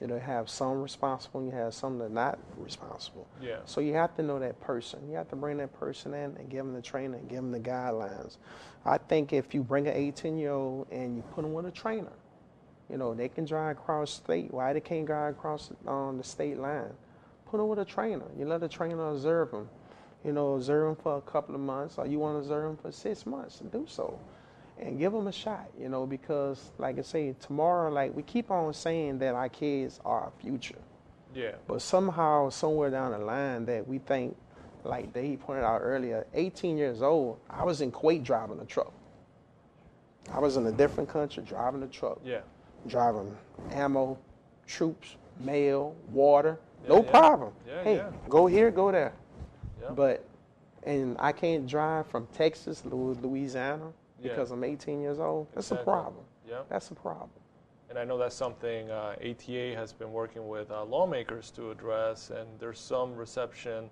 You 0.00 0.08
know, 0.08 0.18
have 0.18 0.50
some 0.50 0.82
responsible, 0.82 1.40
and 1.40 1.52
you 1.52 1.56
have 1.56 1.74
some 1.74 1.98
that 1.98 2.06
are 2.06 2.08
not 2.08 2.38
responsible. 2.56 3.28
Yeah. 3.40 3.58
So 3.66 3.80
you 3.80 3.92
have 3.94 4.16
to 4.16 4.22
know 4.22 4.40
that 4.40 4.60
person. 4.60 4.98
You 5.08 5.16
have 5.16 5.28
to 5.28 5.36
bring 5.36 5.58
that 5.58 5.72
person 5.78 6.12
in 6.12 6.36
and 6.36 6.50
give 6.50 6.64
them 6.64 6.74
the 6.74 6.82
training, 6.82 7.20
and 7.20 7.28
give 7.28 7.36
them 7.36 7.52
the 7.52 7.60
guidelines. 7.60 8.38
I 8.84 8.98
think 8.98 9.32
if 9.32 9.54
you 9.54 9.62
bring 9.62 9.86
an 9.86 9.94
18 9.94 10.38
year 10.38 10.52
old 10.52 10.88
and 10.90 11.14
you 11.14 11.22
put 11.34 11.42
them 11.42 11.52
with 11.52 11.66
a 11.66 11.70
trainer 11.70 12.10
you 12.90 12.98
know, 12.98 13.14
they 13.14 13.28
can 13.28 13.44
drive 13.44 13.78
across 13.78 14.12
state. 14.12 14.52
Why 14.52 14.72
they 14.72 14.80
can't 14.80 15.06
drive 15.06 15.34
across 15.34 15.70
um, 15.86 16.18
the 16.18 16.24
state 16.24 16.58
line? 16.58 16.92
Put 17.46 17.58
them 17.58 17.68
with 17.68 17.78
a 17.78 17.84
trainer. 17.84 18.24
You 18.38 18.46
let 18.46 18.60
the 18.60 18.68
trainer 18.68 19.10
observe 19.10 19.50
them. 19.50 19.68
You 20.24 20.32
know, 20.32 20.54
observe 20.54 20.86
them 20.86 20.96
for 21.02 21.16
a 21.16 21.20
couple 21.22 21.54
of 21.54 21.60
months, 21.60 21.98
or 21.98 22.06
you 22.06 22.18
want 22.18 22.34
to 22.36 22.38
observe 22.40 22.64
them 22.64 22.76
for 22.76 22.92
six 22.92 23.26
months, 23.26 23.60
and 23.60 23.72
do 23.72 23.86
so, 23.88 24.18
and 24.78 24.98
give 24.98 25.12
them 25.12 25.26
a 25.26 25.32
shot. 25.32 25.68
You 25.78 25.88
know, 25.88 26.06
because 26.06 26.70
like 26.78 26.98
I 26.98 27.02
say, 27.02 27.34
tomorrow, 27.40 27.90
like 27.90 28.14
we 28.14 28.22
keep 28.22 28.50
on 28.50 28.72
saying 28.74 29.18
that 29.18 29.34
our 29.34 29.48
kids 29.48 30.00
are 30.04 30.20
our 30.20 30.32
future. 30.40 30.78
Yeah. 31.34 31.52
But 31.66 31.82
somehow, 31.82 32.50
somewhere 32.50 32.90
down 32.90 33.12
the 33.12 33.18
line, 33.18 33.64
that 33.66 33.88
we 33.88 33.98
think, 33.98 34.36
like 34.84 35.12
they 35.12 35.36
pointed 35.36 35.64
out 35.64 35.80
earlier, 35.82 36.26
18 36.34 36.76
years 36.76 37.00
old, 37.00 37.38
I 37.48 37.64
was 37.64 37.80
in 37.80 37.90
Kuwait 37.90 38.22
driving 38.22 38.60
a 38.60 38.66
truck. 38.66 38.92
I 40.30 40.38
was 40.38 40.56
in 40.56 40.66
a 40.66 40.72
different 40.72 41.08
country 41.08 41.42
driving 41.42 41.82
a 41.82 41.88
truck. 41.88 42.20
Yeah 42.24 42.42
driving 42.86 43.36
ammo, 43.70 44.18
troops, 44.66 45.16
mail, 45.40 45.94
water, 46.10 46.58
yeah, 46.82 46.88
no 46.88 47.02
yeah. 47.02 47.10
problem. 47.10 47.52
Yeah, 47.66 47.84
hey, 47.84 47.96
yeah. 47.96 48.10
go 48.28 48.46
here, 48.46 48.70
go 48.70 48.90
there. 48.92 49.12
But, 49.96 50.24
and 50.84 51.16
I 51.18 51.32
can't 51.32 51.66
drive 51.66 52.06
from 52.06 52.26
Texas, 52.28 52.82
to 52.82 52.88
Louisiana, 52.88 53.92
because 54.22 54.52
I'm 54.52 54.62
18 54.64 55.00
years 55.00 55.18
old. 55.18 55.48
That's 55.54 55.66
exactly. 55.66 55.82
a 55.82 55.84
problem. 55.84 56.24
Yeah. 56.48 56.60
That's 56.68 56.90
a 56.90 56.94
problem. 56.94 57.30
and 57.90 57.98
I 57.98 58.04
know 58.04 58.16
that's 58.16 58.34
something 58.34 58.90
uh, 58.90 59.16
ATA 59.22 59.74
has 59.76 59.92
been 59.92 60.12
working 60.12 60.48
with 60.48 60.70
uh, 60.70 60.84
lawmakers 60.84 61.50
to 61.52 61.70
address, 61.70 62.30
and 62.30 62.48
there's 62.58 62.78
some 62.78 63.14
reception. 63.14 63.90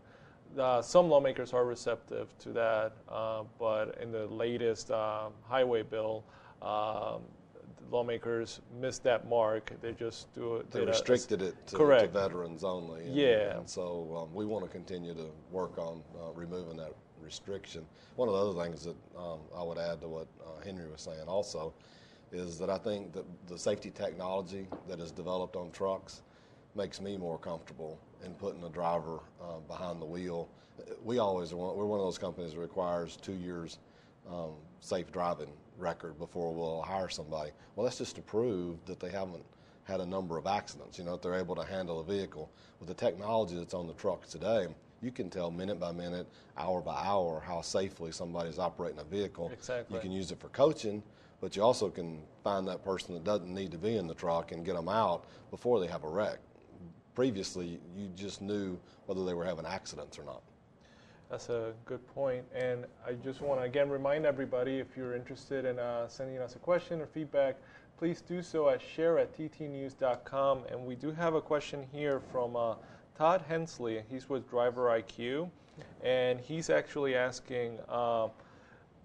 Uh, 0.59 0.81
some 0.81 1.09
lawmakers 1.11 1.53
are 1.53 1.65
receptive 1.65 2.37
to 2.39 2.53
that, 2.53 2.93
uh, 3.09 3.43
but 3.59 3.99
in 4.01 4.11
the 4.11 4.27
latest 4.27 4.91
uh, 4.91 5.29
highway 5.49 5.83
bill, 5.83 6.25
um, 6.63 7.21
lawmakers 7.91 8.61
missed 8.81 9.03
that 9.05 9.29
mark. 9.29 9.73
They 9.81 9.93
just 9.93 10.33
do 10.35 10.57
it. 10.57 10.71
They 10.71 10.85
restricted 10.85 11.43
a, 11.43 11.47
it 11.49 11.67
to, 11.69 11.77
to, 11.77 12.09
veterans 12.09 12.65
only. 12.65 13.05
And, 13.05 13.15
yeah. 13.15 13.59
And 13.59 13.69
so 13.69 14.25
um, 14.29 14.35
we 14.35 14.45
want 14.45 14.65
to 14.65 14.71
continue 14.71 15.15
to 15.15 15.27
work 15.51 15.79
on 15.79 16.03
uh, 16.17 16.33
removing 16.33 16.77
that 16.79 16.95
restriction. 17.23 17.85
One 18.17 18.29
of 18.29 18.35
the 18.35 18.41
other 18.41 18.63
things 18.65 18.85
that 18.85 18.97
um, 19.17 19.41
I 19.57 19.63
would 19.63 19.79
add 19.79 20.01
to 20.01 20.09
what 20.09 20.27
uh, 20.45 20.65
Henry 20.65 20.89
was 20.91 21.01
saying 21.01 21.27
also 21.27 21.75
is 22.33 22.59
that 22.59 22.71
I 22.71 22.79
think 22.79 23.13
that 23.13 23.25
the 23.49 23.59
safety 23.59 23.91
technology 23.91 24.67
that 24.89 25.01
is 25.01 25.11
developed 25.11 25.57
on 25.57 25.71
trucks 25.71 26.23
makes 26.77 27.01
me 27.01 27.17
more 27.17 27.39
comfortable 27.39 27.99
in 28.25 28.33
putting 28.35 28.63
a 28.65 28.69
driver 28.69 29.21
uh, 29.43 29.59
behind 29.67 30.01
the 30.01 30.07
wheel. 30.07 30.49
We 31.03 31.19
always 31.19 31.53
want, 31.53 31.77
we're 31.77 31.87
one 31.87 31.99
of 31.99 32.07
those 32.07 32.19
companies 32.19 32.53
that 32.53 32.61
requires 32.61 33.17
two 33.17 33.35
years 33.35 33.79
um, 34.31 34.53
safe 34.81 35.11
driving 35.11 35.49
record 35.81 36.19
before 36.19 36.53
we'll 36.53 36.83
hire 36.83 37.09
somebody. 37.09 37.51
Well, 37.75 37.85
that's 37.85 37.99
just 37.99 38.17
to 38.17 38.23
prove 38.23 38.85
that 38.87 39.01
they 39.01 39.11
haven't 39.11 39.45
had 39.85 40.01
a 40.01 40.07
number 40.07 40.39
of 40.39 40.47
accidents, 40.47 40.99
you 40.99 41.05
know, 41.05 41.13
that 41.13 41.23
they're 41.23 41.35
able 41.35 41.57
to 41.57 41.65
handle 41.65 42.01
a 42.01 42.05
vehicle. 42.05 42.51
With 42.79 42.89
the 42.89 42.95
technology 42.95 43.57
that's 43.57 43.75
on 43.75 43.87
the 43.87 43.95
truck 43.95 44.27
today, 44.27 44.69
you 45.03 45.11
can 45.11 45.31
tell 45.31 45.51
minute 45.51 45.81
by 45.81 45.93
minute, 45.93 46.27
hour 46.57 46.81
by 46.81 47.03
hour, 47.03 47.43
how 47.45 47.63
safely 47.63 48.13
somebody's 48.13 48.59
operating 48.59 49.01
a 49.01 49.05
vehicle. 49.05 49.51
Exactly. 49.53 49.97
You 49.97 50.01
can 50.01 50.13
use 50.13 50.31
it 50.31 50.39
for 50.39 50.49
coaching, 50.49 51.03
but 51.41 51.57
you 51.57 51.63
also 51.63 51.89
can 51.89 52.21
find 52.45 52.69
that 52.69 52.85
person 52.85 53.15
that 53.15 53.25
doesn't 53.25 53.53
need 53.53 53.73
to 53.73 53.79
be 53.79 53.97
in 53.97 54.07
the 54.07 54.15
truck 54.15 54.53
and 54.53 54.65
get 54.65 54.77
them 54.77 54.89
out 54.89 55.25
before 55.51 55.81
they 55.81 55.87
have 55.87 56.05
a 56.05 56.09
wreck. 56.09 56.39
Previously, 57.15 57.81
you 57.97 58.09
just 58.15 58.41
knew 58.43 58.79
whether 59.07 59.25
they 59.25 59.35
were 59.35 59.45
having 59.45 59.67
accidents 59.67 60.19
or 60.19 60.25
not. 60.25 60.43
That's 61.31 61.49
a 61.49 61.73
good 61.85 62.05
point. 62.09 62.45
And 62.55 62.87
I 63.07 63.13
just 63.13 63.41
want 63.41 63.61
to 63.61 63.65
again 63.65 63.89
remind 63.89 64.27
everybody 64.27 64.81
if 64.81 64.97
you're 64.97 65.15
interested 65.15 65.65
in 65.65 65.79
uh, 65.79 66.09
sending 66.09 66.39
us 66.39 66.57
a 66.57 66.59
question 66.59 67.01
or 67.01 67.07
feedback, 67.07 67.57
please 67.99 68.21
do 68.21 68.43
so 68.43 68.69
at 68.69 68.83
share 68.83 69.19
at 69.19 69.37
ttnews.com. 69.39 70.65
And 70.71 70.85
we 70.85 70.97
do 70.97 71.13
have 71.13 71.35
a 71.35 71.41
question 71.41 71.87
here 71.93 72.21
from 72.33 72.57
uh, 72.57 72.75
Todd 73.17 73.45
Hensley. 73.47 74.03
He's 74.11 74.29
with 74.29 74.51
Driver 74.51 74.87
IQ. 74.87 75.49
And 76.03 76.41
he's 76.41 76.69
actually 76.69 77.15
asking, 77.15 77.79
uh, 77.89 78.29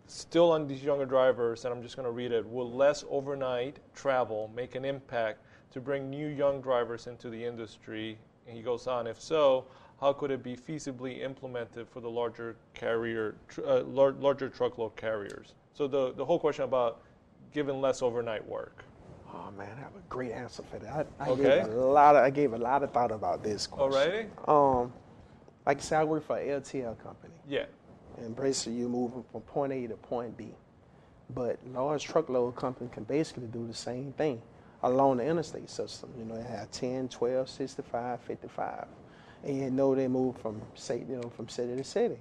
still 0.07 0.51
on 0.51 0.67
these 0.67 0.83
younger 0.83 1.05
drivers, 1.05 1.65
and 1.65 1.73
I'm 1.73 1.81
just 1.81 1.95
going 1.95 2.07
to 2.07 2.11
read 2.11 2.31
it 2.31 2.47
will 2.47 2.71
less 2.71 3.03
overnight 3.09 3.77
travel 3.93 4.51
make 4.55 4.75
an 4.75 4.85
impact 4.85 5.39
to 5.71 5.81
bring 5.81 6.09
new 6.09 6.27
young 6.27 6.61
drivers 6.61 7.07
into 7.07 7.29
the 7.29 7.43
industry? 7.43 8.17
And 8.47 8.55
he 8.55 8.63
goes 8.63 8.87
on, 8.87 9.07
if 9.07 9.21
so, 9.21 9.65
how 9.99 10.13
could 10.13 10.31
it 10.31 10.43
be 10.43 10.55
feasibly 10.55 11.21
implemented 11.21 11.87
for 11.89 12.01
the 12.01 12.09
larger 12.09 12.57
carrier, 12.73 13.35
uh, 13.65 13.81
lar- 13.81 14.13
larger 14.13 14.49
truckload 14.49 14.95
carriers? 14.95 15.53
So 15.73 15.87
the, 15.87 16.13
the 16.13 16.25
whole 16.25 16.39
question 16.39 16.63
about 16.63 17.01
giving 17.53 17.79
less 17.79 18.01
overnight 18.01 18.45
work. 18.45 18.83
Oh 19.33 19.51
man, 19.57 19.69
I 19.77 19.81
have 19.81 19.95
a 19.95 20.09
great 20.09 20.31
answer 20.31 20.63
for 20.63 20.79
that. 20.79 21.07
I, 21.19 21.25
I 21.25 21.29
okay. 21.29 21.43
gave 21.43 21.73
a 21.73 21.75
lot 21.75 22.15
of 22.15 22.23
I 22.23 22.29
gave 22.29 22.53
a 22.53 22.57
lot 22.57 22.83
of 22.83 22.91
thought 22.91 23.11
about 23.11 23.43
this 23.43 23.67
question. 23.67 24.29
Alrighty. 24.47 24.49
Um, 24.49 24.93
like 25.65 25.77
I 25.77 25.81
said, 25.81 26.01
I 26.01 26.03
work 26.03 26.25
for 26.25 26.37
an 26.37 26.61
LTL 26.61 27.01
company. 27.01 27.33
Yeah. 27.47 27.65
And 28.17 28.35
basically, 28.35 28.79
you're 28.79 28.89
moving 28.89 29.23
from 29.31 29.41
point 29.41 29.73
A 29.73 29.87
to 29.87 29.95
point 29.95 30.37
B. 30.37 30.49
But 31.33 31.59
large 31.73 32.03
truckload 32.05 32.55
company 32.55 32.89
can 32.93 33.03
basically 33.03 33.47
do 33.47 33.67
the 33.67 33.73
same 33.73 34.13
thing 34.13 34.41
along 34.83 35.17
the 35.17 35.25
interstate 35.25 35.69
system. 35.69 36.11
You 36.17 36.23
know, 36.23 36.35
they 36.35 36.47
have 36.47 36.69
10, 36.71 37.09
12, 37.09 37.49
65, 37.49 38.21
55 38.21 38.85
and 39.45 39.57
you 39.57 39.69
know 39.69 39.95
they 39.95 40.07
move 40.07 40.35
from 40.37 40.61
say 40.73 41.03
you 41.07 41.17
know 41.17 41.29
from 41.29 41.47
city 41.47 41.75
to 41.75 41.83
city. 41.83 42.17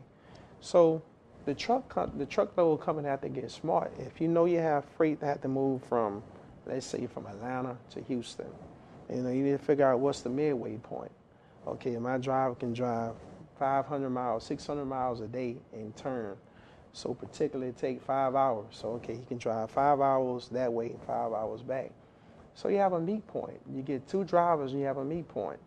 So 0.61 1.03
the 1.47 1.55
truck 1.55 1.89
the 1.89 2.27
truck 2.27 2.55
truckload 2.55 2.81
company 2.81 3.09
have 3.09 3.23
to 3.23 3.29
get 3.29 3.51
smart. 3.51 3.93
If 3.99 4.21
you 4.21 4.29
know 4.29 4.45
you 4.45 4.59
have 4.59 4.85
freight 4.85 5.21
that 5.21 5.27
have 5.27 5.41
to 5.43 5.49
move 5.49 5.83
from 5.85 6.23
let's 6.67 6.87
say 6.87 7.07
from 7.07 7.27
Atlanta 7.27 7.77
to 7.91 8.03
Houston, 8.03 8.47
you 9.11 9.23
know 9.23 9.31
you 9.31 9.43
need 9.43 9.53
to 9.53 9.59
figure 9.59 9.91
out 9.91 10.01
what's 10.01 10.21
the 10.21 10.31
midway 10.31 10.77
point. 10.77 11.13
Okay, 11.67 11.97
my 11.97 12.19
driver 12.19 12.55
can 12.55 12.75
drive 12.75 13.15
500 13.59 14.11
miles, 14.11 14.45
600 14.45 14.85
miles 14.85 15.21
a 15.21 15.27
day 15.27 15.57
and 15.73 15.97
turn. 15.97 16.37
So 16.93 17.15
particularly 17.15 17.73
take 17.73 18.03
five 18.03 18.35
hours. 18.35 18.67
So 18.71 18.89
okay, 18.93 19.15
he 19.15 19.25
can 19.25 19.39
drive 19.39 19.71
five 19.71 20.01
hours 20.01 20.49
that 20.49 20.73
way 20.73 20.91
and 20.91 21.03
five 21.03 21.33
hours 21.33 21.63
back. 21.63 21.91
So 22.55 22.69
you 22.69 22.77
have 22.77 22.93
a 22.93 23.01
meet 23.01 23.27
point. 23.27 23.61
You 23.75 23.83
get 23.83 24.07
two 24.07 24.25
drivers 24.25 24.73
and 24.73 24.81
you 24.81 24.87
have 24.87 24.99
a 24.99 25.05
meet 25.05 25.27
point 25.27 25.59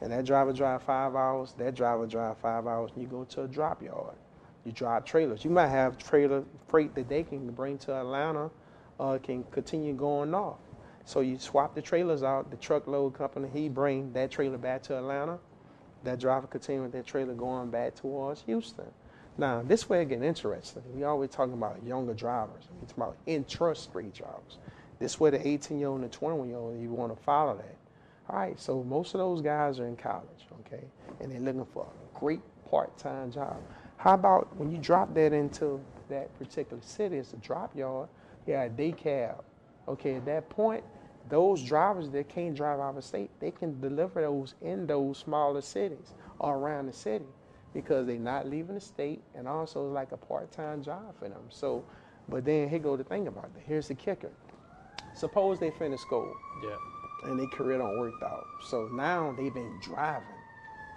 and 0.00 0.12
that 0.12 0.24
driver 0.24 0.52
drive 0.52 0.82
five 0.82 1.14
hours, 1.14 1.54
that 1.58 1.74
driver 1.74 2.06
drive 2.06 2.38
five 2.38 2.66
hours, 2.66 2.90
and 2.94 3.02
you 3.02 3.08
go 3.08 3.24
to 3.24 3.42
a 3.42 3.48
drop 3.48 3.82
yard. 3.82 4.16
You 4.64 4.72
drop 4.72 5.04
trailers. 5.04 5.44
You 5.44 5.50
might 5.50 5.68
have 5.68 5.98
trailer 5.98 6.44
freight 6.68 6.94
that 6.94 7.08
they 7.08 7.22
can 7.22 7.50
bring 7.50 7.78
to 7.78 7.94
Atlanta, 7.94 8.50
uh, 8.98 9.18
can 9.22 9.44
continue 9.44 9.94
going 9.94 10.34
off. 10.34 10.58
So 11.04 11.20
you 11.20 11.38
swap 11.38 11.74
the 11.74 11.82
trailers 11.82 12.22
out. 12.22 12.50
The 12.50 12.56
truckload 12.56 13.14
company 13.14 13.48
he 13.52 13.68
bring 13.68 14.12
that 14.14 14.30
trailer 14.30 14.56
back 14.56 14.82
to 14.84 14.96
Atlanta. 14.96 15.38
That 16.02 16.18
driver 16.18 16.46
continue 16.46 16.82
with 16.82 16.92
that 16.92 17.06
trailer 17.06 17.34
going 17.34 17.70
back 17.70 17.94
towards 17.94 18.42
Houston. 18.42 18.90
Now 19.36 19.62
this 19.62 19.88
way 19.88 20.02
it 20.02 20.08
get 20.08 20.22
interesting. 20.22 20.82
We 20.94 21.04
always 21.04 21.30
talking 21.30 21.54
about 21.54 21.82
younger 21.84 22.14
drivers. 22.14 22.64
We 22.70 22.84
It's 22.84 22.92
about 22.92 23.16
intrastate 23.26 24.14
drivers. 24.14 24.58
This 24.98 25.20
way 25.20 25.30
the 25.30 25.46
18 25.46 25.78
year 25.78 25.88
old 25.88 26.00
and 26.00 26.10
the 26.10 26.16
21 26.16 26.48
year 26.48 26.58
old 26.58 26.80
you 26.80 26.90
want 26.90 27.14
to 27.14 27.22
follow 27.22 27.56
that. 27.56 27.76
All 28.28 28.36
right, 28.36 28.58
so 28.58 28.82
most 28.82 29.14
of 29.14 29.18
those 29.18 29.42
guys 29.42 29.78
are 29.78 29.86
in 29.86 29.96
college, 29.96 30.46
okay, 30.60 30.84
and 31.20 31.30
they're 31.30 31.40
looking 31.40 31.66
for 31.66 31.86
a 31.86 32.18
great 32.18 32.40
part-time 32.70 33.30
job. 33.30 33.56
How 33.98 34.14
about 34.14 34.56
when 34.56 34.70
you 34.70 34.78
drop 34.78 35.12
that 35.14 35.34
into 35.34 35.78
that 36.08 36.36
particular 36.38 36.82
city, 36.82 37.18
it's 37.18 37.34
a 37.34 37.36
drop 37.36 37.76
yard, 37.76 38.08
yeah, 38.46 38.62
a 38.62 38.68
day 38.70 38.92
cab. 38.92 39.44
Okay, 39.88 40.14
at 40.14 40.24
that 40.24 40.48
point, 40.48 40.82
those 41.28 41.62
drivers 41.62 42.08
that 42.10 42.28
can't 42.30 42.54
drive 42.54 42.80
out 42.80 42.96
of 42.96 43.04
state, 43.04 43.30
they 43.40 43.50
can 43.50 43.78
deliver 43.80 44.22
those 44.22 44.54
in 44.62 44.86
those 44.86 45.18
smaller 45.18 45.60
cities 45.60 46.14
or 46.38 46.56
around 46.56 46.86
the 46.86 46.92
city 46.92 47.26
because 47.74 48.06
they're 48.06 48.18
not 48.18 48.48
leaving 48.48 48.74
the 48.74 48.80
state 48.80 49.22
and 49.34 49.46
also 49.46 49.86
it's 49.86 49.94
like 49.94 50.12
a 50.12 50.16
part-time 50.16 50.82
job 50.82 51.14
for 51.18 51.28
them. 51.28 51.42
So, 51.50 51.84
but 52.28 52.44
then 52.46 52.70
here 52.70 52.78
go 52.78 52.96
the 52.96 53.04
thing 53.04 53.26
about 53.26 53.50
it. 53.56 53.62
Here's 53.66 53.88
the 53.88 53.94
kicker. 53.94 54.30
Suppose 55.14 55.58
they 55.58 55.70
finish 55.70 56.00
school. 56.00 56.34
Yeah 56.62 56.93
and 57.24 57.38
their 57.38 57.46
career 57.46 57.78
don't 57.78 57.98
work 57.98 58.22
out. 58.22 58.46
So 58.62 58.88
now 58.92 59.34
they've 59.36 59.52
been 59.52 59.78
driving 59.80 60.28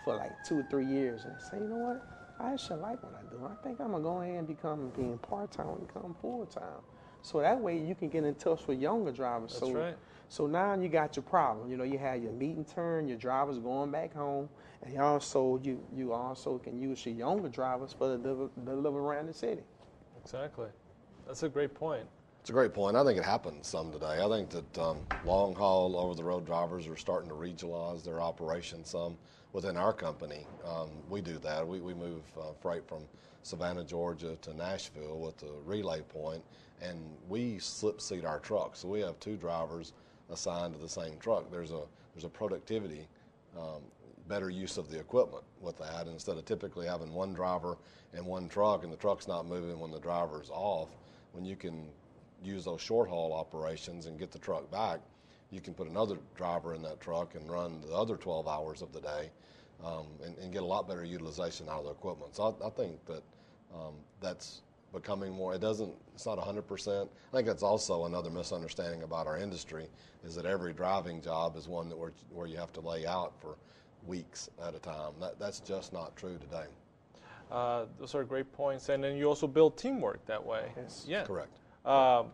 for 0.04 0.16
like 0.16 0.42
two 0.44 0.60
or 0.60 0.64
three 0.64 0.86
years 0.86 1.26
and 1.26 1.36
say, 1.42 1.58
you 1.60 1.68
know 1.68 1.78
what? 1.78 2.06
I 2.40 2.54
actually 2.54 2.82
like 2.82 3.02
what 3.04 3.14
I 3.16 3.24
do. 3.34 3.46
I 3.46 3.56
think 3.64 3.80
I'm 3.82 3.92
gonna 3.92 4.04
go 4.04 4.22
ahead 4.22 4.36
and 4.36 4.48
become 4.48 4.92
being 4.96 5.18
part 5.18 5.52
time 5.52 5.70
and 5.70 5.88
become 5.88 6.16
full 6.22 6.46
time. 6.46 6.82
So 7.22 7.42
that 7.42 7.60
way 7.60 7.78
you 7.78 7.96
can 7.96 8.10
get 8.10 8.24
in 8.24 8.36
touch 8.36 8.68
with 8.68 8.80
younger 8.80 9.12
drivers. 9.12 9.52
That's 9.52 9.72
so, 9.72 9.74
right. 9.74 9.96
So 10.30 10.46
now 10.46 10.76
you 10.76 10.88
got 10.88 11.16
your 11.16 11.24
problem. 11.24 11.70
You 11.70 11.78
know, 11.78 11.84
you 11.84 11.98
have 11.98 12.22
your 12.22 12.32
meet 12.34 12.58
and 12.58 12.68
turn, 12.68 13.08
your 13.08 13.18
drivers 13.18 13.58
going 13.58 13.92
back 13.92 14.14
home, 14.14 14.50
and 14.84 14.94
you 14.94 15.02
also 15.02 15.60
you 15.64 15.84
you 15.96 16.14
also 16.14 16.58
can 16.58 16.80
use 16.80 17.06
your 17.06 17.16
younger 17.16 17.50
drivers 17.50 17.94
for 17.94 18.10
the 18.10 18.18
deliver, 18.18 18.50
deliver 18.66 19.00
around 19.00 19.28
the 19.28 19.34
city. 19.34 19.64
Exactly. 20.24 20.68
That's 21.26 21.44
a 21.44 21.50
great 21.50 21.74
point. 21.74 22.06
It's 22.48 22.52
a 22.52 22.54
great 22.54 22.74
point. 22.74 22.96
I 22.96 23.04
think 23.04 23.20
it 23.20 23.26
happens 23.26 23.68
some 23.68 23.92
today. 23.92 24.24
I 24.24 24.30
think 24.30 24.50
that 24.52 24.78
um, 24.78 25.00
long 25.26 25.54
haul 25.54 25.98
over 25.98 26.16
the 26.16 26.24
road 26.24 26.46
drivers 26.46 26.88
are 26.88 26.96
starting 26.96 27.28
to 27.28 27.36
regionalize 27.36 28.06
their 28.06 28.22
operations 28.22 28.90
some 28.90 29.18
within 29.52 29.76
our 29.76 29.92
company. 29.92 30.48
Um, 30.66 30.88
we 31.10 31.20
do 31.20 31.40
that. 31.40 31.68
We, 31.68 31.82
we 31.82 31.94
move 31.94 32.22
uh, 32.40 32.54
freight 32.62 32.88
from 32.88 33.04
Savannah, 33.44 33.84
Georgia 33.84 34.38
to 34.40 34.54
Nashville 34.54 35.20
with 35.20 35.36
the 35.40 35.52
relay 35.66 36.00
point, 36.04 36.42
and 36.82 36.98
we 37.28 37.60
slip 37.60 38.00
seat 38.00 38.24
our 38.24 38.40
trucks. 38.40 38.80
So 38.80 38.88
we 38.88 39.02
have 39.02 39.20
two 39.20 39.36
drivers 39.36 39.92
assigned 40.30 40.74
to 40.74 40.80
the 40.80 40.88
same 40.88 41.18
truck. 41.20 41.52
There's 41.52 41.72
a 41.72 41.82
there's 42.14 42.24
a 42.24 42.30
productivity, 42.30 43.10
um, 43.58 43.82
better 44.30 44.50
use 44.50 44.78
of 44.78 44.90
the 44.90 44.98
equipment 44.98 45.44
with 45.60 45.78
that. 45.80 46.08
Instead 46.08 46.38
of 46.38 46.46
typically 46.46 46.88
having 46.88 47.12
one 47.12 47.34
driver 47.34 47.78
and 48.14 48.26
one 48.26 48.48
truck 48.48 48.86
and 48.86 48.94
the 48.94 48.96
truck's 48.96 49.28
not 49.28 49.46
moving 49.46 49.82
when 49.82 49.92
the 49.92 50.00
driver's 50.00 50.50
off, 50.50 50.88
when 51.34 51.44
you 51.44 51.58
can 51.58 51.90
use 52.44 52.66
those 52.66 52.82
short 52.82 53.10
haul 53.10 53.34
operations 53.34 54.06
and 54.06 54.20
get 54.20 54.32
the 54.32 54.40
truck 54.40 54.70
back, 54.72 55.00
you 55.52 55.62
can 55.62 55.74
put 55.74 55.88
another 55.88 56.18
driver 56.36 56.74
in 56.74 56.82
that 56.84 57.00
truck 57.00 57.36
and 57.36 57.50
run 57.50 57.82
the 57.82 57.94
other 57.94 58.18
12 58.18 58.48
hours 58.48 58.82
of 58.82 58.92
the 58.92 59.02
day 59.02 59.30
um, 59.84 60.08
and, 60.24 60.38
and, 60.40 60.52
get 60.52 60.64
a 60.64 60.66
lot 60.66 60.88
better 60.88 61.06
utilization 61.06 61.70
out 61.70 61.80
of 61.80 61.86
the 61.86 61.92
equipment. 61.92 62.36
So 62.36 62.58
I, 62.62 62.68
I 62.68 62.70
think 62.72 63.06
that 63.06 63.24
um, 63.74 63.94
that's 64.22 64.62
becoming 64.94 65.32
more. 65.32 65.54
It 65.54 65.62
doesn't. 65.62 65.94
It's 66.16 66.26
not 66.26 66.38
100 66.38 66.64
percent. 66.64 67.10
I 67.32 67.36
think 67.36 67.48
that's 67.48 67.64
also 67.64 68.06
another 68.06 68.30
misunderstanding 68.30 69.04
about 69.04 69.28
our 69.28 69.38
industry 69.38 69.88
is 70.24 70.36
that 70.36 70.46
every 70.46 70.74
driving 70.74 71.22
job 71.22 71.56
is 71.56 71.68
one 71.68 71.90
that 71.90 71.98
where, 71.98 72.14
where 72.32 72.48
you 72.48 72.58
have 72.58 72.74
to 72.74 72.82
lay 72.82 73.06
out 73.06 73.34
for 73.40 73.56
weeks 74.06 74.50
at 74.66 74.74
a 74.74 74.80
time. 74.80 75.14
That, 75.20 75.40
that's 75.40 75.60
just 75.60 75.94
not 75.94 76.16
true 76.16 76.38
today. 76.40 76.66
Uh, 77.52 77.86
those 78.00 78.14
are 78.16 78.24
great 78.24 78.52
points, 78.52 78.90
and 78.90 79.04
then 79.04 79.16
you 79.16 79.26
also 79.26 79.48
build 79.48 79.78
teamwork 79.78 80.26
that 80.26 80.44
way. 80.44 80.72
Yes. 80.76 81.06
Yeah. 81.08 81.24
Correct. 81.24 81.60
Um, 81.88 82.32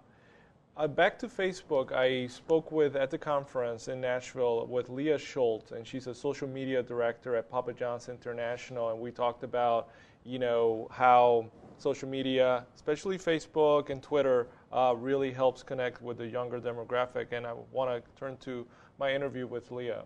uh, 0.75 0.87
back 0.87 1.19
to 1.19 1.27
Facebook, 1.27 1.91
I 1.91 2.25
spoke 2.25 2.71
with 2.71 2.95
at 2.95 3.11
the 3.11 3.19
conference 3.19 3.87
in 3.87 4.01
Nashville 4.01 4.65
with 4.65 4.89
Leah 4.89 5.19
Schultz, 5.19 5.73
and 5.73 5.85
she's 5.85 6.07
a 6.07 6.15
social 6.15 6.47
media 6.47 6.81
director 6.81 7.35
at 7.35 7.51
Papa 7.51 7.73
John's 7.73 8.09
International, 8.09 8.89
and 8.89 8.99
we 8.99 9.11
talked 9.11 9.43
about, 9.43 9.89
you 10.25 10.39
know, 10.39 10.87
how 10.89 11.45
social 11.77 12.09
media, 12.09 12.65
especially 12.73 13.19
Facebook 13.19 13.91
and 13.91 14.01
Twitter, 14.01 14.47
uh, 14.71 14.95
really 14.97 15.31
helps 15.31 15.61
connect 15.61 16.01
with 16.01 16.17
the 16.17 16.25
younger 16.25 16.59
demographic. 16.59 17.27
And 17.31 17.45
I 17.45 17.53
want 17.71 18.03
to 18.03 18.11
turn 18.19 18.37
to 18.37 18.65
my 18.97 19.13
interview 19.13 19.45
with 19.45 19.69
Leah. 19.69 20.01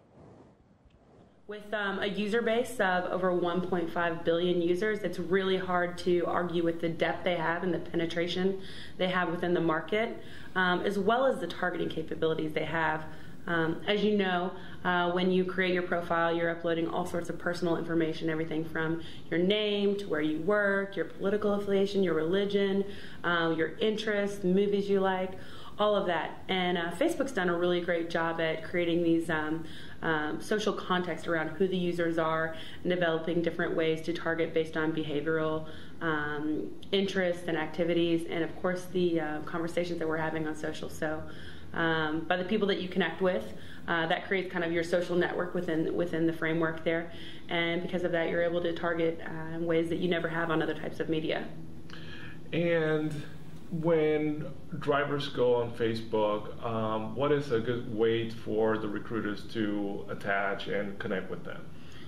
With 1.47 1.73
um, 1.73 1.99
a 1.99 2.07
user 2.07 2.41
base 2.41 2.77
of 2.81 3.05
over 3.05 3.31
1.5 3.31 4.25
billion 4.25 4.61
users, 4.61 4.99
it's 4.99 5.17
really 5.17 5.55
hard 5.55 5.97
to 5.99 6.25
argue 6.25 6.61
with 6.61 6.81
the 6.81 6.89
depth 6.89 7.23
they 7.23 7.37
have 7.37 7.63
and 7.63 7.73
the 7.73 7.79
penetration 7.79 8.59
they 8.97 9.07
have 9.07 9.29
within 9.29 9.53
the 9.53 9.61
market, 9.61 10.21
um, 10.55 10.81
as 10.81 10.99
well 10.99 11.25
as 11.25 11.39
the 11.39 11.47
targeting 11.47 11.87
capabilities 11.87 12.51
they 12.51 12.65
have. 12.65 13.05
Um, 13.47 13.79
as 13.87 14.03
you 14.03 14.17
know, 14.17 14.51
uh, 14.83 15.11
when 15.11 15.31
you 15.31 15.45
create 15.45 15.73
your 15.73 15.83
profile, 15.83 16.35
you're 16.35 16.49
uploading 16.49 16.89
all 16.89 17.05
sorts 17.05 17.29
of 17.29 17.39
personal 17.39 17.77
information, 17.77 18.29
everything 18.29 18.65
from 18.65 19.01
your 19.31 19.39
name 19.39 19.95
to 19.99 20.07
where 20.09 20.19
you 20.19 20.41
work, 20.41 20.97
your 20.97 21.05
political 21.05 21.53
affiliation, 21.53 22.03
your 22.03 22.15
religion, 22.15 22.83
uh, 23.23 23.53
your 23.55 23.77
interests, 23.77 24.43
movies 24.43 24.89
you 24.89 24.99
like, 24.99 25.31
all 25.79 25.95
of 25.95 26.07
that. 26.07 26.43
And 26.49 26.77
uh, 26.77 26.91
Facebook's 26.91 27.31
done 27.31 27.47
a 27.47 27.57
really 27.57 27.79
great 27.79 28.09
job 28.09 28.41
at 28.41 28.63
creating 28.63 29.03
these 29.03 29.29
um, 29.29 29.63
um, 30.07 30.39
social 30.39 30.71
context 30.71 31.27
around 31.27 31.49
who 31.49 31.67
the 31.67 31.75
users 31.75 32.17
are 32.17 32.55
and 32.83 32.89
developing 32.89 33.41
different 33.41 33.75
ways 33.75 34.01
to 34.03 34.13
target 34.13 34.53
based 34.53 34.77
on 34.77 34.93
behavioral 34.93 35.67
um, 36.01 36.71
interests 36.93 37.43
and 37.47 37.57
activities, 37.57 38.25
and 38.29 38.41
of 38.41 38.55
course 38.61 38.85
the 38.93 39.19
uh, 39.19 39.39
conversations 39.41 39.99
that 39.99 40.07
we're 40.07 40.15
having 40.15 40.47
on 40.47 40.55
social. 40.55 40.89
So, 40.89 41.21
um, 41.73 42.21
by 42.21 42.37
the 42.37 42.45
people 42.45 42.69
that 42.69 42.79
you 42.79 42.87
connect 42.87 43.21
with, 43.21 43.43
uh, 43.89 44.07
that 44.07 44.25
creates 44.25 44.49
kind 44.49 44.63
of 44.63 44.71
your 44.71 44.83
social 44.83 45.17
network 45.17 45.53
within 45.53 45.93
within 45.93 46.25
the 46.25 46.33
framework 46.33 46.85
there, 46.85 47.11
and 47.49 47.81
because 47.81 48.03
of 48.05 48.13
that, 48.13 48.29
you're 48.29 48.43
able 48.43 48.61
to 48.61 48.71
target 48.71 49.19
uh, 49.25 49.59
ways 49.59 49.89
that 49.89 49.97
you 49.97 50.07
never 50.07 50.29
have 50.29 50.49
on 50.51 50.61
other 50.61 50.73
types 50.73 51.01
of 51.01 51.09
media. 51.09 51.45
And 52.53 53.11
when 53.71 54.45
drivers 54.79 55.27
go 55.29 55.55
on 55.55 55.71
Facebook, 55.71 56.63
um, 56.65 57.15
what 57.15 57.31
is 57.31 57.51
a 57.51 57.59
good 57.59 57.93
way 57.93 58.29
for 58.29 58.77
the 58.77 58.87
recruiters 58.87 59.43
to 59.53 60.05
attach 60.09 60.67
and 60.67 60.97
connect 60.99 61.29
with 61.29 61.43
them? 61.43 61.61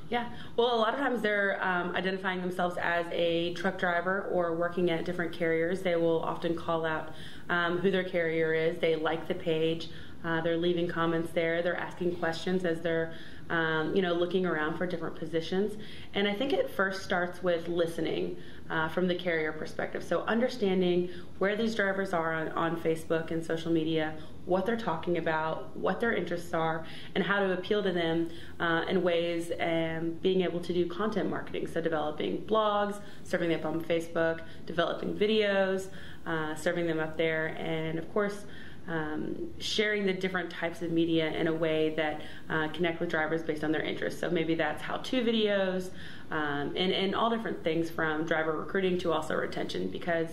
Yeah, 0.09 0.27
well, 0.55 0.73
a 0.73 0.77
lot 0.77 0.95
of 0.95 0.99
times 0.99 1.21
they're 1.21 1.63
um, 1.63 1.95
identifying 1.95 2.41
themselves 2.41 2.77
as 2.81 3.05
a 3.11 3.53
truck 3.53 3.77
driver 3.77 4.23
or 4.31 4.55
working 4.55 4.89
at 4.89 5.05
different 5.05 5.31
carriers. 5.31 5.81
They 5.81 5.95
will 5.97 6.21
often 6.23 6.55
call 6.55 6.83
out 6.83 7.13
um, 7.49 7.77
who 7.77 7.91
their 7.91 8.03
carrier 8.03 8.53
is. 8.53 8.79
They 8.79 8.95
like 8.95 9.27
the 9.27 9.35
page. 9.35 9.89
Uh, 10.23 10.41
they're 10.41 10.57
leaving 10.57 10.87
comments 10.87 11.31
there. 11.33 11.61
They're 11.61 11.77
asking 11.77 12.15
questions 12.15 12.65
as 12.65 12.81
they're, 12.81 13.13
um, 13.49 13.95
you 13.95 14.01
know, 14.01 14.13
looking 14.13 14.45
around 14.45 14.77
for 14.77 14.85
different 14.85 15.15
positions. 15.15 15.75
And 16.13 16.27
I 16.27 16.33
think 16.33 16.53
it 16.53 16.69
first 16.69 17.03
starts 17.03 17.41
with 17.41 17.67
listening 17.67 18.37
uh, 18.69 18.87
from 18.89 19.07
the 19.07 19.15
carrier 19.15 19.51
perspective. 19.51 20.03
So 20.03 20.21
understanding 20.21 21.09
where 21.39 21.55
these 21.55 21.73
drivers 21.73 22.13
are 22.13 22.33
on, 22.33 22.49
on 22.49 22.79
Facebook 22.79 23.31
and 23.31 23.43
social 23.43 23.71
media, 23.71 24.15
what 24.45 24.65
they're 24.65 24.77
talking 24.77 25.17
about, 25.17 25.75
what 25.75 25.99
their 25.99 26.13
interests 26.13 26.53
are, 26.53 26.85
and 27.15 27.23
how 27.23 27.39
to 27.39 27.53
appeal 27.53 27.81
to 27.83 27.91
them 27.91 28.29
uh, 28.59 28.85
in 28.87 29.01
ways 29.01 29.51
and 29.51 30.21
being 30.21 30.41
able 30.41 30.59
to 30.59 30.73
do 30.73 30.87
content 30.87 31.29
marketing. 31.29 31.67
So 31.67 31.81
developing 31.81 32.39
blogs, 32.43 32.99
serving 33.23 33.49
them 33.49 33.59
up 33.59 33.65
on 33.65 33.83
Facebook, 33.83 34.41
developing 34.65 35.15
videos, 35.15 35.87
uh, 36.25 36.55
serving 36.55 36.85
them 36.85 36.99
up 36.99 37.17
there, 37.17 37.55
and 37.57 37.97
of 37.97 38.11
course. 38.13 38.45
Um, 38.89 39.53
sharing 39.59 40.07
the 40.07 40.13
different 40.13 40.49
types 40.49 40.81
of 40.81 40.89
media 40.89 41.27
in 41.27 41.45
a 41.45 41.53
way 41.53 41.93
that 41.95 42.21
uh, 42.49 42.69
connect 42.69 42.99
with 42.99 43.09
drivers 43.09 43.43
based 43.43 43.63
on 43.63 43.71
their 43.71 43.83
interests. 43.83 44.19
So 44.19 44.31
maybe 44.31 44.55
that's 44.55 44.81
how-to 44.81 45.21
videos, 45.21 45.91
um, 46.31 46.75
and, 46.75 46.91
and 46.91 47.13
all 47.13 47.29
different 47.29 47.63
things 47.63 47.91
from 47.91 48.25
driver 48.25 48.57
recruiting 48.57 48.97
to 49.01 49.13
also 49.13 49.35
retention 49.35 49.91
because 49.91 50.29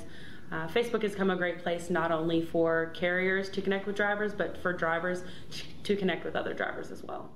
uh, 0.51 0.69
Facebook 0.69 1.03
has 1.03 1.15
come 1.15 1.29
a 1.29 1.37
great 1.37 1.59
place 1.59 1.91
not 1.91 2.11
only 2.11 2.41
for 2.41 2.93
carriers 2.95 3.51
to 3.51 3.61
connect 3.61 3.87
with 3.87 3.95
drivers, 3.95 4.33
but 4.33 4.57
for 4.63 4.73
drivers 4.73 5.23
to 5.83 5.95
connect 5.95 6.25
with 6.25 6.35
other 6.35 6.55
drivers 6.55 6.91
as 6.91 7.03
well. 7.03 7.29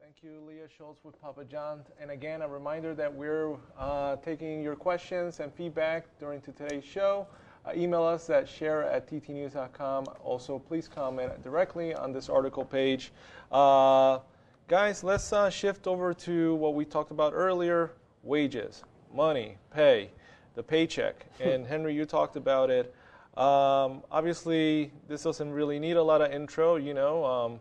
Thank 0.00 0.22
you, 0.22 0.40
Leah 0.46 0.68
Schultz 0.76 1.04
with 1.04 1.20
Papa 1.20 1.44
John. 1.44 1.80
And 2.00 2.12
again, 2.12 2.42
a 2.42 2.48
reminder 2.48 2.94
that 2.94 3.12
we're 3.12 3.56
uh, 3.76 4.14
taking 4.16 4.62
your 4.62 4.76
questions 4.76 5.40
and 5.40 5.52
feedback 5.54 6.06
during 6.20 6.40
today's 6.40 6.84
show. 6.84 7.26
Uh, 7.64 7.72
email 7.76 8.02
us 8.02 8.30
at 8.30 8.48
share 8.48 8.84
at 8.84 9.08
ttnews.com. 9.10 10.06
Also, 10.22 10.58
please 10.58 10.88
comment 10.88 11.42
directly 11.42 11.94
on 11.94 12.12
this 12.12 12.28
article 12.28 12.64
page. 12.64 13.12
Uh, 13.52 14.18
Guys, 14.68 15.02
let's 15.02 15.32
uh, 15.32 15.48
shift 15.48 15.86
over 15.86 16.12
to 16.12 16.54
what 16.56 16.74
we 16.74 16.84
talked 16.84 17.10
about 17.10 17.32
earlier 17.34 17.92
wages, 18.22 18.84
money, 19.14 19.56
pay, 19.72 20.10
the 20.56 20.62
paycheck. 20.62 21.24
and 21.40 21.66
Henry, 21.66 21.94
you 21.94 22.04
talked 22.04 22.36
about 22.36 22.68
it. 22.68 22.94
Um, 23.38 24.02
obviously, 24.12 24.92
this 25.08 25.22
doesn't 25.22 25.50
really 25.50 25.78
need 25.78 25.96
a 25.96 26.02
lot 26.02 26.20
of 26.20 26.30
intro, 26.32 26.76
you 26.76 26.92
know. 26.92 27.24
Um, 27.24 27.60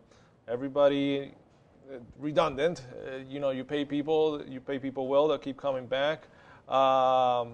everybody, 0.50 1.32
uh, 1.90 2.00
redundant. 2.20 2.82
Uh, 3.08 3.20
you 3.26 3.40
know, 3.40 3.52
you 3.52 3.64
pay 3.64 3.86
people, 3.86 4.44
you 4.46 4.60
pay 4.60 4.78
people 4.78 5.08
well, 5.08 5.30
they'll 5.30 5.38
keep 5.38 5.56
coming 5.56 5.86
back. 5.86 6.28
Um, 6.68 7.54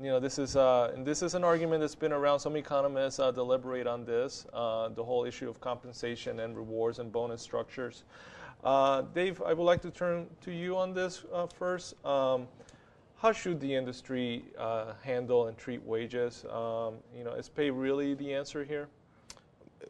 you 0.00 0.08
know, 0.08 0.18
this 0.18 0.38
is 0.38 0.56
uh, 0.56 0.92
and 0.94 1.04
this 1.04 1.22
is 1.22 1.34
an 1.34 1.44
argument 1.44 1.80
that's 1.80 1.94
been 1.94 2.12
around. 2.12 2.40
Some 2.40 2.56
economists 2.56 3.18
uh, 3.18 3.30
deliberate 3.30 3.86
on 3.86 4.04
this, 4.04 4.46
uh, 4.52 4.88
the 4.88 5.04
whole 5.04 5.24
issue 5.24 5.48
of 5.48 5.60
compensation 5.60 6.40
and 6.40 6.56
rewards 6.56 6.98
and 6.98 7.12
bonus 7.12 7.42
structures. 7.42 8.04
Uh, 8.64 9.02
Dave, 9.14 9.42
I 9.42 9.52
would 9.52 9.64
like 9.64 9.82
to 9.82 9.90
turn 9.90 10.26
to 10.42 10.52
you 10.52 10.76
on 10.76 10.94
this 10.94 11.24
uh, 11.32 11.46
first. 11.46 11.94
Um, 12.04 12.48
how 13.16 13.32
should 13.32 13.60
the 13.60 13.74
industry 13.74 14.44
uh, 14.56 14.94
handle 15.02 15.48
and 15.48 15.58
treat 15.58 15.82
wages? 15.84 16.44
Um, 16.50 16.94
you 17.14 17.22
know, 17.22 17.32
is 17.32 17.50
pay 17.50 17.70
really 17.70 18.14
the 18.14 18.32
answer 18.32 18.64
here? 18.64 18.88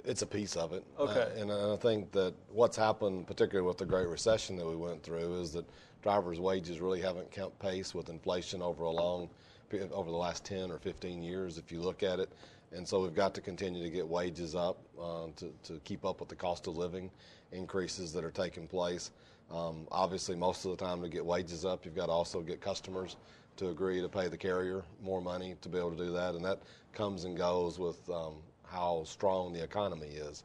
It's 0.04 0.22
a 0.22 0.26
piece 0.26 0.56
of 0.56 0.72
it. 0.72 0.84
Okay. 0.98 1.28
And 1.36 1.52
I 1.52 1.76
think 1.76 2.10
that 2.12 2.34
what's 2.52 2.76
happened, 2.76 3.26
particularly 3.26 3.66
with 3.66 3.78
the 3.78 3.86
Great 3.86 4.08
Recession 4.08 4.56
that 4.56 4.66
we 4.66 4.74
went 4.74 5.02
through, 5.02 5.40
is 5.40 5.52
that 5.52 5.64
drivers' 6.02 6.40
wages 6.40 6.80
really 6.80 7.00
haven't 7.00 7.30
kept 7.30 7.58
pace 7.60 7.94
with 7.94 8.08
inflation 8.08 8.62
over 8.62 8.84
a 8.84 8.90
long, 8.90 9.28
over 9.72 10.10
the 10.10 10.16
last 10.16 10.44
10 10.44 10.70
or 10.70 10.78
15 10.78 11.22
years, 11.22 11.58
if 11.58 11.70
you 11.70 11.80
look 11.80 12.02
at 12.02 12.18
it. 12.18 12.30
And 12.72 12.86
so 12.86 13.00
we've 13.00 13.14
got 13.14 13.34
to 13.34 13.40
continue 13.40 13.82
to 13.82 13.90
get 13.90 14.06
wages 14.06 14.54
up 14.54 14.78
uh, 15.00 15.26
to, 15.36 15.52
to 15.64 15.80
keep 15.84 16.04
up 16.04 16.20
with 16.20 16.28
the 16.28 16.36
cost 16.36 16.66
of 16.66 16.76
living 16.76 17.10
increases 17.52 18.12
that 18.12 18.24
are 18.24 18.30
taking 18.30 18.66
place. 18.66 19.10
Um, 19.50 19.88
obviously, 19.90 20.36
most 20.36 20.64
of 20.64 20.70
the 20.70 20.76
time 20.76 21.02
to 21.02 21.08
get 21.08 21.24
wages 21.24 21.64
up, 21.64 21.84
you've 21.84 21.96
got 21.96 22.06
to 22.06 22.12
also 22.12 22.40
get 22.40 22.60
customers 22.60 23.16
to 23.56 23.68
agree 23.68 24.00
to 24.00 24.08
pay 24.08 24.28
the 24.28 24.36
carrier 24.36 24.84
more 25.02 25.20
money 25.20 25.56
to 25.60 25.68
be 25.68 25.78
able 25.78 25.90
to 25.90 25.96
do 25.96 26.12
that, 26.12 26.34
and 26.34 26.44
that 26.44 26.60
comes 26.92 27.24
and 27.24 27.36
goes 27.36 27.78
with 27.78 28.08
um, 28.08 28.36
how 28.64 29.02
strong 29.04 29.52
the 29.52 29.62
economy 29.62 30.08
is. 30.08 30.44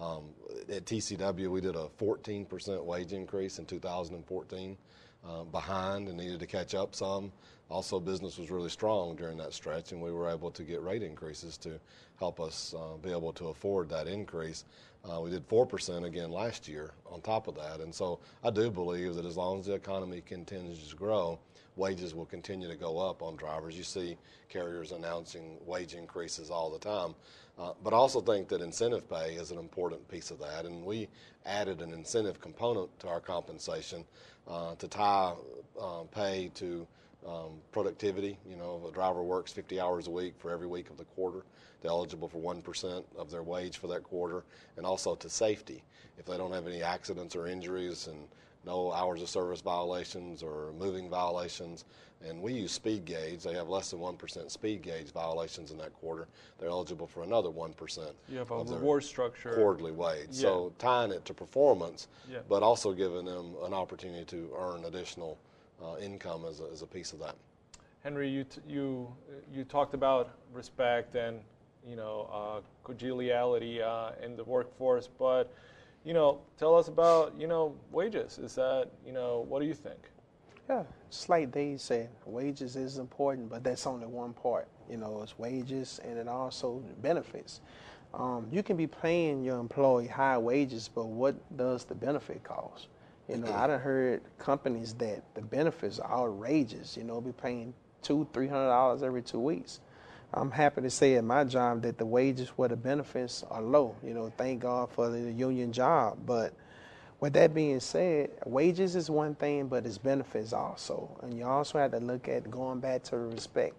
Um, 0.00 0.30
at 0.68 0.84
TCW, 0.84 1.48
we 1.48 1.60
did 1.60 1.76
a 1.76 1.88
14% 2.00 2.84
wage 2.84 3.12
increase 3.12 3.58
in 3.58 3.66
2014, 3.66 4.76
uh, 5.26 5.44
behind 5.44 6.08
and 6.08 6.18
needed 6.18 6.40
to 6.40 6.46
catch 6.46 6.74
up 6.74 6.94
some. 6.94 7.32
Also, 7.70 7.98
business 7.98 8.38
was 8.38 8.50
really 8.50 8.68
strong 8.68 9.16
during 9.16 9.38
that 9.38 9.52
stretch, 9.52 9.92
and 9.92 10.00
we 10.00 10.12
were 10.12 10.28
able 10.28 10.50
to 10.50 10.62
get 10.62 10.82
rate 10.82 11.02
increases 11.02 11.56
to 11.58 11.80
help 12.18 12.40
us 12.40 12.74
uh, 12.76 12.96
be 12.98 13.10
able 13.10 13.32
to 13.32 13.48
afford 13.48 13.88
that 13.88 14.06
increase. 14.06 14.64
Uh, 15.04 15.20
we 15.20 15.30
did 15.30 15.46
4% 15.48 16.04
again 16.04 16.30
last 16.30 16.66
year 16.66 16.92
on 17.06 17.20
top 17.20 17.46
of 17.46 17.54
that. 17.56 17.80
And 17.80 17.94
so 17.94 18.20
I 18.42 18.50
do 18.50 18.70
believe 18.70 19.14
that 19.16 19.26
as 19.26 19.36
long 19.36 19.60
as 19.60 19.66
the 19.66 19.74
economy 19.74 20.22
continues 20.24 20.88
to 20.88 20.96
grow, 20.96 21.38
wages 21.76 22.14
will 22.14 22.24
continue 22.24 22.68
to 22.68 22.76
go 22.76 22.98
up 22.98 23.22
on 23.22 23.36
drivers. 23.36 23.76
You 23.76 23.82
see 23.82 24.16
carriers 24.48 24.92
announcing 24.92 25.58
wage 25.66 25.94
increases 25.94 26.50
all 26.50 26.70
the 26.70 26.78
time. 26.78 27.14
Uh, 27.58 27.72
but 27.82 27.92
I 27.92 27.96
also 27.96 28.20
think 28.20 28.48
that 28.48 28.62
incentive 28.62 29.08
pay 29.08 29.34
is 29.34 29.50
an 29.50 29.58
important 29.58 30.06
piece 30.08 30.30
of 30.30 30.38
that. 30.40 30.64
And 30.64 30.84
we 30.84 31.08
added 31.44 31.82
an 31.82 31.92
incentive 31.92 32.40
component 32.40 32.98
to 33.00 33.08
our 33.08 33.20
compensation 33.20 34.04
uh, 34.48 34.74
to 34.76 34.88
tie 34.88 35.34
uh, 35.80 36.02
pay 36.12 36.50
to 36.54 36.86
um, 37.26 37.60
productivity. 37.72 38.38
You 38.48 38.56
know, 38.56 38.82
a 38.88 38.92
driver 38.92 39.22
works 39.22 39.52
50 39.52 39.80
hours 39.80 40.06
a 40.06 40.10
week 40.10 40.34
for 40.38 40.50
every 40.50 40.66
week 40.66 40.90
of 40.90 40.96
the 40.96 41.04
quarter, 41.04 41.44
they're 41.84 41.90
eligible 41.90 42.28
for 42.28 42.38
1% 42.38 43.04
of 43.18 43.30
their 43.30 43.42
wage 43.42 43.76
for 43.76 43.88
that 43.88 44.02
quarter, 44.02 44.42
and 44.78 44.86
also 44.86 45.14
to 45.16 45.28
safety. 45.28 45.84
If 46.18 46.24
they 46.24 46.38
don't 46.38 46.52
have 46.52 46.66
any 46.66 46.82
accidents 46.82 47.36
or 47.36 47.46
injuries 47.46 48.06
and 48.06 48.26
no 48.64 48.90
hours 48.92 49.20
of 49.20 49.28
service 49.28 49.60
violations 49.60 50.42
or 50.42 50.72
moving 50.78 51.10
violations, 51.10 51.84
and 52.26 52.40
we 52.40 52.54
use 52.54 52.72
speed 52.72 53.04
gauge. 53.04 53.42
They 53.42 53.52
have 53.52 53.68
less 53.68 53.90
than 53.90 54.00
1% 54.00 54.50
speed 54.50 54.80
gauge 54.80 55.12
violations 55.12 55.72
in 55.72 55.78
that 55.78 55.92
quarter. 55.92 56.26
They're 56.58 56.70
eligible 56.70 57.06
for 57.06 57.22
another 57.22 57.50
1%. 57.50 58.12
You 58.30 58.38
have 58.38 58.50
a 58.50 58.64
reward 58.64 59.04
structure. 59.04 59.52
Quarterly 59.54 59.92
wage. 59.92 60.28
Yeah. 60.30 60.40
So 60.40 60.72
tying 60.78 61.12
it 61.12 61.24
to 61.26 61.34
performance, 61.34 62.08
yeah. 62.30 62.38
but 62.48 62.62
also 62.62 62.94
giving 62.94 63.26
them 63.26 63.54
an 63.62 63.74
opportunity 63.74 64.24
to 64.24 64.50
earn 64.56 64.84
additional 64.86 65.38
uh, 65.82 65.96
income 65.98 66.44
as 66.48 66.60
a, 66.60 66.64
as 66.72 66.82
a 66.82 66.86
piece 66.86 67.12
of 67.12 67.18
that. 67.20 67.36
Henry, 68.02 68.28
you, 68.28 68.44
t- 68.44 68.60
you, 68.68 69.08
you 69.52 69.64
talked 69.64 69.94
about 69.94 70.30
respect 70.52 71.14
and 71.14 71.40
you 71.88 71.96
know, 71.96 72.28
uh, 72.32 72.60
collegiality 72.86 73.82
uh, 73.82 74.12
in 74.22 74.36
the 74.36 74.44
workforce. 74.44 75.08
But, 75.18 75.52
you 76.04 76.14
know, 76.14 76.40
tell 76.58 76.74
us 76.76 76.88
about, 76.88 77.34
you 77.38 77.46
know, 77.46 77.74
wages. 77.92 78.38
Is 78.38 78.54
that, 78.54 78.90
you 79.06 79.12
know, 79.12 79.44
what 79.48 79.60
do 79.60 79.66
you 79.66 79.74
think? 79.74 79.98
Yeah, 80.68 80.84
just 81.10 81.28
like 81.28 81.52
Dave 81.52 81.80
said, 81.80 82.08
wages 82.24 82.76
is 82.76 82.96
important, 82.98 83.50
but 83.50 83.62
that's 83.62 83.86
only 83.86 84.06
one 84.06 84.32
part. 84.32 84.66
You 84.88 84.96
know, 84.96 85.20
it's 85.22 85.38
wages 85.38 86.00
and 86.04 86.18
it 86.18 86.26
also 86.26 86.82
benefits. 87.02 87.60
Um, 88.14 88.46
you 88.50 88.62
can 88.62 88.76
be 88.76 88.86
paying 88.86 89.42
your 89.42 89.58
employee 89.58 90.06
high 90.06 90.38
wages, 90.38 90.88
but 90.94 91.06
what 91.06 91.34
does 91.56 91.84
the 91.84 91.94
benefit 91.94 92.42
cost? 92.44 92.88
You 93.28 93.38
know, 93.38 93.52
I 93.52 93.66
done 93.66 93.80
heard 93.80 94.22
companies 94.38 94.94
that 94.94 95.22
the 95.34 95.40
benefits 95.40 95.98
are 95.98 96.12
outrageous. 96.12 96.96
You 96.96 97.04
know, 97.04 97.20
be 97.20 97.32
paying 97.32 97.72
two, 98.02 98.28
three 98.32 98.48
hundred 98.48 98.68
dollars 98.68 99.02
every 99.02 99.22
two 99.22 99.40
weeks. 99.40 99.80
I'm 100.34 100.50
happy 100.50 100.82
to 100.82 100.90
say 100.90 101.14
at 101.14 101.24
my 101.24 101.44
job 101.44 101.82
that 101.82 101.96
the 101.96 102.04
wages 102.04 102.50
where 102.50 102.68
the 102.68 102.76
benefits 102.76 103.44
are 103.50 103.62
low. 103.62 103.94
You 104.02 104.14
know, 104.14 104.32
thank 104.36 104.60
God 104.62 104.90
for 104.90 105.08
the 105.08 105.32
union 105.32 105.72
job. 105.72 106.18
But 106.26 106.52
with 107.20 107.32
that 107.34 107.54
being 107.54 107.80
said, 107.80 108.30
wages 108.44 108.96
is 108.96 109.08
one 109.08 109.36
thing, 109.36 109.68
but 109.68 109.86
it's 109.86 109.96
benefits 109.96 110.52
also, 110.52 111.16
and 111.22 111.38
you 111.38 111.44
also 111.44 111.78
have 111.78 111.92
to 111.92 112.00
look 112.00 112.28
at 112.28 112.50
going 112.50 112.80
back 112.80 113.04
to 113.04 113.16
respect. 113.16 113.74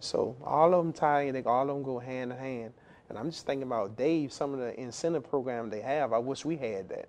So 0.00 0.34
all 0.42 0.74
of 0.74 0.84
them 0.84 0.92
tie, 0.92 1.22
in; 1.22 1.40
all 1.46 1.62
of 1.62 1.68
them 1.68 1.82
go 1.84 1.98
hand 2.00 2.32
in 2.32 2.38
hand. 2.38 2.72
And 3.08 3.18
I'm 3.18 3.30
just 3.30 3.46
thinking 3.46 3.64
about 3.64 3.96
Dave, 3.96 4.32
some 4.32 4.54
of 4.54 4.58
the 4.58 4.78
incentive 4.80 5.28
program 5.28 5.70
they 5.70 5.82
have. 5.82 6.12
I 6.12 6.18
wish 6.18 6.44
we 6.44 6.56
had 6.56 6.88
that. 6.88 7.08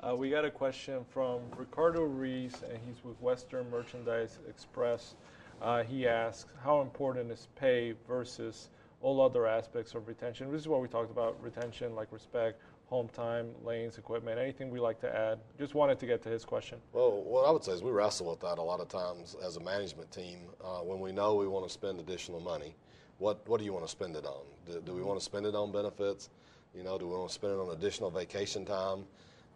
Uh, 0.00 0.14
we 0.14 0.30
got 0.30 0.44
a 0.44 0.50
question 0.50 1.04
from 1.10 1.40
Ricardo 1.56 2.02
Reese, 2.02 2.62
and 2.62 2.78
he's 2.86 3.02
with 3.02 3.20
Western 3.20 3.68
Merchandise 3.68 4.38
Express. 4.48 5.16
Uh, 5.60 5.82
he 5.82 6.06
asks, 6.06 6.48
how 6.62 6.82
important 6.82 7.32
is 7.32 7.48
pay 7.56 7.94
versus 8.06 8.70
all 9.00 9.20
other 9.20 9.44
aspects 9.44 9.94
of 9.96 10.06
retention? 10.06 10.52
This 10.52 10.60
is 10.60 10.68
what 10.68 10.80
we 10.80 10.86
talked 10.86 11.10
about 11.10 11.42
retention, 11.42 11.96
like 11.96 12.12
respect, 12.12 12.62
home 12.86 13.08
time, 13.08 13.48
lanes, 13.64 13.98
equipment, 13.98 14.38
anything 14.38 14.70
we 14.70 14.78
like 14.78 15.00
to 15.00 15.12
add. 15.12 15.40
Just 15.58 15.74
wanted 15.74 15.98
to 15.98 16.06
get 16.06 16.22
to 16.22 16.28
his 16.28 16.44
question. 16.44 16.78
Well, 16.92 17.24
what 17.24 17.48
I 17.48 17.50
would 17.50 17.64
say 17.64 17.72
is 17.72 17.82
we 17.82 17.90
wrestle 17.90 18.30
with 18.30 18.40
that 18.40 18.58
a 18.58 18.62
lot 18.62 18.78
of 18.78 18.88
times 18.88 19.34
as 19.44 19.56
a 19.56 19.60
management 19.60 20.12
team. 20.12 20.38
Uh, 20.62 20.78
when 20.78 21.00
we 21.00 21.10
know 21.10 21.34
we 21.34 21.48
want 21.48 21.66
to 21.66 21.72
spend 21.72 21.98
additional 21.98 22.38
money, 22.38 22.76
what, 23.18 23.40
what 23.48 23.58
do 23.58 23.64
you 23.64 23.72
want 23.72 23.84
to 23.84 23.90
spend 23.90 24.14
it 24.14 24.24
on? 24.24 24.44
Do, 24.64 24.80
do 24.80 24.92
we 24.92 25.02
want 25.02 25.18
to 25.18 25.24
spend 25.24 25.44
it 25.44 25.56
on 25.56 25.72
benefits? 25.72 26.30
You 26.72 26.84
know, 26.84 26.98
do 26.98 27.08
we 27.08 27.16
want 27.16 27.30
to 27.30 27.34
spend 27.34 27.52
it 27.54 27.58
on 27.58 27.70
additional 27.70 28.12
vacation 28.12 28.64
time? 28.64 29.04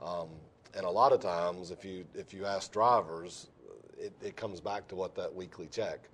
Um, 0.04 0.28
and 0.74 0.84
a 0.84 0.90
lot 0.90 1.12
of 1.12 1.20
times, 1.20 1.70
if 1.70 1.84
you 1.84 2.04
if 2.14 2.32
you 2.32 2.46
ask 2.46 2.72
drivers, 2.72 3.48
it, 3.98 4.12
it 4.22 4.36
comes 4.36 4.60
back 4.60 4.88
to 4.88 4.96
what 4.96 5.14
that 5.16 5.32
weekly 5.34 5.68
check 5.68 6.08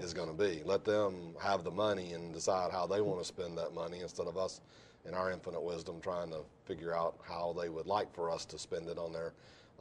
is 0.00 0.12
going 0.12 0.28
to 0.28 0.34
be. 0.34 0.62
Let 0.64 0.84
them 0.84 1.34
have 1.40 1.64
the 1.64 1.70
money 1.70 2.12
and 2.12 2.32
decide 2.32 2.70
how 2.70 2.86
they 2.86 3.00
want 3.00 3.20
to 3.20 3.24
spend 3.24 3.56
that 3.58 3.72
money 3.74 4.00
instead 4.00 4.26
of 4.26 4.36
us, 4.36 4.60
in 5.06 5.14
our 5.14 5.30
infinite 5.30 5.62
wisdom, 5.62 6.00
trying 6.00 6.30
to 6.30 6.40
figure 6.64 6.94
out 6.94 7.16
how 7.26 7.54
they 7.58 7.68
would 7.68 7.86
like 7.86 8.12
for 8.14 8.30
us 8.30 8.44
to 8.46 8.58
spend 8.58 8.88
it 8.88 8.98
on 8.98 9.12
their 9.12 9.32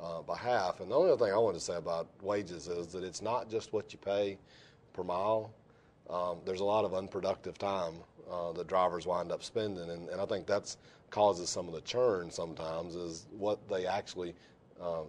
uh, 0.02 0.22
behalf. 0.22 0.80
And 0.80 0.92
the 0.92 0.96
only 0.96 1.12
other 1.12 1.26
thing 1.26 1.34
I 1.34 1.38
wanted 1.38 1.60
to 1.60 1.66
say 1.66 1.76
about 1.76 2.08
wages 2.22 2.68
is 2.68 2.88
that 2.88 3.04
it's 3.04 3.22
not 3.22 3.50
just 3.50 3.74
what 3.74 3.92
you 3.92 4.00
pay 4.00 4.38
per 4.94 5.04
mile. 5.04 5.52
Um, 6.10 6.38
there's 6.46 6.62
a 6.62 6.66
lot 6.66 6.86
of 6.86 6.94
unproductive 6.94 7.58
time 7.58 7.96
uh, 8.32 8.52
that 8.54 8.68
drivers 8.68 9.06
wind 9.06 9.32
up 9.32 9.44
spending, 9.44 9.90
and, 9.90 10.10
and 10.10 10.22
I 10.22 10.26
think 10.26 10.46
that's 10.46 10.78
causes 11.10 11.50
some 11.50 11.68
of 11.68 11.74
the 11.74 11.82
churn 11.82 12.30
sometimes 12.30 12.96
is 12.96 13.28
what 13.32 13.68
they 13.70 13.86
actually 13.86 14.36
um, 14.82 15.06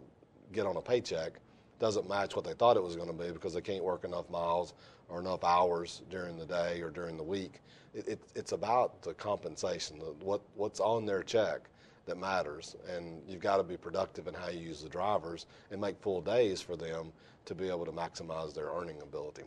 get 0.52 0.66
on 0.66 0.76
a 0.76 0.80
paycheck 0.80 1.32
doesn't 1.78 2.08
match 2.08 2.34
what 2.34 2.44
they 2.44 2.54
thought 2.54 2.76
it 2.76 2.82
was 2.82 2.96
going 2.96 3.08
to 3.08 3.24
be 3.24 3.30
because 3.30 3.54
they 3.54 3.60
can't 3.60 3.84
work 3.84 4.04
enough 4.04 4.28
miles 4.30 4.74
or 5.08 5.20
enough 5.20 5.44
hours 5.44 6.02
during 6.10 6.36
the 6.36 6.46
day 6.46 6.80
or 6.82 6.90
during 6.90 7.16
the 7.16 7.22
week. 7.22 7.60
It, 7.94 8.08
it, 8.08 8.18
it's 8.34 8.52
about 8.52 9.02
the 9.02 9.14
compensation, 9.14 9.98
the, 9.98 10.24
what 10.24 10.40
what's 10.54 10.80
on 10.80 11.06
their 11.06 11.22
check 11.22 11.62
that 12.06 12.18
matters, 12.18 12.76
and 12.94 13.22
you've 13.28 13.40
got 13.40 13.58
to 13.58 13.62
be 13.62 13.76
productive 13.76 14.28
in 14.28 14.34
how 14.34 14.48
you 14.48 14.60
use 14.60 14.82
the 14.82 14.88
drivers 14.88 15.46
and 15.70 15.80
make 15.80 16.00
full 16.00 16.20
days 16.20 16.60
for 16.60 16.76
them 16.76 17.12
to 17.44 17.54
be 17.54 17.68
able 17.68 17.84
to 17.84 17.92
maximize 17.92 18.54
their 18.54 18.70
earning 18.70 19.00
ability. 19.02 19.42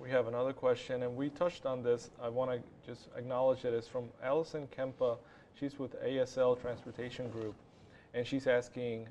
We 0.00 0.10
have 0.10 0.28
another 0.28 0.52
question, 0.52 1.02
and 1.02 1.14
we 1.14 1.28
touched 1.28 1.66
on 1.66 1.82
this. 1.82 2.10
I 2.22 2.28
want 2.28 2.50
to 2.50 2.60
just 2.86 3.08
acknowledge 3.16 3.64
it. 3.64 3.74
It's 3.74 3.86
from 3.86 4.08
Allison 4.22 4.66
Kempa 4.76 5.18
She's 5.60 5.78
with 5.78 6.02
ASL 6.02 6.58
Transportation 6.58 7.28
Group, 7.28 7.54
and 8.14 8.26
she's 8.26 8.46
asking 8.46 9.06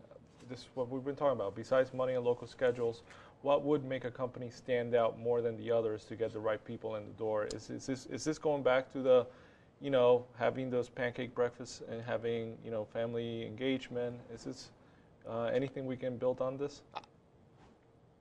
this 0.50 0.62
is 0.62 0.66
what 0.74 0.90
we've 0.90 1.04
been 1.04 1.16
talking 1.16 1.40
about. 1.40 1.56
Besides 1.56 1.94
money 1.94 2.14
and 2.14 2.26
local 2.26 2.48
schedules, 2.48 3.04
what 3.44 3.64
would 3.64 3.86
make 3.86 4.04
a 4.04 4.10
company 4.10 4.50
stand 4.50 4.96
out 4.96 5.20
more 5.20 5.42
than 5.42 5.56
the 5.58 5.70
others 5.70 6.06
to 6.06 6.16
get 6.16 6.34
the 6.34 6.40
right 6.40 6.64
people 6.66 6.96
in 6.96 7.06
the 7.06 7.14
door? 7.14 7.48
Is, 7.54 7.70
is 7.70 7.86
this 7.86 8.08
is 8.08 8.24
this 8.24 8.40
going 8.40 8.64
back 8.64 8.92
to 8.94 9.02
the, 9.04 9.28
you 9.80 9.92
know, 9.92 10.26
having 10.40 10.72
those 10.72 10.90
pancake 10.90 11.36
breakfasts 11.36 11.84
and 11.88 12.02
having 12.02 12.58
you 12.66 12.72
know 12.72 12.86
family 12.86 13.46
engagement? 13.46 14.20
Is 14.34 14.46
this 14.46 14.72
uh, 15.30 15.52
anything 15.54 15.86
we 15.86 15.98
can 15.98 16.18
build 16.18 16.42
on 16.42 16.58
this? 16.58 16.82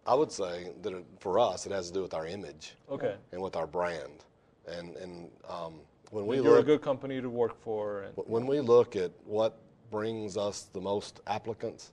I 0.09 0.15
would 0.15 0.33
say 0.33 0.71
that 0.83 0.93
it, 0.95 1.05
for 1.21 1.39
us, 1.39 1.67
it 1.67 1.73
has 1.73 1.89
to 1.89 1.93
do 1.93 2.03
with 2.03 2.15
our 2.15 2.27
image, 2.27 2.75
okay, 2.91 3.15
and 3.31 3.43
with 3.43 3.57
our 3.57 3.67
brand, 3.67 4.25
and 4.67 4.97
and 4.97 5.31
um, 5.49 5.75
when 6.11 6.27
we 6.27 6.37
you're 6.37 6.45
look, 6.45 6.61
a 6.61 6.63
good 6.63 6.83
company 6.83 7.21
to 7.21 7.29
work 7.29 7.61
for. 7.63 8.05
And, 8.05 8.15
when 8.17 8.47
we 8.47 8.61
look 8.61 8.97
at 8.97 9.13
what 9.27 9.59
brings 9.91 10.39
us 10.39 10.63
the 10.73 10.81
most 10.81 11.21
applicants, 11.27 11.93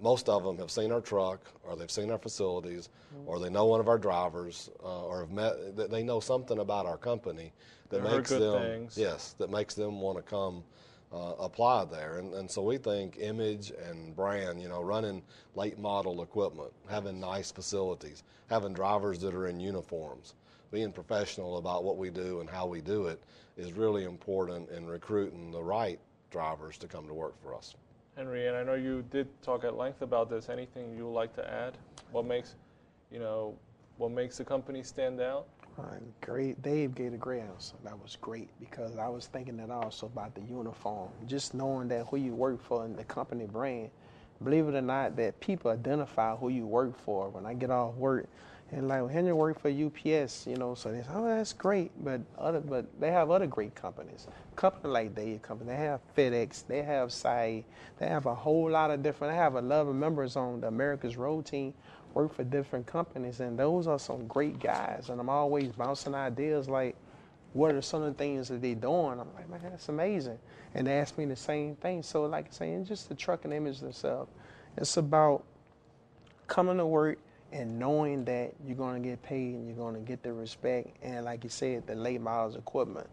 most 0.00 0.30
of 0.30 0.44
them 0.44 0.56
have 0.56 0.70
seen 0.70 0.90
our 0.92 1.02
truck, 1.02 1.40
or 1.62 1.76
they've 1.76 1.90
seen 1.90 2.10
our 2.10 2.18
facilities, 2.18 2.88
mm-hmm. 3.14 3.28
or 3.28 3.38
they 3.38 3.50
know 3.50 3.66
one 3.66 3.80
of 3.80 3.88
our 3.88 3.98
drivers, 3.98 4.70
uh, 4.82 5.04
or 5.04 5.20
have 5.20 5.30
met. 5.30 5.76
They 5.90 6.02
know 6.02 6.20
something 6.20 6.58
about 6.58 6.86
our 6.86 6.96
company 6.96 7.52
that 7.90 8.02
makes 8.02 8.30
them 8.30 8.62
things. 8.62 8.96
yes, 8.96 9.34
that 9.38 9.50
makes 9.50 9.74
them 9.74 10.00
want 10.00 10.16
to 10.16 10.22
come. 10.22 10.64
Uh, 11.12 11.34
apply 11.40 11.84
there. 11.84 12.16
And, 12.16 12.32
and 12.32 12.50
so 12.50 12.62
we 12.62 12.78
think 12.78 13.18
image 13.20 13.70
and 13.86 14.16
brand, 14.16 14.62
you 14.62 14.68
know, 14.70 14.82
running 14.82 15.22
late 15.54 15.78
model 15.78 16.22
equipment, 16.22 16.72
having 16.88 17.20
nice 17.20 17.52
facilities, 17.52 18.22
having 18.48 18.72
drivers 18.72 19.18
that 19.18 19.34
are 19.34 19.46
in 19.46 19.60
uniforms, 19.60 20.36
being 20.70 20.90
professional 20.90 21.58
about 21.58 21.84
what 21.84 21.98
we 21.98 22.08
do 22.08 22.40
and 22.40 22.48
how 22.48 22.66
we 22.66 22.80
do 22.80 23.08
it 23.08 23.22
is 23.58 23.74
really 23.74 24.04
important 24.04 24.70
in 24.70 24.86
recruiting 24.86 25.50
the 25.50 25.62
right 25.62 26.00
drivers 26.30 26.78
to 26.78 26.88
come 26.88 27.06
to 27.06 27.12
work 27.12 27.34
for 27.42 27.54
us. 27.54 27.74
Henry, 28.16 28.46
and 28.46 28.56
I 28.56 28.62
know 28.62 28.74
you 28.74 29.04
did 29.10 29.28
talk 29.42 29.64
at 29.64 29.76
length 29.76 30.00
about 30.00 30.30
this. 30.30 30.48
Anything 30.48 30.96
you 30.96 31.04
would 31.04 31.14
like 31.14 31.34
to 31.36 31.46
add? 31.46 31.76
What 32.10 32.24
makes, 32.24 32.54
you 33.10 33.18
know, 33.18 33.54
what 33.98 34.12
makes 34.12 34.38
the 34.38 34.44
company 34.44 34.82
stand 34.82 35.20
out? 35.20 35.46
Uh, 35.78 35.84
great. 36.20 36.60
Dave 36.62 36.94
gave 36.94 37.14
a 37.14 37.16
great 37.16 37.42
answer. 37.42 37.74
That 37.84 38.00
was 38.02 38.16
great 38.20 38.48
because 38.60 38.96
I 38.98 39.08
was 39.08 39.26
thinking 39.26 39.56
that 39.56 39.70
also 39.70 40.06
about 40.06 40.34
the 40.34 40.42
uniform. 40.42 41.08
Just 41.26 41.54
knowing 41.54 41.88
that 41.88 42.06
who 42.08 42.18
you 42.18 42.34
work 42.34 42.62
for 42.62 42.84
and 42.84 42.96
the 42.96 43.04
company 43.04 43.46
brand. 43.46 43.90
Believe 44.44 44.68
it 44.68 44.74
or 44.74 44.82
not, 44.82 45.16
that 45.16 45.40
people 45.40 45.70
identify 45.70 46.36
who 46.36 46.48
you 46.50 46.66
work 46.66 46.98
for. 46.98 47.30
When 47.30 47.46
I 47.46 47.54
get 47.54 47.70
off 47.70 47.94
work, 47.94 48.28
and 48.72 48.88
like 48.88 49.08
Henry 49.10 49.32
worked 49.32 49.60
for 49.60 49.68
UPS, 49.68 50.46
you 50.46 50.56
know, 50.56 50.74
so 50.74 50.90
they 50.90 51.02
say, 51.02 51.08
oh, 51.12 51.26
that's 51.26 51.52
great. 51.52 51.90
But 52.02 52.22
other, 52.38 52.60
but 52.60 52.86
they 53.00 53.10
have 53.10 53.30
other 53.30 53.46
great 53.46 53.74
companies. 53.74 54.26
Company 54.56 54.92
like 54.92 55.14
Dave 55.14 55.42
Company, 55.42 55.70
they 55.70 55.76
have 55.76 56.00
FedEx, 56.16 56.66
they 56.66 56.82
have 56.82 57.12
Saia, 57.12 57.62
they 57.98 58.06
have 58.06 58.26
a 58.26 58.34
whole 58.34 58.70
lot 58.70 58.90
of 58.90 59.02
different. 59.02 59.32
They 59.32 59.36
have 59.36 59.56
11 59.56 59.98
members 59.98 60.36
on 60.36 60.60
the 60.60 60.68
America's 60.68 61.16
Road 61.16 61.46
team, 61.46 61.74
work 62.14 62.34
for 62.34 62.44
different 62.44 62.86
companies, 62.86 63.40
and 63.40 63.58
those 63.58 63.86
are 63.86 63.98
some 63.98 64.26
great 64.26 64.58
guys. 64.58 65.08
And 65.08 65.20
I'm 65.20 65.28
always 65.28 65.72
bouncing 65.72 66.14
ideas 66.14 66.68
like, 66.68 66.96
what 67.52 67.74
are 67.74 67.82
some 67.82 68.02
of 68.02 68.12
the 68.12 68.18
things 68.18 68.48
that 68.48 68.62
they're 68.62 68.74
doing? 68.74 69.20
I'm 69.20 69.32
like, 69.34 69.48
man, 69.48 69.60
that's 69.62 69.88
amazing. 69.88 70.38
And 70.74 70.86
they 70.86 70.98
ask 70.98 71.18
me 71.18 71.26
the 71.26 71.36
same 71.36 71.76
thing. 71.76 72.02
So, 72.02 72.24
like 72.24 72.46
I 72.48 72.50
say, 72.50 72.84
just 72.84 73.08
the 73.08 73.14
truck 73.14 73.44
and 73.44 73.52
image 73.52 73.80
themselves. 73.80 74.30
It's 74.76 74.96
about 74.96 75.44
coming 76.46 76.78
to 76.78 76.86
work 76.86 77.18
and 77.52 77.78
knowing 77.78 78.24
that 78.24 78.54
you're 78.66 78.76
going 78.76 79.02
to 79.02 79.08
get 79.08 79.22
paid 79.22 79.54
and 79.54 79.66
you're 79.66 79.76
going 79.76 79.94
to 79.94 80.00
get 80.00 80.22
the 80.22 80.32
respect 80.32 80.88
and 81.02 81.24
like 81.24 81.44
you 81.44 81.50
said 81.50 81.86
the 81.86 81.94
late 81.94 82.20
models 82.20 82.56
equipment 82.56 83.06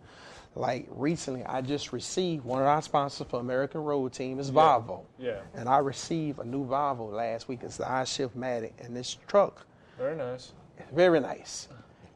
like 0.60 0.86
recently 0.90 1.44
i 1.46 1.62
just 1.62 1.94
received 1.94 2.44
one 2.44 2.62
of 2.62 2.68
our 2.68 2.82
sponsors 2.82 3.26
for 3.28 3.40
american 3.40 3.82
road 3.82 4.12
team 4.12 4.40
is 4.40 4.50
yeah. 4.50 4.56
volvo 4.56 5.04
yeah 5.18 5.40
and 5.56 5.70
i 5.70 5.78
received 5.78 6.40
a 6.40 6.46
new 6.46 6.66
volvo 6.66 7.12
last 7.12 7.48
week 7.48 7.60
it's 7.64 7.78
the 7.78 7.90
i-shift 7.90 8.38
matic 8.38 8.74
and 8.80 8.96
this 8.96 9.18
truck 9.28 9.66
very 9.98 10.16
nice 10.16 10.52
very 10.94 11.20
nice 11.20 11.70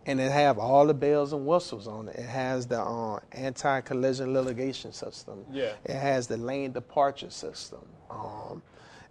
and 0.06 0.20
it 0.20 0.32
have 0.32 0.60
all 0.60 0.86
the 0.86 0.94
bells 0.94 1.34
and 1.34 1.46
whistles 1.46 1.88
on 1.88 2.10
it. 2.10 2.18
It 2.18 2.26
has 2.26 2.68
the 2.68 2.82
uh, 2.82 3.20
anti-collision 3.32 4.34
mitigation 4.34 4.91
system. 4.91 5.46
Yeah. 5.52 5.74
It 5.86 5.96
has 5.96 6.28
the 6.28 6.38
lane 6.38 6.74
departure 6.74 7.30
system. 7.30 7.86
Um, 8.10 8.62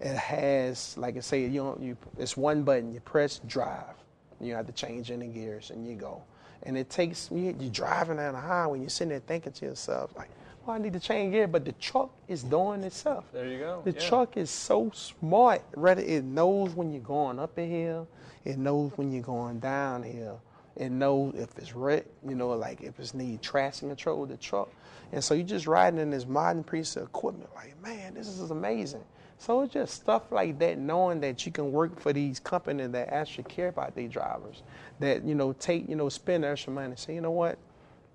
it 0.00 0.16
has, 0.16 0.96
like 0.98 1.16
I 1.16 1.20
say, 1.20 1.46
you 1.46 1.78
you 1.80 1.96
it's 2.18 2.36
one 2.36 2.62
button. 2.62 2.92
You 2.92 3.00
press 3.00 3.40
drive. 3.46 3.94
You 4.40 4.54
have 4.54 4.66
to 4.66 4.72
change 4.72 5.10
any 5.10 5.28
gears, 5.28 5.70
and 5.70 5.86
you 5.86 5.94
go. 5.94 6.22
And 6.64 6.78
it 6.78 6.90
takes 6.90 7.28
you, 7.32 7.56
you're 7.58 7.70
driving 7.70 8.16
down 8.16 8.34
the 8.34 8.40
highway, 8.40 8.74
and 8.74 8.82
you're 8.82 8.90
sitting 8.90 9.10
there 9.10 9.20
thinking 9.20 9.52
to 9.52 9.64
yourself, 9.66 10.12
like, 10.16 10.30
well, 10.64 10.76
I 10.76 10.78
need 10.78 10.92
to 10.92 11.00
change 11.00 11.32
gear, 11.32 11.48
but 11.48 11.64
the 11.64 11.72
truck 11.72 12.10
is 12.28 12.44
doing 12.44 12.84
itself. 12.84 13.24
There 13.32 13.48
you 13.48 13.58
go. 13.58 13.82
The 13.84 13.92
yeah. 13.92 14.08
truck 14.08 14.36
is 14.36 14.48
so 14.48 14.92
smart. 14.94 15.62
Rather, 15.74 16.02
it 16.02 16.22
knows 16.22 16.70
when 16.74 16.92
you're 16.92 17.02
going 17.02 17.40
up 17.40 17.58
a 17.58 17.66
hill. 17.66 18.06
It 18.44 18.58
knows 18.58 18.92
when 18.96 19.10
you're 19.12 19.22
going 19.22 19.58
down 19.58 20.04
here. 20.04 20.36
and 20.76 20.98
know 20.98 21.32
if 21.36 21.56
it's 21.58 21.74
wrecked, 21.74 22.08
you 22.26 22.34
know, 22.34 22.50
like 22.50 22.80
if 22.80 22.98
it's 22.98 23.14
need 23.14 23.42
traction 23.42 23.88
control 23.88 24.20
with 24.20 24.30
the 24.30 24.36
truck. 24.36 24.70
And 25.12 25.22
so 25.22 25.34
you're 25.34 25.46
just 25.46 25.66
riding 25.66 26.00
in 26.00 26.10
this 26.10 26.26
modern 26.26 26.64
piece 26.64 26.96
of 26.96 27.04
equipment, 27.04 27.50
like, 27.54 27.80
man, 27.82 28.14
this 28.14 28.28
is 28.28 28.50
amazing. 28.50 29.04
So 29.42 29.62
it's 29.62 29.72
just 29.72 29.94
stuff 29.94 30.30
like 30.30 30.60
that, 30.60 30.78
knowing 30.78 31.20
that 31.22 31.44
you 31.44 31.50
can 31.50 31.72
work 31.72 31.98
for 31.98 32.12
these 32.12 32.38
companies 32.38 32.92
that 32.92 33.12
actually 33.12 33.42
care 33.44 33.66
about 33.66 33.96
their 33.96 34.06
drivers, 34.06 34.62
that, 35.00 35.24
you 35.24 35.34
know, 35.34 35.52
take, 35.54 35.88
you 35.88 35.96
know, 35.96 36.08
spend 36.08 36.44
extra 36.44 36.72
money, 36.72 36.86
and 36.86 36.98
say, 36.98 37.16
you 37.16 37.20
know 37.20 37.32
what, 37.32 37.58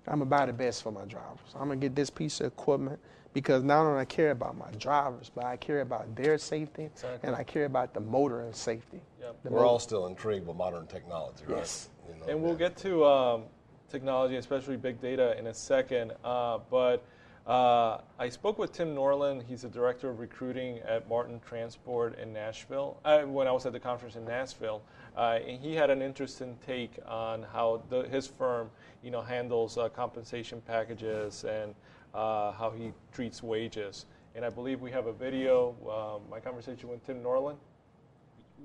I'm 0.06 0.20
gonna 0.20 0.24
buy 0.24 0.46
the 0.46 0.54
best 0.54 0.82
for 0.82 0.90
my 0.90 1.04
drivers. 1.04 1.54
I'm 1.54 1.68
gonna 1.68 1.76
get 1.76 1.94
this 1.94 2.08
piece 2.08 2.40
of 2.40 2.46
equipment 2.46 2.98
because 3.34 3.62
not 3.62 3.84
only 3.84 4.00
I 4.00 4.06
care 4.06 4.30
about 4.30 4.56
my 4.56 4.70
drivers, 4.78 5.30
but 5.34 5.44
I 5.44 5.58
care 5.58 5.82
about 5.82 6.16
their 6.16 6.38
safety 6.38 6.84
exactly. 6.84 7.28
and 7.28 7.36
I 7.36 7.42
care 7.42 7.66
about 7.66 7.92
the 7.92 8.00
motor 8.00 8.40
and 8.40 8.56
safety. 8.56 9.02
Yep. 9.20 9.36
We're 9.44 9.50
motor. 9.50 9.64
all 9.66 9.78
still 9.78 10.06
intrigued 10.06 10.46
with 10.46 10.56
modern 10.56 10.86
technology, 10.86 11.44
right? 11.46 11.58
Yes. 11.58 11.90
You 12.08 12.18
know, 12.18 12.32
and 12.32 12.42
we'll 12.42 12.56
get 12.56 12.74
to 12.78 13.04
um, 13.04 13.42
technology, 13.90 14.36
especially 14.36 14.78
big 14.78 14.98
data, 14.98 15.38
in 15.38 15.48
a 15.48 15.54
second. 15.54 16.12
Uh, 16.24 16.60
but 16.70 17.04
uh, 17.48 18.02
I 18.18 18.28
spoke 18.28 18.58
with 18.58 18.72
Tim 18.72 18.94
Norland. 18.94 19.42
He's 19.48 19.62
the 19.62 19.68
director 19.68 20.10
of 20.10 20.20
recruiting 20.20 20.80
at 20.80 21.08
Martin 21.08 21.40
Transport 21.40 22.18
in 22.18 22.30
Nashville. 22.30 23.00
Uh, 23.06 23.22
when 23.22 23.48
I 23.48 23.52
was 23.52 23.64
at 23.64 23.72
the 23.72 23.80
conference 23.80 24.16
in 24.16 24.26
Nashville, 24.26 24.82
uh, 25.16 25.38
and 25.46 25.58
he 25.58 25.74
had 25.74 25.88
an 25.88 26.02
interesting 26.02 26.58
take 26.66 26.98
on 27.06 27.42
how 27.42 27.82
the, 27.88 28.02
his 28.02 28.26
firm, 28.26 28.68
you 29.02 29.10
know, 29.10 29.22
handles 29.22 29.78
uh, 29.78 29.88
compensation 29.88 30.60
packages 30.60 31.44
and 31.44 31.74
uh, 32.12 32.52
how 32.52 32.70
he 32.70 32.92
treats 33.12 33.42
wages. 33.42 34.04
And 34.34 34.44
I 34.44 34.50
believe 34.50 34.82
we 34.82 34.90
have 34.90 35.06
a 35.06 35.12
video, 35.12 35.74
uh, 35.88 36.30
my 36.30 36.40
conversation 36.40 36.90
with 36.90 37.04
Tim 37.06 37.22
Norland. 37.22 37.58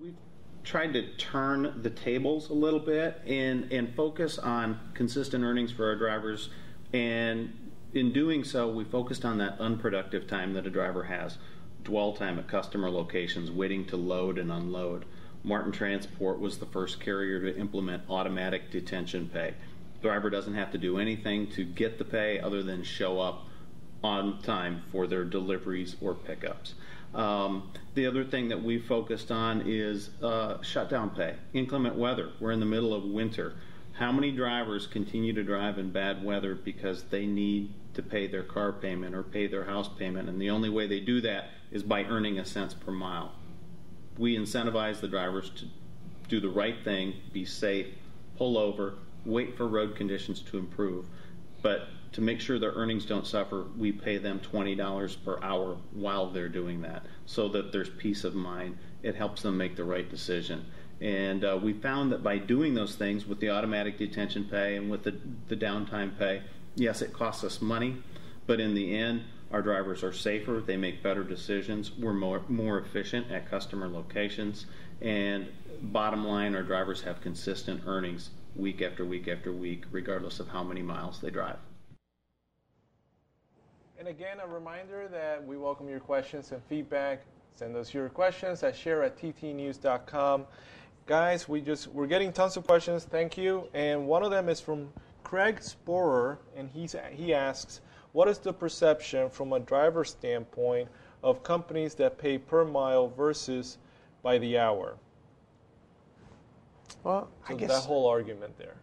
We've 0.01 0.13
tried 0.65 0.91
to 0.91 1.15
turn 1.15 1.81
the 1.81 1.89
tables 1.89 2.49
a 2.49 2.53
little 2.53 2.81
bit 2.81 3.21
and, 3.25 3.71
and 3.71 3.95
focus 3.95 4.37
on 4.39 4.77
consistent 4.93 5.45
earnings 5.45 5.71
for 5.71 5.85
our 5.85 5.95
drivers. 5.95 6.49
And 6.91 7.62
in 7.93 8.11
doing 8.11 8.43
so, 8.43 8.69
we 8.69 8.83
focused 8.83 9.25
on 9.25 9.37
that 9.37 9.59
unproductive 9.59 10.27
time 10.27 10.53
that 10.53 10.67
a 10.67 10.69
driver 10.69 11.03
has 11.03 11.37
dwell 11.83 12.13
time 12.13 12.39
at 12.39 12.47
customer 12.47 12.89
locations, 12.89 13.51
waiting 13.51 13.85
to 13.85 13.97
load 13.97 14.37
and 14.37 14.51
unload. 14.51 15.05
Martin 15.43 15.71
Transport 15.71 16.39
was 16.39 16.57
the 16.57 16.65
first 16.65 17.01
carrier 17.01 17.41
to 17.41 17.59
implement 17.59 18.03
automatic 18.09 18.71
detention 18.71 19.29
pay 19.33 19.53
driver 20.03 20.29
doesn't 20.29 20.53
have 20.53 20.71
to 20.71 20.77
do 20.77 20.99
anything 20.99 21.47
to 21.47 21.63
get 21.63 21.97
the 21.97 22.05
pay 22.05 22.39
other 22.39 22.61
than 22.61 22.83
show 22.83 23.19
up 23.19 23.47
on 24.03 24.39
time 24.41 24.83
for 24.91 25.07
their 25.07 25.23
deliveries 25.23 25.95
or 26.01 26.13
pickups. 26.13 26.75
Um, 27.15 27.71
the 27.95 28.05
other 28.05 28.25
thing 28.25 28.49
that 28.49 28.61
we 28.61 28.79
focused 28.79 29.31
on 29.31 29.63
is 29.65 30.09
uh, 30.21 30.61
shutdown 30.61 31.11
pay, 31.11 31.35
inclement 31.53 31.95
weather. 31.95 32.31
We're 32.39 32.51
in 32.51 32.59
the 32.59 32.65
middle 32.65 32.93
of 32.93 33.03
winter. 33.05 33.53
How 33.93 34.11
many 34.11 34.31
drivers 34.31 34.87
continue 34.87 35.31
to 35.33 35.43
drive 35.43 35.79
in 35.79 35.91
bad 35.91 36.23
weather 36.23 36.53
because 36.53 37.03
they 37.03 37.25
need 37.25 37.71
to 37.93 38.01
pay 38.01 38.27
their 38.27 38.43
car 38.43 38.71
payment 38.71 39.15
or 39.15 39.23
pay 39.23 39.47
their 39.47 39.65
house 39.65 39.87
payment? 39.87 40.29
And 40.29 40.41
the 40.41 40.49
only 40.49 40.69
way 40.69 40.87
they 40.87 40.99
do 40.99 41.21
that 41.21 41.49
is 41.71 41.83
by 41.83 42.03
earning 42.03 42.39
a 42.39 42.45
cents 42.45 42.73
per 42.73 42.91
mile. 42.91 43.31
We 44.17 44.37
incentivize 44.37 44.99
the 44.99 45.07
drivers 45.07 45.49
to 45.51 45.65
do 46.27 46.39
the 46.39 46.49
right 46.49 46.75
thing, 46.83 47.13
be 47.31 47.45
safe, 47.45 47.87
pull 48.37 48.57
over, 48.57 48.95
wait 49.25 49.57
for 49.57 49.67
road 49.67 49.95
conditions 49.95 50.41
to 50.41 50.57
improve. 50.57 51.05
But 51.61 51.87
to 52.13 52.21
make 52.21 52.39
sure 52.39 52.59
their 52.59 52.73
earnings 52.73 53.05
don't 53.05 53.25
suffer, 53.25 53.65
we 53.77 53.91
pay 53.91 54.17
them 54.17 54.39
$20 54.39 55.15
per 55.25 55.39
hour 55.41 55.77
while 55.91 56.29
they're 56.29 56.49
doing 56.49 56.81
that 56.81 57.05
so 57.25 57.47
that 57.49 57.71
there's 57.71 57.89
peace 57.89 58.23
of 58.23 58.35
mind. 58.35 58.77
It 59.01 59.15
helps 59.15 59.41
them 59.41 59.57
make 59.57 59.75
the 59.75 59.83
right 59.83 60.09
decision. 60.09 60.65
And 61.01 61.43
uh, 61.43 61.59
we 61.61 61.73
found 61.73 62.11
that 62.11 62.23
by 62.23 62.37
doing 62.37 62.75
those 62.75 62.95
things 62.95 63.25
with 63.25 63.39
the 63.39 63.49
automatic 63.49 63.97
detention 63.97 64.45
pay 64.45 64.75
and 64.75 64.89
with 64.89 65.03
the, 65.03 65.15
the 65.47 65.55
downtime 65.55 66.17
pay, 66.17 66.43
yes, 66.75 67.01
it 67.01 67.13
costs 67.13 67.43
us 67.43 67.61
money, 67.61 67.97
but 68.47 68.59
in 68.59 68.73
the 68.73 68.95
end, 68.95 69.23
our 69.51 69.61
drivers 69.61 70.03
are 70.03 70.13
safer, 70.13 70.63
they 70.65 70.77
make 70.77 71.03
better 71.03 71.23
decisions, 71.23 71.91
we're 71.91 72.13
more, 72.13 72.41
more 72.47 72.79
efficient 72.79 73.31
at 73.31 73.49
customer 73.49 73.87
locations, 73.87 74.65
and 75.01 75.47
bottom 75.81 76.25
line, 76.25 76.55
our 76.55 76.63
drivers 76.63 77.01
have 77.01 77.21
consistent 77.21 77.81
earnings 77.85 78.31
week 78.55 78.81
after 78.81 79.05
week 79.05 79.27
after 79.27 79.51
week, 79.51 79.83
regardless 79.91 80.39
of 80.39 80.47
how 80.47 80.63
many 80.63 80.81
miles 80.81 81.19
they 81.19 81.29
drive. 81.29 81.57
And 83.99 84.07
again, 84.07 84.39
a 84.43 84.47
reminder 84.47 85.07
that 85.09 85.45
we 85.45 85.55
welcome 85.55 85.87
your 85.87 85.99
questions 85.99 86.51
and 86.51 86.61
feedback. 86.63 87.21
Send 87.55 87.75
us 87.75 87.93
your 87.93 88.09
questions 88.09 88.63
at 88.63 88.75
share 88.75 89.03
at 89.03 89.17
ttnews.com. 89.17 90.45
Guys, 91.05 91.47
we 91.47 91.61
just 91.61 91.87
we're 91.87 92.07
getting 92.07 92.33
tons 92.33 92.57
of 92.57 92.65
questions. 92.65 93.05
Thank 93.05 93.37
you. 93.37 93.67
And 93.73 94.07
one 94.07 94.23
of 94.23 94.31
them 94.31 94.49
is 94.49 94.59
from 94.59 94.91
Craig 95.33 95.61
Sporer, 95.61 96.37
and 96.55 96.69
he's 96.69 96.95
he 97.11 97.33
asks, 97.33 97.81
"What 98.11 98.27
is 98.27 98.37
the 98.37 98.53
perception 98.53 99.31
from 99.31 99.51
a 99.53 99.59
driver 99.59 100.05
standpoint 100.05 100.87
of 101.23 101.41
companies 101.41 101.95
that 101.95 102.19
pay 102.19 102.37
per 102.37 102.63
mile 102.63 103.07
versus 103.07 103.79
by 104.21 104.37
the 104.37 104.59
hour?" 104.59 104.95
Well, 107.03 107.31
so 107.47 107.51
I 107.51 107.57
guess 107.57 107.69
that 107.71 107.81
whole 107.81 108.05
argument 108.05 108.59
there. 108.59 108.75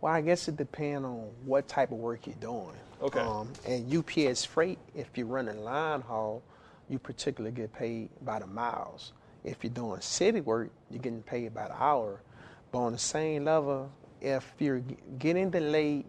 Well, 0.00 0.14
I 0.14 0.22
guess 0.22 0.48
it 0.48 0.56
depends 0.56 1.04
on 1.04 1.28
what 1.44 1.68
type 1.68 1.92
of 1.92 1.98
work 1.98 2.26
you're 2.26 2.36
doing. 2.36 2.72
Okay. 3.02 3.20
Um, 3.20 3.52
and 3.66 3.94
UPS 3.94 4.46
Freight, 4.46 4.78
if 4.94 5.10
you're 5.14 5.26
running 5.26 5.62
line 5.62 6.00
haul, 6.00 6.42
you 6.88 6.98
particularly 6.98 7.54
get 7.54 7.70
paid 7.74 8.08
by 8.22 8.38
the 8.38 8.46
miles. 8.46 9.12
If 9.44 9.62
you're 9.62 9.74
doing 9.74 10.00
city 10.00 10.40
work, 10.40 10.70
you're 10.90 11.02
getting 11.02 11.22
paid 11.22 11.52
by 11.52 11.68
the 11.68 11.76
hour. 11.76 12.22
But 12.70 12.78
on 12.78 12.92
the 12.92 12.98
same 12.98 13.44
level, 13.44 13.90
if 14.22 14.54
you're 14.58 14.82
getting 15.18 15.50
delayed, 15.50 16.06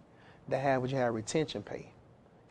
they 0.47 0.59
have 0.59 0.81
what 0.81 0.91
you 0.91 0.97
have 0.97 1.13
retention 1.13 1.63
pay. 1.63 1.87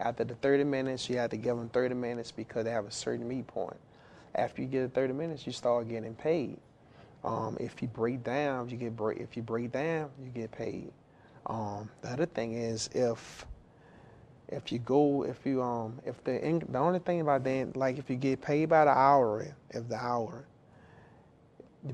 After 0.01 0.25
the 0.25 0.35
30 0.35 0.65
minutes, 0.65 1.09
you 1.09 1.17
have 1.19 1.31
to 1.31 1.37
give 1.37 1.57
them 1.57 1.69
30 1.69 1.95
minutes 1.95 2.33
because 2.33 2.65
they 2.65 2.71
have 2.71 2.87
a 2.87 2.91
certain 2.91 3.29
meet 3.29 3.47
point. 3.47 3.77
After 4.35 4.63
you 4.63 4.69
get 4.69 4.93
30 4.93 5.13
minutes, 5.13 5.47
you 5.47 5.53
start 5.53 5.89
getting 5.89 6.15
paid. 6.15 6.59
Um, 7.23 7.57
if 7.61 7.81
you 7.81 7.89
break 7.89 8.25
down, 8.25 8.69
you 8.69 8.77
get 8.77 8.97
break. 8.97 9.19
If 9.19 9.37
you 9.37 9.43
break 9.43 9.71
down, 9.71 10.11
you 10.23 10.31
get 10.31 10.51
paid. 10.51 10.91
Um, 11.47 11.89
the 12.01 12.09
other 12.09 12.27
thing 12.27 12.55
is 12.55 12.91
if 12.93 13.47
if 14.49 14.71
you 14.71 14.79
go 14.81 15.25
if 15.25 15.47
you 15.47 15.63
um 15.63 15.99
if 16.05 16.23
the 16.25 16.63
the 16.69 16.79
only 16.79 16.99
thing 16.99 17.21
about 17.21 17.43
that 17.43 17.75
like 17.75 17.99
if 17.99 18.11
you 18.11 18.17
get 18.17 18.41
paid 18.41 18.69
by 18.69 18.85
the 18.85 18.91
hour 18.91 19.55
if 19.71 19.89
the 19.89 19.97
hour 19.97 20.45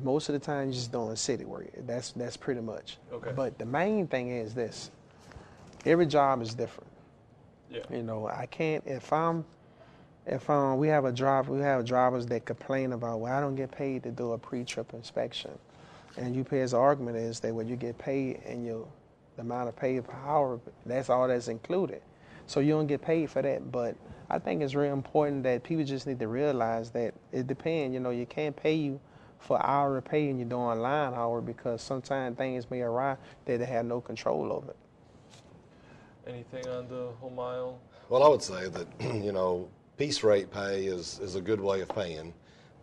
most 0.03 0.28
of 0.28 0.34
the 0.34 0.39
time 0.39 0.66
you're 0.66 0.74
just 0.74 0.93
doing 0.93 1.16
city 1.16 1.45
work 1.45 1.68
that's 1.86 2.12
that's 2.12 2.36
pretty 2.36 2.61
much. 2.61 2.99
Okay. 3.12 3.32
But 3.34 3.59
the 3.59 3.66
main 3.66 4.07
thing 4.07 4.30
is 4.30 4.55
this. 4.55 4.91
Every 5.86 6.07
job 6.07 6.43
is 6.43 6.55
different. 6.55 6.91
Yeah. 7.70 7.80
You 7.91 8.03
know 8.03 8.28
i 8.28 8.47
can't 8.47 8.82
if 8.86 9.12
i'm 9.12 9.45
if 10.28 10.49
um, 10.51 10.76
we 10.76 10.89
have 10.89 11.07
a 11.07 11.12
driver, 11.12 11.53
we 11.53 11.61
have 11.61 11.84
drivers 11.86 12.26
that 12.26 12.45
complain 12.45 12.93
about, 12.93 13.20
well, 13.20 13.32
I 13.32 13.41
don't 13.41 13.57
get 13.57 13.70
paid 13.70 14.03
to 14.03 14.11
do 14.11 14.32
a 14.32 14.39
pre-trip 14.39 14.93
inspection, 14.93 15.53
and 16.18 16.36
UPS 16.39 16.74
argument 16.74 17.16
is 17.16 17.41
that 17.41 17.55
when 17.55 17.66
you 17.66 17.76
get 17.76 17.97
paid 17.97 18.43
and 18.47 18.64
you, 18.64 18.86
the 19.36 19.43
amount 19.43 19.68
of 19.70 19.76
pay 19.76 19.99
per 20.01 20.12
hour, 20.26 20.61
that's 20.84 21.09
all 21.09 21.26
that's 21.28 21.49
included, 21.49 22.03
so 22.47 22.61
you 22.61 22.72
don't 22.72 22.86
get 22.86 23.01
paid 23.01 23.30
for 23.30 23.41
that. 23.41 23.72
But 23.72 23.97
I 24.28 24.39
think 24.39 24.61
it's 24.61 24.74
really 24.74 24.91
important 24.91 25.45
that 25.45 25.62
people 25.62 25.84
just 25.84 26.07
need 26.07 26.18
to 26.18 26.28
realize 26.28 26.91
that 26.91 27.14
it 27.32 27.47
depends. 27.47 27.95
You 27.95 28.01
know, 28.01 28.11
you 28.11 28.26
can't 28.26 28.55
pay 28.55 28.74
you 28.74 29.01
for 29.39 29.64
hour 29.64 30.01
pay 30.01 30.28
and 30.28 30.39
you're 30.39 30.49
doing 30.49 30.80
line 30.80 31.14
hour 31.14 31.41
because 31.41 31.80
sometimes 31.80 32.36
things 32.36 32.70
may 32.70 32.80
arrive 32.82 33.18
that 33.45 33.59
they 33.59 33.64
have 33.64 33.86
no 33.86 34.01
control 34.01 34.53
over. 34.53 34.70
It. 34.70 34.76
Anything 36.26 36.68
on 36.68 36.89
the 36.89 37.09
whole 37.20 37.30
mile? 37.30 37.78
Well, 38.09 38.22
I 38.22 38.28
would 38.28 38.43
say 38.43 38.68
that 38.68 38.86
you 39.24 39.32
know 39.32 39.68
piece 39.97 40.22
rate 40.22 40.51
pay 40.51 40.86
is, 40.86 41.18
is 41.22 41.34
a 41.34 41.41
good 41.41 41.61
way 41.61 41.80
of 41.80 41.89
paying 41.89 42.32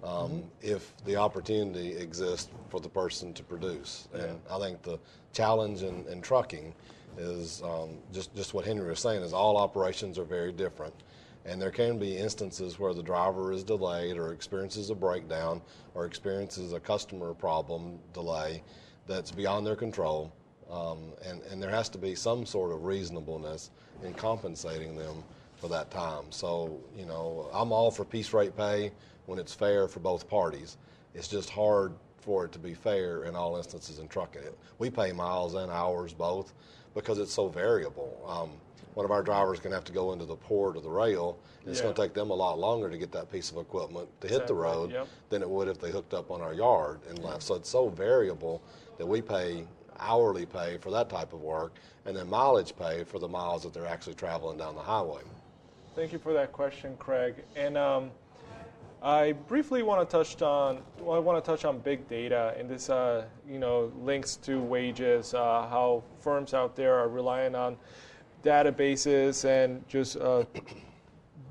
um, 0.03 0.11
mm-hmm. 0.11 0.39
if 0.61 0.93
the 1.05 1.15
opportunity 1.15 1.95
exists 1.95 2.49
for 2.69 2.79
the 2.79 2.89
person 2.89 3.33
to 3.33 3.43
produce. 3.43 4.07
Yeah. 4.13 4.23
And 4.23 4.39
I 4.51 4.59
think 4.59 4.83
the 4.83 4.99
challenge 5.33 5.81
in, 5.81 6.05
in 6.07 6.21
trucking 6.21 6.73
is 7.17 7.61
um, 7.63 7.97
just, 8.13 8.35
just 8.35 8.53
what 8.53 8.65
Henry 8.65 8.89
was 8.89 8.99
saying 8.99 9.21
is 9.21 9.33
all 9.33 9.57
operations 9.57 10.19
are 10.19 10.25
very 10.25 10.51
different. 10.51 10.93
And 11.45 11.61
there 11.61 11.71
can 11.71 11.99
be 11.99 12.17
instances 12.17 12.79
where 12.79 12.93
the 12.93 13.03
driver 13.03 13.51
is 13.51 13.63
delayed 13.63 14.17
or 14.17 14.33
experiences 14.33 14.89
a 14.89 14.95
breakdown 14.95 15.61
or 15.93 16.05
experiences 16.05 16.73
a 16.73 16.79
customer 16.79 17.33
problem 17.33 17.99
delay 18.13 18.63
that's 19.05 19.31
beyond 19.31 19.65
their 19.65 19.75
control. 19.75 20.33
Um, 20.69 21.13
and, 21.23 21.43
and 21.43 21.61
there 21.61 21.69
has 21.69 21.89
to 21.89 21.99
be 21.99 22.15
some 22.15 22.45
sort 22.45 22.71
of 22.71 22.85
reasonableness 22.85 23.69
in 24.03 24.13
compensating 24.15 24.95
them 24.95 25.23
for 25.57 25.67
that 25.69 25.91
time. 25.91 26.25
So, 26.31 26.79
you 26.97 27.05
know, 27.05 27.47
I'm 27.53 27.71
all 27.71 27.91
for 27.91 28.03
piece 28.03 28.33
rate 28.33 28.57
pay 28.57 28.91
when 29.27 29.37
it's 29.37 29.53
fair 29.53 29.87
for 29.87 29.99
both 29.99 30.27
parties. 30.27 30.77
It's 31.13 31.27
just 31.27 31.49
hard 31.51 31.93
for 32.17 32.45
it 32.45 32.51
to 32.53 32.59
be 32.59 32.73
fair 32.73 33.25
in 33.25 33.35
all 33.35 33.55
instances 33.57 33.99
in 33.99 34.07
trucking. 34.07 34.41
We 34.79 34.89
pay 34.89 35.11
miles 35.11 35.53
and 35.53 35.71
hours 35.71 36.13
both 36.13 36.53
because 36.95 37.19
it's 37.19 37.31
so 37.31 37.47
variable. 37.47 38.19
Um, 38.27 38.51
one 38.95 39.05
of 39.05 39.11
our 39.11 39.21
drivers 39.21 39.59
can 39.59 39.71
have 39.71 39.83
to 39.83 39.91
go 39.91 40.13
into 40.13 40.25
the 40.25 40.35
port 40.35 40.75
or 40.75 40.81
the 40.81 40.89
rail, 40.89 41.37
and 41.61 41.69
it's 41.69 41.81
going 41.81 41.93
to 41.93 42.01
take 42.01 42.13
them 42.13 42.31
a 42.31 42.33
lot 42.33 42.57
longer 42.57 42.89
to 42.89 42.97
get 42.97 43.11
that 43.11 43.31
piece 43.31 43.51
of 43.51 43.57
equipment 43.57 44.07
to 44.21 44.27
hit 44.27 44.47
the 44.47 44.53
road 44.53 44.91
yep. 44.91 45.07
than 45.29 45.41
it 45.41 45.49
would 45.49 45.67
if 45.67 45.79
they 45.79 45.91
hooked 45.91 46.13
up 46.13 46.31
on 46.31 46.41
our 46.41 46.53
yard 46.53 47.01
and 47.09 47.19
left. 47.19 47.43
So 47.43 47.55
it's 47.55 47.69
so 47.69 47.89
variable 47.89 48.63
that 48.97 49.05
we 49.05 49.21
pay 49.21 49.67
hourly 49.99 50.45
pay 50.45 50.77
for 50.77 50.91
that 50.91 51.09
type 51.09 51.33
of 51.33 51.41
work, 51.41 51.75
and 52.05 52.15
then 52.15 52.29
mileage 52.29 52.75
pay 52.75 53.03
for 53.03 53.19
the 53.19 53.27
miles 53.27 53.63
that 53.63 53.73
they're 53.73 53.85
actually 53.85 54.15
traveling 54.15 54.57
down 54.57 54.75
the 54.75 54.81
highway. 54.81 55.21
Thank 55.95 56.11
you 56.11 56.19
for 56.19 56.33
that 56.33 56.51
question, 56.51 56.95
Craig. 56.97 57.35
And 57.55 57.77
um, 57.77 58.11
I 59.01 59.33
briefly 59.33 59.83
want 59.83 60.09
to 60.09 60.17
touch 60.17 60.41
on 60.41 60.79
well, 60.99 61.15
I 61.15 61.19
want 61.19 61.43
to 61.43 61.49
touch 61.49 61.65
on 61.65 61.79
big 61.79 62.07
data, 62.07 62.55
and 62.57 62.69
this 62.69 62.89
uh, 62.89 63.25
you 63.47 63.59
know 63.59 63.91
links 64.01 64.37
to 64.37 64.61
wages, 64.61 65.33
uh, 65.33 65.67
how 65.69 66.03
firms 66.21 66.53
out 66.53 66.77
there 66.77 66.95
are 66.95 67.09
relying 67.09 67.55
on 67.55 67.75
databases 68.45 69.43
and 69.43 69.85
just 69.89 70.17
uh, 70.17 70.45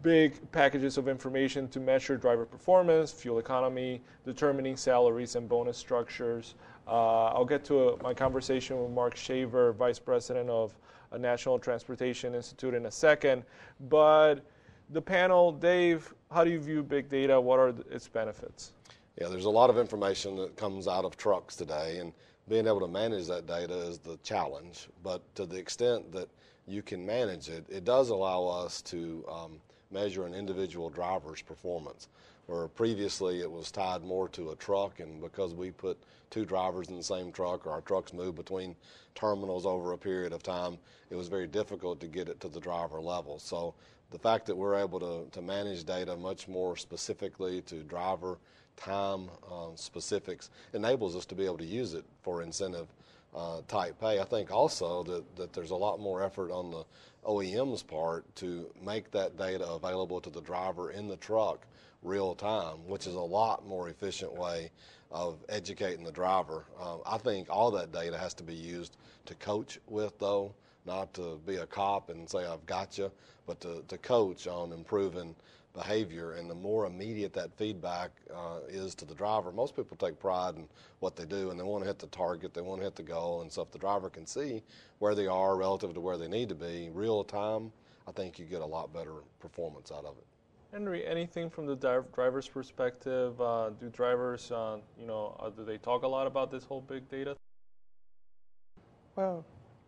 big 0.02 0.50
packages 0.52 0.96
of 0.96 1.08
information 1.08 1.66
to 1.68 1.80
measure 1.80 2.16
driver 2.16 2.46
performance, 2.46 3.10
fuel 3.10 3.38
economy, 3.38 4.00
determining 4.24 4.76
salaries 4.76 5.34
and 5.34 5.48
bonus 5.48 5.76
structures. 5.76 6.54
Uh, 6.86 7.26
I'll 7.26 7.44
get 7.44 7.64
to 7.64 7.88
a, 7.88 8.02
my 8.02 8.14
conversation 8.14 8.80
with 8.80 8.92
Mark 8.92 9.16
Shaver, 9.16 9.72
Vice 9.72 9.98
President 9.98 10.48
of 10.48 10.74
a 11.10 11.18
National 11.18 11.58
Transportation 11.58 12.34
Institute, 12.34 12.74
in 12.74 12.86
a 12.86 12.90
second. 12.90 13.42
But 13.88 14.36
the 14.90 15.02
panel, 15.02 15.50
Dave, 15.50 16.14
how 16.30 16.44
do 16.44 16.50
you 16.50 16.60
view 16.60 16.82
big 16.82 17.08
data? 17.08 17.40
What 17.40 17.58
are 17.58 17.74
its 17.90 18.06
benefits? 18.06 18.72
Yeah, 19.20 19.28
there's 19.28 19.46
a 19.46 19.50
lot 19.50 19.70
of 19.70 19.78
information 19.78 20.36
that 20.36 20.56
comes 20.56 20.86
out 20.86 21.04
of 21.04 21.16
trucks 21.16 21.56
today, 21.56 21.98
and 21.98 22.12
being 22.48 22.66
able 22.66 22.80
to 22.80 22.88
manage 22.88 23.26
that 23.28 23.46
data 23.46 23.74
is 23.74 23.98
the 23.98 24.18
challenge. 24.22 24.88
But 25.02 25.22
to 25.36 25.46
the 25.46 25.56
extent 25.56 26.12
that 26.12 26.28
you 26.66 26.82
can 26.82 27.04
manage 27.04 27.48
it, 27.48 27.64
it 27.68 27.84
does 27.84 28.10
allow 28.10 28.44
us 28.46 28.80
to 28.82 29.24
um, 29.30 29.60
measure 29.90 30.26
an 30.26 30.34
individual 30.34 30.90
driver's 30.90 31.42
performance. 31.42 32.08
Where 32.46 32.68
previously 32.68 33.40
it 33.40 33.50
was 33.50 33.70
tied 33.70 34.02
more 34.02 34.28
to 34.30 34.50
a 34.50 34.56
truck, 34.56 35.00
and 35.00 35.20
because 35.20 35.54
we 35.54 35.70
put 35.70 35.96
two 36.28 36.44
drivers 36.44 36.88
in 36.88 36.96
the 36.96 37.02
same 37.02 37.32
truck 37.32 37.66
or 37.66 37.70
our 37.70 37.80
trucks 37.80 38.12
move 38.12 38.34
between 38.34 38.76
terminals 39.14 39.64
over 39.64 39.92
a 39.92 39.98
period 39.98 40.32
of 40.32 40.42
time, 40.42 40.76
it 41.08 41.16
was 41.16 41.28
very 41.28 41.46
difficult 41.46 42.00
to 42.00 42.06
get 42.06 42.28
it 42.28 42.40
to 42.40 42.48
the 42.48 42.60
driver 42.60 43.00
level. 43.00 43.38
So 43.38 43.74
the 44.10 44.18
fact 44.18 44.44
that 44.46 44.56
we're 44.56 44.78
able 44.78 45.00
to, 45.00 45.30
to 45.30 45.42
manage 45.42 45.84
data 45.84 46.16
much 46.16 46.46
more 46.46 46.76
specifically 46.76 47.62
to 47.62 47.82
driver 47.82 48.38
time 48.76 49.30
um, 49.50 49.72
specifics 49.76 50.50
enables 50.72 51.16
us 51.16 51.24
to 51.26 51.34
be 51.34 51.44
able 51.44 51.58
to 51.58 51.64
use 51.64 51.94
it 51.94 52.04
for 52.22 52.42
incentive 52.42 52.88
uh, 53.34 53.60
type 53.68 53.98
pay. 54.00 54.20
I 54.20 54.24
think 54.24 54.50
also 54.50 55.02
that, 55.04 55.36
that 55.36 55.52
there's 55.52 55.70
a 55.70 55.76
lot 55.76 56.00
more 56.00 56.22
effort 56.22 56.50
on 56.50 56.70
the 56.70 56.84
OEM's 57.26 57.82
part 57.82 58.24
to 58.36 58.70
make 58.84 59.10
that 59.10 59.36
data 59.36 59.66
available 59.66 60.20
to 60.20 60.30
the 60.30 60.40
driver 60.40 60.90
in 60.90 61.08
the 61.08 61.16
truck 61.16 61.66
real 62.02 62.34
time, 62.34 62.86
which 62.86 63.06
is 63.06 63.14
a 63.14 63.20
lot 63.20 63.66
more 63.66 63.88
efficient 63.88 64.32
way 64.32 64.70
of 65.10 65.38
educating 65.48 66.04
the 66.04 66.12
driver. 66.12 66.66
Um, 66.80 67.00
I 67.06 67.18
think 67.18 67.48
all 67.48 67.70
that 67.72 67.92
data 67.92 68.18
has 68.18 68.34
to 68.34 68.42
be 68.42 68.54
used 68.54 68.96
to 69.26 69.34
coach 69.36 69.78
with, 69.86 70.18
though, 70.18 70.54
not 70.84 71.14
to 71.14 71.40
be 71.46 71.56
a 71.56 71.66
cop 71.66 72.10
and 72.10 72.28
say, 72.28 72.44
I've 72.44 72.66
got 72.66 72.98
you, 72.98 73.10
but 73.46 73.60
to, 73.60 73.82
to 73.88 73.98
coach 73.98 74.46
on 74.46 74.72
improving 74.72 75.34
behavior. 75.74 76.32
And 76.32 76.48
the 76.48 76.54
more 76.54 76.86
immediate 76.86 77.32
that 77.34 77.52
feedback 77.56 78.10
uh, 78.34 78.60
is 78.68 78.94
to 78.96 79.04
the 79.04 79.14
driver, 79.14 79.52
most 79.52 79.76
people 79.76 79.96
take 79.96 80.18
pride 80.18 80.56
in 80.56 80.68
what 81.00 81.16
they 81.16 81.24
do 81.24 81.50
and 81.50 81.58
they 81.58 81.64
want 81.64 81.82
to 81.82 81.88
hit 81.88 81.98
the 81.98 82.06
target, 82.06 82.54
they 82.54 82.62
want 82.62 82.80
to 82.80 82.84
hit 82.84 82.96
the 82.96 83.02
goal. 83.02 83.42
And 83.42 83.52
so 83.52 83.62
if 83.62 83.70
the 83.70 83.78
driver 83.78 84.08
can 84.08 84.26
see 84.26 84.62
where 85.00 85.14
they 85.14 85.26
are 85.26 85.56
relative 85.56 85.92
to 85.94 86.00
where 86.00 86.16
they 86.16 86.28
need 86.28 86.48
to 86.48 86.54
be 86.54 86.90
real 86.92 87.24
time, 87.24 87.72
I 88.08 88.12
think 88.12 88.38
you 88.38 88.44
get 88.46 88.62
a 88.62 88.66
lot 88.66 88.92
better 88.92 89.14
performance 89.40 89.90
out 89.90 90.04
of 90.04 90.16
it. 90.16 90.26
Henry, 90.72 91.06
anything 91.06 91.48
from 91.48 91.66
the 91.66 91.76
driver's 92.12 92.48
perspective? 92.48 93.40
Uh, 93.40 93.70
do 93.80 93.88
drivers, 93.90 94.50
uh, 94.50 94.78
you 94.98 95.06
know, 95.06 95.36
uh, 95.38 95.48
do 95.50 95.64
they 95.64 95.78
talk 95.78 96.02
a 96.02 96.08
lot 96.08 96.26
about 96.26 96.50
this 96.50 96.64
whole 96.64 96.80
big 96.80 97.08
data? 97.08 97.36
Well, 99.14 99.44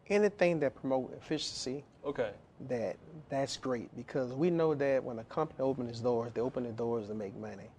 anything 0.08 0.60
that 0.60 0.74
promote 0.74 1.12
efficiency. 1.14 1.84
Okay. 2.04 2.30
That 2.68 2.96
that's 3.28 3.56
great 3.58 3.94
because 3.96 4.32
we 4.32 4.48
know 4.48 4.74
that 4.74 5.04
when 5.04 5.18
a 5.18 5.24
company 5.24 5.60
opens 5.60 5.90
its 5.90 6.00
doors, 6.00 6.32
they 6.32 6.40
open 6.40 6.64
the 6.64 6.72
doors 6.72 7.08
to 7.08 7.14
make 7.14 7.36
money. 7.36 7.70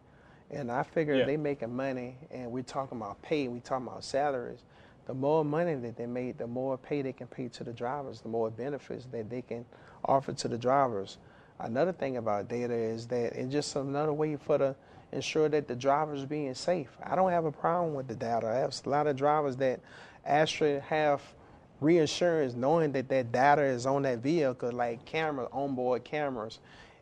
And 0.51 0.71
I 0.71 0.83
figure 0.83 1.15
yeah. 1.15 1.25
they 1.25 1.35
making 1.35 1.75
money, 1.75 2.15
and 2.31 2.51
we're 2.51 2.63
talking 2.63 2.97
about 2.97 3.21
pay, 3.21 3.47
we 3.47 3.59
talking 3.59 3.87
about 3.87 4.03
salaries. 4.03 4.59
The 5.07 5.13
more 5.13 5.43
money 5.43 5.73
that 5.75 5.97
they 5.97 6.05
make, 6.05 6.37
the 6.37 6.47
more 6.47 6.77
pay 6.77 7.01
they 7.01 7.13
can 7.13 7.27
pay 7.27 7.47
to 7.49 7.63
the 7.63 7.73
drivers, 7.73 8.21
the 8.21 8.29
more 8.29 8.51
benefits 8.51 9.05
that 9.11 9.29
they 9.29 9.41
can 9.41 9.65
offer 10.05 10.33
to 10.33 10.47
the 10.47 10.57
drivers. 10.57 11.17
Another 11.59 11.91
thing 11.91 12.17
about 12.17 12.47
data 12.47 12.73
is 12.73 13.07
that 13.07 13.33
it's 13.33 13.51
just 13.51 13.75
another 13.75 14.13
way 14.13 14.35
for 14.35 14.57
the 14.57 14.75
ensure 15.11 15.49
that 15.49 15.67
the 15.67 15.75
drivers 15.75 16.25
being 16.25 16.53
safe. 16.53 16.89
I 17.03 17.15
don't 17.15 17.31
have 17.31 17.45
a 17.45 17.51
problem 17.51 17.93
with 17.93 18.07
the 18.07 18.15
data. 18.15 18.47
I 18.47 18.55
have 18.55 18.73
a 18.85 18.89
lot 18.89 19.07
of 19.07 19.15
drivers 19.15 19.55
that 19.57 19.79
actually 20.25 20.79
have 20.81 21.21
reassurance 21.81 22.53
knowing 22.53 22.91
that 22.93 23.09
that 23.09 23.31
data 23.31 23.61
is 23.61 23.85
on 23.85 24.03
that 24.03 24.19
vehicle, 24.19 24.71
like 24.71 25.05
camera, 25.05 25.47
onboard 25.51 26.03
cameras. 26.03 26.59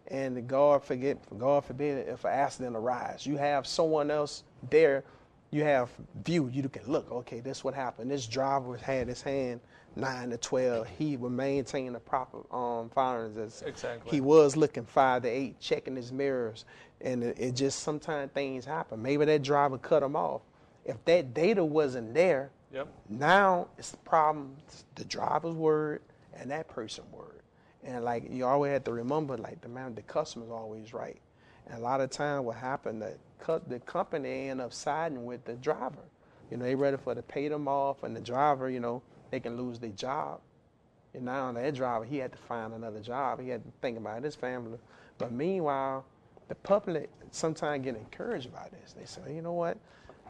And 0.07 0.47
God 0.47 0.83
forget, 0.83 1.17
God 1.37 1.65
forbid, 1.65 2.07
if 2.07 2.25
an 2.25 2.31
accident 2.31 2.75
arises, 2.75 3.25
you 3.25 3.37
have 3.37 3.65
someone 3.65 4.11
else 4.11 4.43
there. 4.69 5.03
You 5.51 5.63
have 5.63 5.89
view. 6.23 6.49
You 6.51 6.67
can 6.67 6.91
look. 6.91 7.09
Okay, 7.11 7.39
this 7.39 7.63
what 7.63 7.73
happened. 7.73 8.11
This 8.11 8.27
driver 8.27 8.75
had 8.75 9.07
his 9.07 9.21
hand 9.21 9.61
nine 9.95 10.29
to 10.31 10.37
twelve. 10.37 10.87
He 10.99 11.15
would 11.15 11.31
maintain 11.31 11.93
the 11.93 11.99
proper 11.99 12.39
um, 12.53 12.89
firearms. 12.89 13.63
Exactly. 13.65 14.11
He 14.11 14.19
was 14.19 14.57
looking 14.57 14.85
five 14.85 15.21
to 15.21 15.29
eight, 15.29 15.59
checking 15.61 15.95
his 15.95 16.11
mirrors, 16.11 16.65
and 16.99 17.23
it, 17.23 17.37
it 17.39 17.55
just 17.55 17.79
sometimes 17.79 18.31
things 18.33 18.65
happen. 18.65 19.01
Maybe 19.01 19.23
that 19.25 19.43
driver 19.43 19.77
cut 19.77 20.03
him 20.03 20.15
off. 20.15 20.41
If 20.83 21.03
that 21.05 21.33
data 21.33 21.63
wasn't 21.63 22.13
there, 22.13 22.51
Yep. 22.75 22.89
Now 23.07 23.69
it's 23.77 23.91
the 23.91 23.97
problem, 23.97 24.57
the 24.95 25.05
driver's 25.05 25.55
word 25.55 26.01
and 26.33 26.51
that 26.51 26.67
person's 26.67 27.09
word. 27.09 27.39
And 27.85 28.03
like 28.03 28.29
you 28.29 28.45
always 28.45 28.73
have 28.73 28.83
to 28.83 28.91
remember, 28.91 29.37
like 29.37 29.61
the 29.61 29.69
man, 29.69 29.95
the 29.95 30.01
customer's 30.01 30.51
always 30.51 30.93
right. 30.93 31.21
And 31.67 31.79
a 31.79 31.81
lot 31.81 32.01
of 32.01 32.09
time 32.09 32.43
what 32.43 32.57
happened, 32.57 33.01
the 33.01 33.15
the 33.69 33.79
company 33.79 34.49
end 34.49 34.59
up 34.59 34.73
siding 34.73 35.23
with 35.23 35.45
the 35.45 35.53
driver. 35.53 36.03
You 36.51 36.57
know, 36.57 36.65
they 36.65 36.75
ready 36.75 36.97
for 36.97 37.15
to 37.15 37.21
pay 37.21 37.47
them 37.47 37.67
off, 37.67 38.03
and 38.03 38.15
the 38.15 38.19
driver, 38.19 38.69
you 38.69 38.81
know, 38.81 39.01
they 39.31 39.39
can 39.39 39.55
lose 39.55 39.79
their 39.79 39.91
job. 39.91 40.41
And 41.13 41.23
now 41.25 41.51
that 41.53 41.75
driver, 41.75 42.03
he 42.03 42.17
had 42.17 42.33
to 42.33 42.37
find 42.37 42.73
another 42.73 42.99
job. 42.99 43.39
He 43.39 43.49
had 43.49 43.63
to 43.63 43.71
think 43.81 43.97
about 43.97 44.21
his 44.21 44.35
family. 44.35 44.79
But 45.17 45.31
meanwhile, 45.31 46.05
the 46.49 46.55
public 46.55 47.09
sometimes 47.31 47.85
get 47.85 47.95
encouraged 47.95 48.51
by 48.51 48.67
this. 48.69 48.93
They 48.93 49.05
say, 49.05 49.33
you 49.33 49.41
know 49.41 49.53
what? 49.53 49.77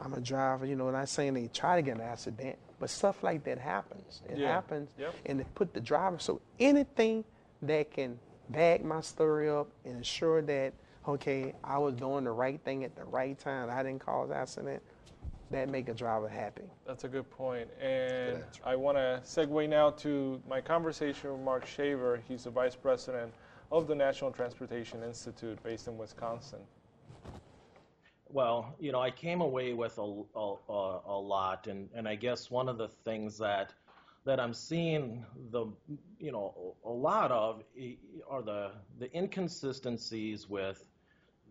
I'm 0.01 0.13
a 0.13 0.21
driver, 0.21 0.65
you 0.65 0.75
know, 0.75 0.89
not 0.91 1.09
saying 1.09 1.33
they 1.33 1.47
try 1.47 1.75
to 1.77 1.81
get 1.81 1.95
an 1.95 2.01
accident, 2.01 2.57
but 2.79 2.89
stuff 2.89 3.23
like 3.23 3.43
that 3.45 3.57
happens. 3.57 4.21
It 4.29 4.37
yeah. 4.37 4.53
happens, 4.53 4.89
yep. 4.99 5.15
and 5.25 5.39
they 5.39 5.45
put 5.55 5.73
the 5.73 5.79
driver. 5.79 6.19
So 6.19 6.41
anything 6.59 7.23
that 7.61 7.91
can 7.91 8.19
back 8.49 8.83
my 8.83 9.01
story 9.01 9.49
up 9.49 9.67
and 9.85 9.97
ensure 9.97 10.41
that 10.43 10.73
okay, 11.07 11.53
I 11.63 11.77
was 11.77 11.95
doing 11.95 12.23
the 12.23 12.31
right 12.31 12.59
thing 12.63 12.83
at 12.83 12.95
the 12.95 13.03
right 13.03 13.37
time, 13.37 13.69
I 13.69 13.83
didn't 13.83 14.03
cause 14.03 14.31
accident. 14.31 14.81
That 15.51 15.69
make 15.69 15.89
a 15.89 15.93
driver 15.93 16.27
happy. 16.27 16.63
That's 16.87 17.03
a 17.03 17.07
good 17.07 17.29
point. 17.29 17.69
And 17.79 18.43
I 18.65 18.75
want 18.75 18.97
to 18.97 19.21
segue 19.23 19.69
now 19.69 19.91
to 19.91 20.41
my 20.49 20.59
conversation 20.59 21.31
with 21.31 21.41
Mark 21.41 21.67
Shaver. 21.67 22.19
He's 22.27 22.45
the 22.45 22.49
vice 22.49 22.75
president 22.75 23.31
of 23.71 23.87
the 23.87 23.93
National 23.93 24.31
Transportation 24.31 25.03
Institute 25.03 25.61
based 25.61 25.87
in 25.87 25.99
Wisconsin. 25.99 26.59
Well, 28.35 28.75
you 28.81 28.91
know, 28.91 28.99
I 28.99 29.11
came 29.11 29.39
away 29.39 29.71
with 29.71 29.97
a, 29.97 30.01
a, 30.35 30.99
a, 31.07 31.17
lot, 31.17 31.67
and, 31.67 31.87
and 31.95 32.05
I 32.05 32.15
guess 32.15 32.51
one 32.51 32.67
of 32.67 32.77
the 32.77 32.89
things 32.89 33.37
that 33.37 33.73
that 34.25 34.41
I'm 34.41 34.53
seeing 34.53 35.25
the 35.51 35.67
you 36.19 36.33
know 36.33 36.75
a 36.83 36.89
lot 36.89 37.31
of 37.31 37.63
are 38.29 38.41
the 38.41 38.71
the 38.99 39.09
inconsistencies 39.17 40.49
with 40.49 40.85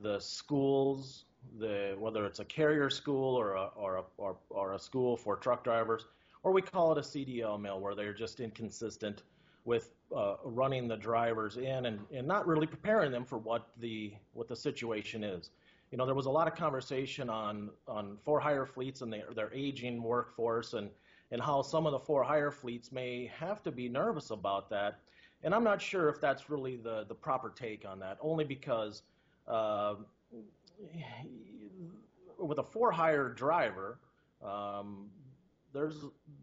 the 0.02 0.20
schools, 0.20 1.24
the 1.58 1.96
whether 1.98 2.26
it's 2.26 2.40
a 2.40 2.44
carrier 2.44 2.90
school 2.90 3.34
or 3.34 3.54
a 3.54 3.70
or 3.76 3.96
a 3.96 4.02
or, 4.18 4.36
or 4.50 4.74
a 4.74 4.78
school 4.78 5.16
for 5.16 5.36
truck 5.36 5.64
drivers, 5.64 6.04
or 6.42 6.52
we 6.52 6.60
call 6.60 6.92
it 6.92 6.98
a 6.98 7.00
CDL 7.00 7.58
mill, 7.58 7.80
where 7.80 7.94
they're 7.94 8.12
just 8.12 8.40
inconsistent 8.40 9.22
with 9.64 9.88
uh, 10.14 10.34
running 10.44 10.86
the 10.86 10.98
drivers 10.98 11.56
in 11.56 11.86
and, 11.86 12.00
and 12.12 12.28
not 12.28 12.46
really 12.46 12.66
preparing 12.66 13.10
them 13.10 13.24
for 13.24 13.38
what 13.38 13.70
the 13.80 14.12
what 14.34 14.48
the 14.48 14.56
situation 14.56 15.24
is 15.24 15.48
you 15.90 15.98
know, 15.98 16.06
there 16.06 16.14
was 16.14 16.26
a 16.26 16.30
lot 16.30 16.48
of 16.48 16.54
conversation 16.54 17.30
on 17.30 17.70
on 17.86 18.16
for 18.24 18.40
hire 18.40 18.66
fleets 18.66 19.00
and 19.00 19.12
their 19.12 19.28
their 19.34 19.52
aging 19.54 20.02
workforce 20.02 20.72
and 20.72 20.90
and 21.30 21.40
how 21.40 21.62
some 21.62 21.86
of 21.86 21.92
the 21.92 21.98
for 21.98 22.22
hire 22.22 22.50
fleets 22.50 22.92
may 22.92 23.30
have 23.38 23.62
to 23.62 23.72
be 23.72 23.88
nervous 23.88 24.30
about 24.30 24.70
that. 24.70 25.00
And 25.42 25.54
I'm 25.54 25.64
not 25.64 25.80
sure 25.80 26.08
if 26.08 26.20
that's 26.20 26.48
really 26.50 26.76
the 26.76 27.04
the 27.08 27.14
proper 27.14 27.52
take 27.54 27.84
on 27.86 27.98
that, 28.00 28.18
only 28.20 28.44
because 28.44 29.02
uh, 29.46 29.94
with 32.38 32.58
a 32.58 32.64
for 32.64 32.90
hire 32.90 33.28
driver, 33.28 33.98
um, 34.42 35.10
there's 35.72 35.96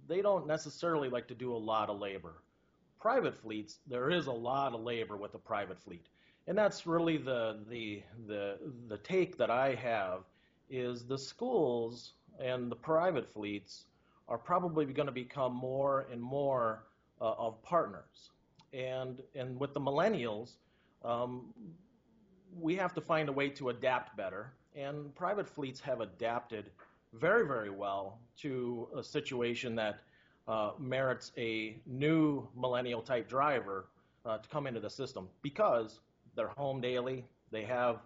they 0.08 0.22
don't 0.22 0.48
necessarily 0.48 1.10
like 1.10 1.28
to 1.28 1.36
do 1.36 1.54
a 1.54 1.58
lot 1.58 1.90
of 1.90 2.00
labor. 2.00 2.44
Private 3.00 3.42
fleets, 3.42 3.80
there 3.88 4.12
is 4.12 4.28
a 4.28 4.32
lot 4.32 4.74
of 4.74 4.82
labor 4.82 5.18
with 5.18 5.34
a 5.34 5.40
private 5.40 5.82
fleet 5.82 6.06
and 6.52 6.58
that's 6.58 6.86
really 6.86 7.16
the 7.16 7.60
the 7.70 8.04
the 8.28 8.58
the 8.90 8.98
take 8.98 9.38
that 9.38 9.50
I 9.50 9.74
have 9.74 10.24
is 10.70 11.06
the 11.06 11.18
schools 11.18 12.16
and 12.42 12.70
the 12.70 12.76
private 12.76 13.26
fleets 13.32 13.86
are 14.28 14.38
probably 14.38 14.84
going 14.84 15.06
to 15.06 15.14
become 15.14 15.56
more 15.56 16.08
and 16.12 16.22
more 16.22 16.84
uh, 17.22 17.36
of 17.38 17.64
partners. 17.64 18.32
And, 18.74 19.22
and 19.34 19.58
with 19.62 19.74
the 19.74 19.80
millennials, 19.80 20.58
um, 21.06 21.54
we 22.60 22.76
have 22.76 22.94
to 22.96 23.02
find 23.02 23.30
a 23.30 23.32
way 23.32 23.48
to 23.52 23.70
adapt 23.70 24.18
better. 24.18 24.52
And 24.76 25.16
private 25.16 25.48
fleets 25.48 25.80
have 25.80 26.02
adapted 26.02 26.66
very, 27.14 27.48
very 27.48 27.70
well 27.70 28.20
to 28.40 28.90
a 28.98 29.04
situation 29.04 29.74
that 29.76 30.02
uh, 30.50 30.72
merits 30.78 31.32
a 31.38 31.78
new 31.86 32.46
millennial 32.58 33.02
type 33.02 33.30
driver 33.30 33.86
uh, 34.26 34.38
to 34.40 34.50
come 34.50 34.68
into 34.68 34.82
the 34.82 34.90
system 34.90 35.30
because 35.42 36.02
they're 36.36 36.48
home 36.50 36.82
daily, 36.82 37.26
they 37.52 37.64
have 37.64 37.98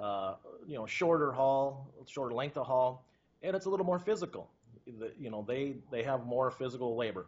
uh, 0.00 0.34
you 0.66 0.76
know 0.76 0.86
shorter 0.86 1.32
haul, 1.32 1.92
shorter 2.06 2.34
length 2.34 2.56
of 2.56 2.66
haul, 2.66 3.04
and 3.42 3.54
it's 3.56 3.66
a 3.66 3.70
little 3.70 3.86
more 3.86 3.98
physical. 3.98 4.48
The, 4.86 5.12
you 5.18 5.30
know 5.30 5.44
they 5.46 5.76
they 5.90 6.02
have 6.02 6.26
more 6.26 6.50
physical 6.50 6.96
labor. 6.96 7.26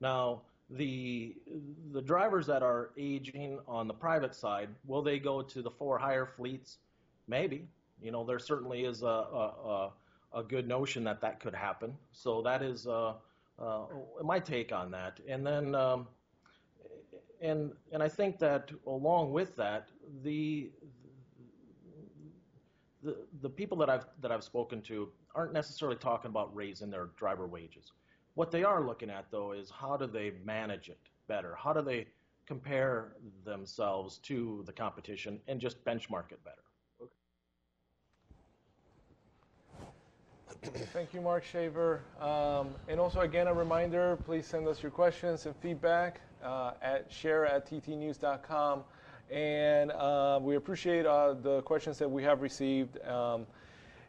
Now 0.00 0.42
the 0.70 1.36
the 1.92 2.02
drivers 2.02 2.46
that 2.46 2.62
are 2.62 2.90
aging 2.98 3.60
on 3.68 3.86
the 3.86 3.94
private 3.94 4.34
side, 4.34 4.68
will 4.86 5.02
they 5.02 5.18
go 5.18 5.42
to 5.42 5.62
the 5.62 5.70
for 5.70 5.98
hire 5.98 6.26
fleets? 6.26 6.78
Maybe. 7.28 7.68
You 8.00 8.12
know 8.12 8.24
there 8.24 8.38
certainly 8.38 8.84
is 8.84 9.02
a 9.02 9.06
a, 9.06 9.90
a 10.34 10.42
good 10.42 10.68
notion 10.68 11.04
that 11.04 11.20
that 11.20 11.40
could 11.40 11.54
happen. 11.54 11.94
So 12.12 12.42
that 12.42 12.62
is 12.62 12.86
uh, 12.86 13.14
uh, 13.58 13.84
my 14.22 14.38
take 14.38 14.72
on 14.72 14.90
that. 14.90 15.18
And 15.28 15.46
then 15.46 15.74
um, 15.74 16.06
and 17.40 17.72
and 17.92 18.02
I 18.02 18.08
think 18.08 18.38
that 18.38 18.70
along 18.86 19.32
with 19.32 19.56
that, 19.56 19.88
the 20.22 20.70
the, 23.02 23.16
the 23.40 23.50
people 23.50 23.76
that 23.78 23.90
I've 23.90 24.06
that 24.20 24.32
I've 24.32 24.44
spoken 24.44 24.82
to 24.82 25.08
aren't 25.34 25.52
necessarily 25.52 25.96
talking 25.96 26.30
about 26.30 26.54
raising 26.54 26.90
their 26.90 27.10
driver 27.16 27.46
wages. 27.46 27.92
What 28.34 28.50
they 28.50 28.64
are 28.64 28.84
looking 28.84 29.10
at 29.10 29.30
though 29.30 29.52
is 29.52 29.70
how 29.70 29.96
do 29.96 30.06
they 30.06 30.32
manage 30.44 30.88
it 30.88 31.00
better? 31.28 31.54
How 31.54 31.72
do 31.72 31.82
they 31.82 32.08
compare 32.46 33.14
themselves 33.44 34.18
to 34.18 34.62
the 34.66 34.72
competition 34.72 35.40
and 35.48 35.60
just 35.60 35.84
benchmark 35.84 36.32
it 36.32 36.42
better? 36.44 36.62
Thank 40.62 41.12
you, 41.14 41.20
Mark 41.20 41.44
Shaver. 41.44 42.02
Um, 42.20 42.74
and 42.88 42.98
also, 43.00 43.20
again, 43.20 43.46
a 43.46 43.54
reminder 43.54 44.16
please 44.24 44.46
send 44.46 44.66
us 44.68 44.82
your 44.82 44.90
questions 44.90 45.46
and 45.46 45.54
feedback 45.56 46.20
uh, 46.42 46.72
at 46.82 47.10
share 47.10 47.46
at 47.46 47.68
ttnews.com. 47.68 48.84
And 49.30 49.90
uh, 49.92 50.38
we 50.40 50.56
appreciate 50.56 51.04
uh, 51.04 51.34
the 51.34 51.62
questions 51.62 51.98
that 51.98 52.08
we 52.08 52.22
have 52.22 52.42
received. 52.42 53.04
Um, 53.06 53.46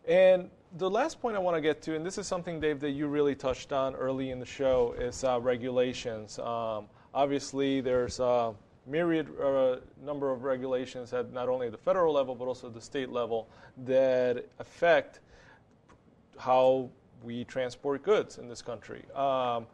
and 0.08 0.50
the 0.78 0.90
last 0.90 1.20
point 1.20 1.36
I 1.36 1.40
want 1.40 1.58
to 1.58 1.62
get 1.62 1.82
to, 1.84 1.96
and 1.96 2.06
this 2.06 2.18
is 2.18 2.28
something, 2.28 2.60
Dave, 2.60 2.80
that 2.82 2.92
you 2.92 3.08
really 3.08 3.36
touched 3.36 3.74
on 3.74 3.96
early 3.96 4.30
in 4.30 4.40
the 4.40 4.46
show, 4.46 4.96
is 4.98 5.24
uh, 5.24 5.40
regulations. 5.42 6.40
Um, 6.40 6.86
obviously, 7.14 7.82
there's 7.82 8.20
a 8.20 8.54
myriad 8.86 9.28
uh, 9.40 9.78
number 10.02 10.32
of 10.32 10.44
regulations 10.44 11.14
at 11.14 11.34
not 11.34 11.50
only 11.50 11.70
the 11.70 11.78
federal 11.78 12.14
level 12.14 12.34
but 12.34 12.46
also 12.46 12.70
the 12.70 12.80
state 12.80 13.10
level 13.10 13.50
that 13.86 14.46
affect 14.60 15.20
how 16.38 16.90
we 17.24 17.44
transport 17.46 18.04
goods 18.04 18.38
in 18.38 18.48
this 18.48 18.62
country. 18.62 19.04
Um, 19.16 19.68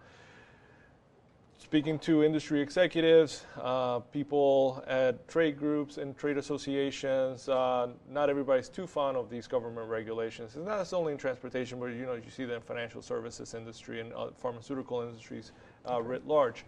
speaking 1.57 1.97
to 1.97 2.23
industry 2.23 2.61
executives, 2.61 3.45
uh, 3.61 3.99
people 3.99 4.83
at 4.87 5.27
trade 5.27 5.57
groups 5.57 5.97
and 5.97 6.15
trade 6.17 6.37
associations, 6.37 7.49
uh, 7.49 7.87
not 8.09 8.29
everybody's 8.29 8.69
too 8.69 8.85
fond 8.85 9.17
of 9.17 9.29
these 9.29 9.47
government 9.47 9.89
regulations. 9.89 10.55
It's 10.55 10.65
not 10.65 10.93
only 10.93 11.13
in 11.13 11.17
transportation, 11.17 11.79
but 11.79 11.87
you 11.87 12.05
know 12.05 12.13
you 12.13 12.29
see 12.29 12.45
that 12.45 12.55
in 12.55 12.61
financial 12.61 13.01
services 13.01 13.53
industry 13.53 14.01
and 14.01 14.13
uh, 14.13 14.27
pharmaceutical 14.37 15.01
industries 15.01 15.51
uh, 15.89 16.01
writ 16.01 16.27
large. 16.27 16.65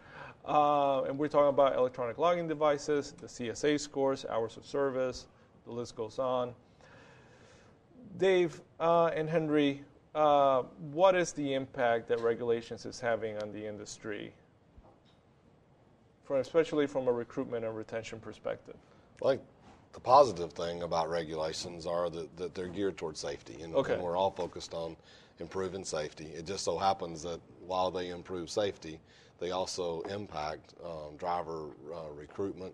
Uh, 0.48 1.04
and 1.04 1.18
we're 1.18 1.28
talking 1.28 1.50
about 1.50 1.76
electronic 1.76 2.18
logging 2.18 2.48
devices, 2.48 3.14
the 3.20 3.28
CSA 3.28 3.80
scores, 3.80 4.26
hours 4.30 4.58
of 4.58 4.66
service, 4.66 5.28
the 5.66 5.72
list 5.72 5.96
goes 5.96 6.20
on. 6.20 6.54
Dave 8.18 8.62
uh, 8.80 9.08
and 9.08 9.30
Henry, 9.30 9.84
what 10.14 11.16
is 11.16 11.34
the 11.34 11.54
impact 11.54 12.08
that 12.08 12.20
regulations 12.22 12.86
is 12.86 13.00
having 13.00 13.38
on 13.40 13.52
the 13.52 13.68
industry? 13.68 14.34
from, 16.26 16.38
especially 16.38 16.88
from 16.88 17.08
a 17.08 17.12
recruitment 17.12 17.64
and 17.64 17.76
retention 17.76 18.20
perspective? 18.20 18.76
Like 19.22 19.40
the 19.94 20.00
positive 20.00 20.52
thing 20.52 20.84
about 20.84 21.10
regulations 21.10 21.86
are 21.86 22.10
that, 22.10 22.36
that 22.38 22.56
they're 22.56 22.68
geared 22.68 22.98
towards 22.98 23.20
safety, 23.20 23.62
and, 23.62 23.74
okay. 23.76 23.94
and 23.94 24.04
we're 24.04 24.18
all 24.18 24.32
focused 24.32 24.74
on 24.74 24.98
improving 25.40 25.86
safety. 25.86 26.26
It 26.36 26.46
just 26.46 26.64
so 26.64 26.78
happens 26.78 27.22
that 27.24 27.40
while 27.66 27.92
they 27.92 28.10
improve 28.10 28.50
safety, 28.50 29.00
they 29.40 29.52
also 29.52 30.02
impact 30.02 30.74
um, 30.84 31.16
driver 31.18 31.68
uh, 31.94 32.10
recruitment 32.16 32.74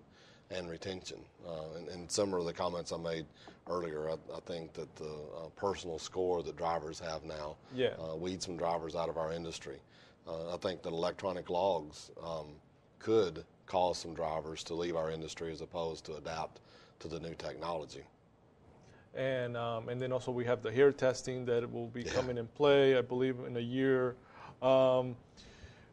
and 0.51 0.69
retention. 0.69 1.19
Uh, 1.47 1.77
and, 1.77 1.87
and 1.89 2.11
similar 2.11 2.39
to 2.39 2.45
the 2.45 2.53
comments 2.53 2.91
I 2.91 2.97
made 2.97 3.25
earlier, 3.69 4.09
I, 4.09 4.13
I 4.35 4.39
think 4.45 4.73
that 4.73 4.93
the 4.95 5.05
uh, 5.05 5.49
personal 5.55 5.99
score 5.99 6.43
that 6.43 6.57
drivers 6.57 6.99
have 6.99 7.23
now 7.23 7.55
yeah. 7.73 7.93
uh, 7.99 8.15
weeds 8.15 8.45
some 8.45 8.57
drivers 8.57 8.95
out 8.95 9.09
of 9.09 9.17
our 9.17 9.31
industry. 9.31 9.79
Uh, 10.27 10.53
I 10.53 10.57
think 10.57 10.81
that 10.83 10.89
electronic 10.89 11.49
logs 11.49 12.11
um, 12.23 12.47
could 12.99 13.43
cause 13.65 13.97
some 13.97 14.13
drivers 14.13 14.63
to 14.65 14.73
leave 14.73 14.95
our 14.95 15.09
industry 15.09 15.51
as 15.51 15.61
opposed 15.61 16.05
to 16.05 16.15
adapt 16.15 16.59
to 16.99 17.07
the 17.07 17.19
new 17.19 17.33
technology. 17.35 18.03
And 19.13 19.57
um, 19.57 19.89
and 19.89 20.01
then 20.01 20.13
also 20.13 20.31
we 20.31 20.45
have 20.45 20.61
the 20.61 20.71
hair 20.71 20.91
testing 20.91 21.45
that 21.45 21.69
will 21.69 21.87
be 21.87 22.03
yeah. 22.03 22.11
coming 22.11 22.37
in 22.37 22.47
play, 22.47 22.97
I 22.97 23.01
believe, 23.01 23.39
in 23.45 23.57
a 23.57 23.61
year. 23.61 24.15
Um, 24.61 25.17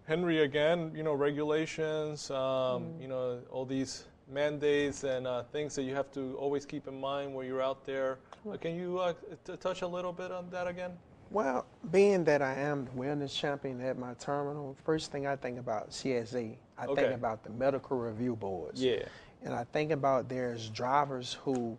Henry, 0.06 0.42
again, 0.42 0.92
you 0.94 1.02
know, 1.02 1.14
regulations, 1.14 2.30
um, 2.30 2.36
mm. 2.36 3.02
you 3.02 3.09
know, 3.09 3.40
all 3.50 3.66
these 3.66 4.04
mandates 4.31 5.05
and 5.05 5.26
uh, 5.26 5.43
things 5.45 5.74
that 5.74 5.83
you 5.83 5.95
have 5.95 6.11
to 6.12 6.37
always 6.39 6.66
keep 6.66 6.87
in 6.89 7.01
mind 7.01 7.35
when 7.35 7.47
you're 7.47 7.62
out 7.62 7.85
there. 7.85 8.18
Uh, 8.49 8.57
can 8.57 8.74
you 8.74 8.99
uh, 8.99 9.14
t- 9.45 9.57
touch 9.57 9.83
a 9.83 9.87
little 9.87 10.12
bit 10.12 10.31
on 10.31 10.49
that 10.51 10.66
again? 10.66 10.93
Well, 11.31 11.66
being 11.91 12.24
that 12.24 12.41
I 12.41 12.55
am 12.55 12.87
the 12.87 12.91
wellness 12.93 13.35
champion 13.35 13.81
at 13.83 13.99
my 13.99 14.14
terminal, 14.14 14.76
first 14.85 15.12
thing 15.12 15.26
I 15.26 15.37
think 15.37 15.59
about 15.59 15.91
CSA. 15.91 16.57
I 16.79 16.87
okay. 16.87 17.03
think 17.03 17.14
about 17.14 17.43
the 17.43 17.51
medical 17.51 17.99
review 17.99 18.37
boards. 18.37 18.83
Yeah. 18.83 19.03
And 19.43 19.55
I 19.55 19.64
think 19.64 19.91
about 19.91 20.29
there's 20.29 20.70
drivers 20.70 21.35
who 21.35 21.76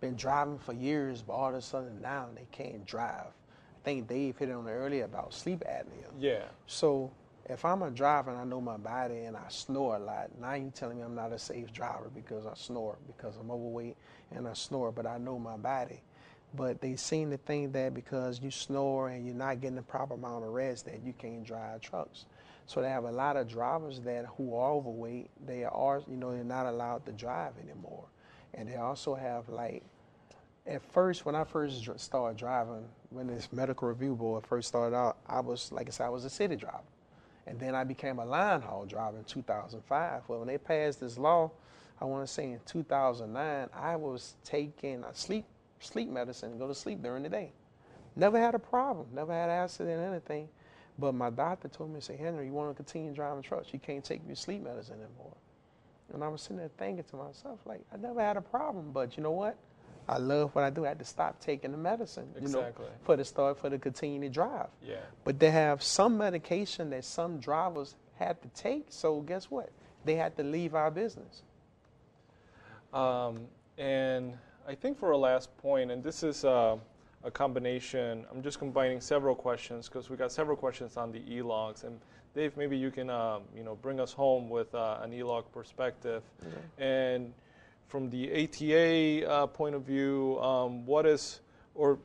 been 0.00 0.16
driving 0.16 0.58
for 0.58 0.72
years, 0.72 1.22
but 1.22 1.34
all 1.34 1.48
of 1.48 1.54
a 1.54 1.62
sudden 1.62 2.00
now 2.00 2.26
they 2.34 2.46
can't 2.52 2.84
drive. 2.86 3.26
I 3.26 3.84
think 3.84 4.08
Dave 4.08 4.36
hit 4.38 4.50
on 4.50 4.66
it 4.66 4.70
earlier 4.70 5.04
about 5.04 5.32
sleep 5.32 5.62
apnea. 5.68 6.10
Yeah. 6.18 6.44
So 6.66 7.10
if 7.48 7.64
I'm 7.64 7.82
a 7.82 7.90
driver 7.90 8.30
and 8.30 8.40
I 8.40 8.44
know 8.44 8.60
my 8.60 8.76
body 8.76 9.20
and 9.20 9.36
I 9.36 9.48
snore 9.48 9.96
a 9.96 9.98
lot, 9.98 10.30
now 10.40 10.54
you 10.54 10.72
telling 10.74 10.98
me 10.98 11.04
I'm 11.04 11.14
not 11.14 11.32
a 11.32 11.38
safe 11.38 11.72
driver 11.72 12.10
because 12.14 12.46
I 12.46 12.54
snore, 12.54 12.98
because 13.06 13.36
I'm 13.36 13.50
overweight 13.50 13.96
and 14.34 14.46
I 14.48 14.52
snore, 14.52 14.92
but 14.92 15.06
I 15.06 15.18
know 15.18 15.38
my 15.38 15.56
body 15.56 16.02
but 16.56 16.80
they 16.80 16.96
seem 16.96 17.30
to 17.30 17.36
think 17.36 17.72
that 17.72 17.94
because 17.94 18.40
you 18.40 18.50
snore 18.50 19.10
and 19.10 19.26
you're 19.26 19.34
not 19.34 19.60
getting 19.60 19.76
the 19.76 19.82
proper 19.82 20.14
amount 20.14 20.44
of 20.44 20.50
rest 20.50 20.86
that 20.86 21.02
you 21.04 21.12
can't 21.12 21.44
drive 21.44 21.80
trucks. 21.80 22.26
So 22.66 22.80
they 22.80 22.88
have 22.88 23.04
a 23.04 23.12
lot 23.12 23.36
of 23.36 23.48
drivers 23.48 24.00
that 24.00 24.26
who 24.36 24.56
are 24.56 24.72
overweight. 24.72 25.30
They 25.46 25.64
are, 25.64 26.02
you 26.08 26.16
know, 26.16 26.32
they're 26.32 26.44
not 26.44 26.66
allowed 26.66 27.06
to 27.06 27.12
drive 27.12 27.52
anymore, 27.62 28.04
and 28.54 28.68
they 28.68 28.76
also 28.76 29.14
have 29.14 29.48
like. 29.48 29.82
At 30.68 30.82
first, 30.92 31.24
when 31.24 31.36
I 31.36 31.44
first 31.44 31.88
started 32.00 32.36
driving, 32.36 32.88
when 33.10 33.28
this 33.28 33.52
medical 33.52 33.86
review 33.86 34.16
board 34.16 34.44
first 34.44 34.66
started 34.66 34.96
out, 34.96 35.16
I 35.28 35.38
was, 35.38 35.70
like 35.70 35.86
I 35.86 35.90
said, 35.90 36.06
I 36.06 36.08
was 36.08 36.24
a 36.24 36.30
city 36.30 36.56
driver. 36.56 36.82
And 37.46 37.60
then 37.60 37.74
I 37.74 37.84
became 37.84 38.18
a 38.18 38.24
line 38.24 38.60
haul 38.60 38.86
driver 38.86 39.18
in 39.18 39.24
2005. 39.24 40.22
Well, 40.26 40.38
when 40.40 40.48
they 40.48 40.58
passed 40.58 41.00
this 41.00 41.16
law, 41.16 41.50
I 42.00 42.04
want 42.04 42.26
to 42.26 42.32
say 42.32 42.52
in 42.52 42.60
2009, 42.66 43.68
I 43.72 43.96
was 43.96 44.34
taking 44.44 45.04
a 45.04 45.14
sleep 45.14 45.44
sleep 45.80 46.08
medicine 46.08 46.58
go 46.58 46.66
to 46.66 46.74
sleep 46.74 47.02
during 47.02 47.22
the 47.22 47.28
day. 47.28 47.52
Never 48.16 48.40
had 48.40 48.54
a 48.54 48.58
problem, 48.58 49.06
never 49.12 49.32
had 49.32 49.50
an 49.50 49.56
accident, 49.62 50.00
anything. 50.00 50.48
But 50.98 51.14
my 51.14 51.28
doctor 51.28 51.68
told 51.68 51.92
me, 51.92 52.00
say, 52.00 52.16
Henry, 52.16 52.46
you 52.46 52.52
want 52.52 52.70
to 52.70 52.74
continue 52.74 53.12
driving 53.12 53.42
trucks, 53.42 53.68
you 53.72 53.78
can't 53.78 54.02
take 54.02 54.22
your 54.26 54.36
sleep 54.36 54.62
medicine 54.62 54.94
anymore. 54.94 55.36
And 56.14 56.24
I 56.24 56.28
was 56.28 56.40
sitting 56.40 56.56
there 56.56 56.70
thinking 56.78 57.04
to 57.10 57.16
myself, 57.16 57.58
like, 57.66 57.82
I 57.92 57.98
never 57.98 58.20
had 58.20 58.36
a 58.36 58.40
problem, 58.40 58.92
but 58.92 59.16
you 59.16 59.22
know 59.22 59.32
what? 59.32 59.56
I 60.08 60.18
love 60.18 60.54
what 60.54 60.64
I 60.64 60.70
do. 60.70 60.84
I 60.84 60.88
had 60.88 60.98
to 61.00 61.04
stop 61.04 61.40
taking 61.40 61.72
the 61.72 61.78
medicine, 61.78 62.28
you 62.36 62.42
exactly. 62.42 62.84
know, 62.84 62.90
for 63.04 63.16
the 63.16 63.24
start, 63.24 63.58
for 63.58 63.68
the 63.68 63.78
continue 63.78 64.20
to 64.20 64.28
drive. 64.28 64.68
Yeah. 64.82 64.96
But 65.24 65.40
they 65.40 65.50
have 65.50 65.82
some 65.82 66.16
medication 66.16 66.90
that 66.90 67.04
some 67.04 67.38
drivers 67.38 67.96
had 68.18 68.40
to 68.42 68.48
take. 68.48 68.86
So 68.90 69.20
guess 69.20 69.50
what? 69.50 69.70
They 70.04 70.14
had 70.14 70.36
to 70.36 70.44
leave 70.44 70.74
our 70.74 70.90
business. 70.90 71.42
Um, 72.92 73.40
and 73.78 74.34
I 74.66 74.74
think 74.74 74.98
for 74.98 75.10
a 75.10 75.18
last 75.18 75.56
point, 75.58 75.90
and 75.90 76.02
this 76.02 76.22
is 76.22 76.44
uh, 76.44 76.76
a 77.24 77.30
combination, 77.30 78.24
I'm 78.30 78.42
just 78.42 78.58
combining 78.58 79.00
several 79.00 79.34
questions 79.34 79.88
because 79.88 80.08
we 80.08 80.16
got 80.16 80.30
several 80.30 80.56
questions 80.56 80.96
on 80.96 81.10
the 81.10 81.22
e-logs. 81.28 81.82
And 81.82 81.98
Dave, 82.34 82.56
maybe 82.56 82.76
you 82.76 82.90
can 82.90 83.10
uh, 83.10 83.40
you 83.56 83.64
know 83.64 83.74
bring 83.74 83.98
us 83.98 84.12
home 84.12 84.48
with 84.48 84.74
uh, 84.74 84.98
an 85.02 85.12
e-log 85.12 85.50
perspective. 85.52 86.22
Mm-hmm. 86.40 86.82
And 86.82 87.32
from 87.88 88.10
the 88.10 88.44
ATA 88.44 89.28
uh, 89.28 89.46
point 89.46 89.74
of 89.74 89.82
view, 89.82 90.38
um, 90.40 90.84
what 90.86 91.06
is, 91.06 91.40
or 91.74 91.98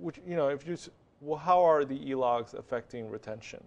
which, 0.00 0.20
you 0.26 0.36
know, 0.36 0.48
if 0.48 0.66
you, 0.66 0.76
well, 1.20 1.38
how 1.38 1.62
are 1.62 1.84
the 1.84 2.10
e-logs 2.10 2.54
affecting 2.54 3.10
retention? 3.10 3.62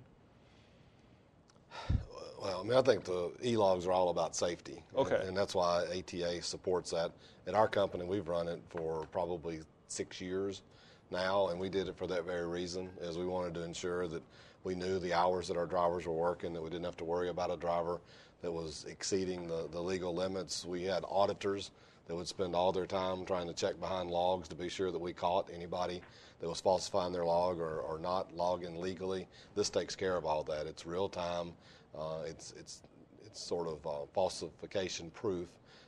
Well, 2.42 2.62
I 2.62 2.64
mean, 2.64 2.78
I 2.78 2.82
think 2.82 3.04
the 3.04 3.32
e-logs 3.44 3.86
are 3.88 3.92
all 3.92 4.10
about 4.10 4.36
safety. 4.36 4.84
Okay. 4.96 5.16
And, 5.16 5.30
and, 5.30 5.38
that's 5.38 5.56
why 5.56 5.86
ATA 5.86 6.42
supports 6.42 6.92
that. 6.92 7.12
At 7.48 7.56
our 7.56 7.68
company, 7.68 8.06
we've 8.06 8.28
run 8.28 8.48
it 8.48 8.62
for 8.70 9.08
probably 9.12 9.62
six 9.88 10.22
years 10.22 10.62
now, 11.10 11.48
and 11.48 11.60
we 11.60 11.70
did 11.70 11.88
it 11.88 11.98
for 11.98 12.08
that 12.08 12.26
very 12.26 12.46
reason, 12.46 12.90
is 13.02 13.18
we 13.18 13.26
wanted 13.26 13.54
to 13.56 13.64
ensure 13.64 14.08
that 14.08 14.22
we 14.64 14.76
knew 14.76 15.00
the 15.00 15.14
hours 15.14 15.48
that 15.48 15.58
our 15.58 15.66
drivers 15.66 16.06
were 16.06 16.14
working, 16.14 16.54
that 16.54 16.62
we 16.62 16.70
didn't 16.70 16.86
have 16.86 16.98
to 16.98 17.06
worry 17.06 17.30
about 17.30 17.52
a 17.52 17.58
driver 17.58 18.02
that 18.42 18.52
was 18.52 18.86
exceeding 18.90 19.48
the, 19.48 19.68
the 19.72 19.82
legal 19.82 20.14
limits. 20.14 20.66
We 20.66 20.84
had 20.84 21.04
auditors 21.08 21.72
that 22.08 22.16
would 22.16 22.28
spend 22.28 22.56
all 22.56 22.72
their 22.72 22.86
time 22.86 23.26
trying 23.26 23.48
to 23.48 23.54
check 23.54 23.80
behind 23.80 24.10
logs 24.10 24.48
to 24.50 24.56
be 24.56 24.70
sure 24.70 24.92
that 24.92 25.00
we 25.00 25.14
caught 25.14 25.50
anybody 25.54 26.02
that 26.40 26.48
was 26.48 26.62
falsifying 26.62 27.12
their 27.12 27.26
log 27.26 27.60
or, 27.60 27.80
or 27.80 28.00
not 28.00 28.34
logging 28.34 28.80
legally. 28.80 29.28
This 29.56 29.70
takes 29.70 29.96
care 29.96 30.16
of 30.16 30.26
all 30.26 30.44
that. 30.44 30.68
It's 30.68 30.86
real 30.86 31.10
time. 31.10 31.54
Uh, 31.98 32.20
it's 32.26 32.54
it's 32.58 32.82
it's 33.26 33.42
sort 33.42 33.68
of 33.68 33.86
uh, 33.86 34.06
falsification 34.14 35.10
proof, 35.12 35.48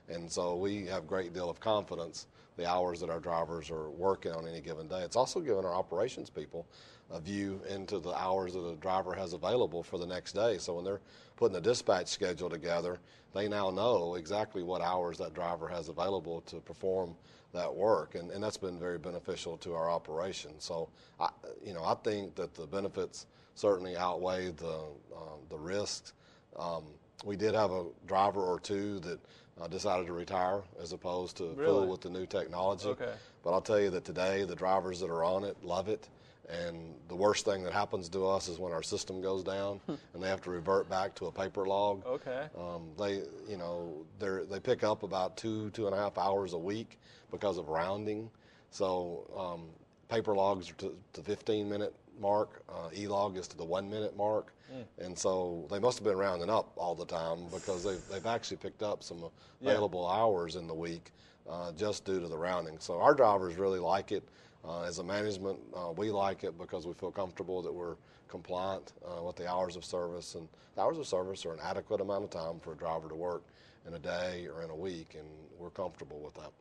and 0.10 0.30
so 0.32 0.56
we 0.56 0.86
have 0.88 1.04
a 1.04 1.08
great 1.08 1.34
deal 1.34 1.50
of 1.50 1.60
confidence 1.60 2.28
the 2.58 2.70
hours 2.70 3.00
that 3.00 3.10
our 3.10 3.20
drivers 3.22 3.72
are 3.72 3.90
working 3.90 4.34
on 4.34 4.46
any 4.46 4.60
given 4.60 4.88
day. 4.88 5.02
It's 5.02 5.16
also 5.16 5.40
given 5.40 5.64
our 5.64 5.74
operations 5.74 6.30
people 6.30 6.68
a 7.12 7.20
view 7.20 7.62
into 7.70 8.00
the 8.00 8.14
hours 8.14 8.54
that 8.54 8.60
a 8.60 8.76
driver 8.76 9.14
has 9.14 9.34
available 9.34 9.84
for 9.84 9.98
the 9.98 10.06
next 10.06 10.34
day. 10.34 10.58
So 10.58 10.76
when 10.76 10.86
they're 10.86 11.02
putting 11.38 11.54
the 11.54 11.62
dispatch 11.62 12.08
schedule 12.08 12.50
together, 12.50 13.00
they 13.34 13.48
now 13.48 13.70
know 13.70 14.16
exactly 14.16 14.64
what 14.64 14.82
hours 14.82 15.18
that 15.18 15.34
driver 15.34 15.68
has 15.68 15.90
available 15.90 16.42
to 16.42 16.58
perform 16.58 17.16
that 17.54 17.74
work, 17.74 18.16
and, 18.16 18.30
and 18.32 18.44
that's 18.44 18.58
been 18.58 18.78
very 18.78 19.00
beneficial 19.00 19.58
to 19.58 19.74
our 19.74 19.90
operation. 19.90 20.52
So, 20.60 20.90
I, 21.20 21.30
you 21.66 21.74
know, 21.74 21.84
I 21.84 21.96
think 21.96 22.36
that 22.36 22.54
the 22.54 22.68
benefits 22.68 23.26
certainly 23.56 23.98
outweigh 23.98 24.52
the 24.52 24.84
uh, 25.16 25.38
the 25.50 25.58
risks. 25.58 26.14
Um, 26.58 26.84
we 27.26 27.36
did 27.36 27.56
have 27.56 27.72
a 27.72 27.86
driver 28.08 28.42
or 28.42 28.60
two 28.60 29.00
that 29.00 29.20
uh, 29.60 29.68
decided 29.68 30.08
to 30.08 30.14
retire 30.14 30.62
as 30.82 30.94
opposed 30.94 31.38
to 31.38 31.54
really? 31.56 31.66
fool 31.66 31.88
with 31.88 32.02
the 32.02 32.10
new 32.10 32.26
technology. 32.26 32.88
Okay. 32.88 33.14
But 33.44 33.52
I'll 33.52 33.62
tell 33.62 33.80
you 33.80 33.90
that 33.90 34.06
today 34.06 34.46
the 34.46 34.56
drivers 34.56 35.00
that 35.00 35.10
are 35.10 35.24
on 35.24 35.44
it 35.44 35.58
love 35.64 35.90
it. 35.90 36.08
And 36.50 36.96
the 37.08 37.16
worst 37.16 37.46
thing 37.46 37.64
that 37.64 37.74
happens 37.74 38.10
to 38.10 38.26
us 38.28 38.48
is 38.50 38.58
when 38.58 38.72
our 38.74 38.82
system 38.84 39.22
goes 39.22 39.44
down 39.44 39.80
Hmm. 39.86 39.94
and 40.14 40.24
they 40.24 40.28
have 40.30 40.42
to 40.42 40.50
revert 40.50 40.90
back 40.90 41.14
to 41.16 41.28
a 41.28 41.32
paper 41.32 41.68
log. 41.68 42.04
Okay. 42.06 42.48
Um, 42.58 42.90
they, 42.98 43.22
you 43.48 43.58
know, 43.58 43.94
they 44.20 44.46
they 44.50 44.60
pick 44.60 44.84
up 44.84 45.04
about 45.04 45.38
two 45.38 45.70
two 45.72 45.86
and 45.86 45.96
a 45.96 45.98
half 45.98 46.18
hours 46.18 46.54
a 46.54 46.58
week 46.58 47.00
because 47.32 47.58
of 47.58 47.70
rounding. 47.70 48.30
So 48.72 49.26
um, 49.38 49.70
paper 50.10 50.36
logs 50.36 50.70
are 50.72 50.76
to 50.76 50.96
the 51.14 51.22
15 51.24 51.70
minute 51.70 51.94
mark. 52.20 52.64
Uh, 52.68 52.90
e-log 52.96 53.38
is 53.38 53.48
to 53.50 53.58
the 53.58 53.66
one 53.66 53.90
minute 53.90 54.16
mark. 54.18 54.54
And 55.00 55.18
so 55.18 55.66
they 55.72 55.80
must 55.80 55.98
have 55.98 56.06
been 56.06 56.18
rounding 56.18 56.50
up 56.52 56.72
all 56.78 56.94
the 56.94 57.06
time 57.06 57.40
because 57.52 57.84
they've, 57.84 58.02
they've 58.12 58.26
actually 58.28 58.58
picked 58.58 58.84
up 58.84 59.02
some 59.02 59.18
Yeah. 59.62 59.72
available 59.72 60.08
hours 60.08 60.56
in 60.58 60.68
the 60.68 60.76
week 60.76 61.12
uh, 61.50 61.72
just 61.72 62.06
due 62.06 62.20
to 62.20 62.28
the 62.28 62.38
rounding. 62.38 62.78
So 62.80 63.00
our 63.00 63.16
drivers 63.16 63.56
really 63.56 63.80
like 63.80 64.12
it. 64.12 64.24
Uh, 64.68 64.82
as 64.82 65.00
a 65.00 65.04
management, 65.04 65.58
uh, 65.74 65.92
we 65.96 66.12
like 66.12 66.44
it 66.44 66.58
because 66.58 66.86
we 66.86 66.94
feel 66.94 67.12
comfortable 67.12 67.62
that 67.62 67.74
we're 67.74 67.96
compliant 68.28 68.94
uh, 69.06 69.24
with 69.24 69.36
the 69.36 69.50
hours 69.50 69.76
of 69.76 69.86
service. 69.86 70.36
And 70.36 70.48
the 70.76 70.82
hours 70.82 70.98
of 70.98 71.08
service 71.08 71.46
are 71.46 71.54
an 71.54 71.60
adequate 71.64 72.02
amount 72.02 72.26
of 72.26 72.30
time 72.30 72.60
for 72.60 72.74
a 72.74 72.76
driver 72.76 73.08
to 73.10 73.16
work 73.16 73.44
in 73.88 73.94
a 73.94 74.00
day 74.00 74.48
or 74.54 74.64
in 74.64 74.70
a 74.70 74.76
week, 74.76 75.16
and 75.18 75.28
we're 75.58 75.70
comfortable 75.70 76.20
with 76.20 76.36
that. 76.36 76.52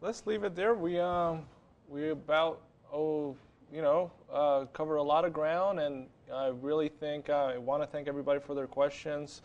Let's 0.00 0.26
leave 0.26 0.44
it 0.44 0.54
there. 0.54 0.74
We 0.74 0.98
um 0.98 1.42
we 1.88 2.08
about 2.10 2.62
oh 2.92 3.36
you 3.72 3.82
know 3.82 4.10
uh, 4.32 4.64
a 4.78 4.84
lot 4.84 5.24
of 5.24 5.32
ground, 5.32 5.80
and 5.80 6.06
I 6.32 6.48
really 6.48 6.88
think 6.88 7.28
uh, 7.28 7.52
I 7.54 7.58
want 7.58 7.82
to 7.82 7.86
thank 7.86 8.08
everybody 8.08 8.40
for 8.40 8.54
their 8.54 8.66
questions. 8.66 9.42